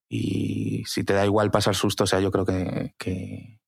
[0.08, 3.60] Y si te da igual pasar sustos, o sea, yo creo que, que,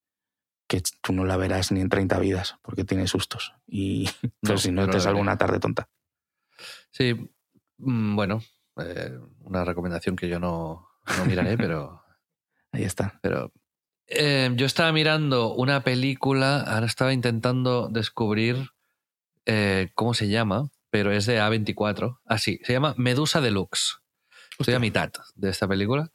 [1.02, 3.54] tú no la verás ni en 30 vidas, porque tiene sustos.
[3.68, 4.10] Y
[4.42, 5.90] no, si no, te salgo una tarde tonta.
[6.90, 7.30] Sí,
[7.78, 8.42] mm, bueno,
[8.78, 12.02] eh, una recomendación que yo no, no miraré, pero...
[12.72, 13.20] Ahí está.
[13.22, 13.54] Pero
[14.16, 18.70] eh, yo estaba mirando una película, ahora estaba intentando descubrir
[19.46, 22.20] eh, cómo se llama, pero es de A24.
[22.26, 23.98] Así, ah, se llama Medusa Deluxe.
[24.60, 26.12] Estoy a mitad de esta película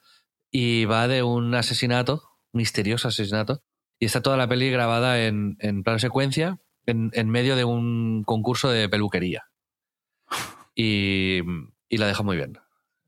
[0.51, 2.23] y va de un asesinato,
[2.53, 3.63] misterioso asesinato,
[3.99, 8.23] y está toda la peli grabada en, en plano secuencia en, en, medio de un
[8.25, 9.45] concurso de peluquería.
[10.81, 11.41] Y,
[11.89, 12.61] y la deja muy bien.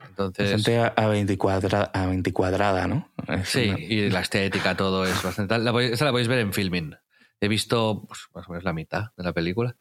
[0.09, 3.11] Entonces, bastante a 24, a ¿no?
[3.45, 5.81] sí, y la estética, todo es bastante tal.
[5.81, 6.95] Esa la podéis ver en filming.
[7.41, 9.77] He visto pues, más o menos la mitad de la película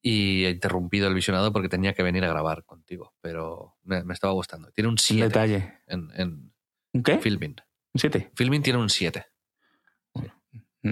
[0.00, 4.32] y he interrumpido el visionado porque tenía que venir a grabar contigo, pero me, estaba
[4.32, 4.70] gustando.
[4.72, 5.24] Tiene un 7.
[5.24, 5.80] detalle.
[5.86, 6.52] En, en
[6.92, 7.18] ¿Un qué?
[7.18, 7.56] Filming.
[7.94, 8.30] ¿Un 7?
[8.34, 9.26] Filming tiene un 7.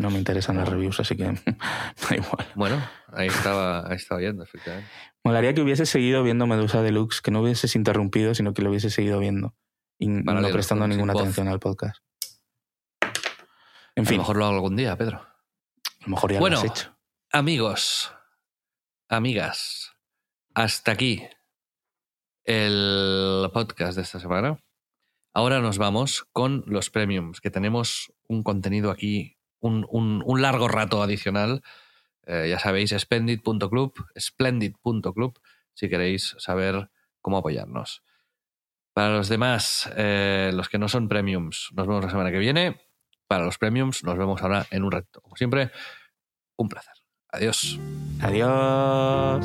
[0.00, 2.46] No me interesan las reviews, así que da igual.
[2.54, 2.82] Bueno,
[3.12, 4.90] ahí estaba, ahí estaba viendo, efectivamente.
[5.24, 8.90] Molaría que hubiese seguido viendo Medusa Deluxe, que no hubieses interrumpido, sino que lo hubiese
[8.90, 9.54] seguido viendo.
[9.98, 12.02] Y no prestando ninguna atención al podcast.
[13.94, 14.14] En fin.
[14.14, 15.18] A lo mejor lo hago algún día, Pedro.
[15.18, 16.96] A lo mejor ya bueno, lo has hecho.
[17.32, 18.12] Amigos,
[19.08, 19.92] amigas,
[20.54, 21.26] hasta aquí
[22.44, 24.58] el podcast de esta semana.
[25.34, 29.35] Ahora nos vamos con los premiums, que tenemos un contenido aquí,
[29.66, 31.62] un, largo rato adicional.
[32.26, 35.38] Eh, ya sabéis, splendid.club, splendid.club,
[35.74, 36.90] si queréis saber
[37.20, 38.02] cómo apoyarnos.
[38.92, 42.80] Para los demás, eh, los que no son premiums, nos vemos la semana que viene.
[43.28, 45.20] Para los premiums, nos vemos ahora en un reto.
[45.20, 45.70] Como siempre,
[46.56, 46.94] un placer.
[47.28, 47.78] Adiós.
[48.22, 49.44] Adiós.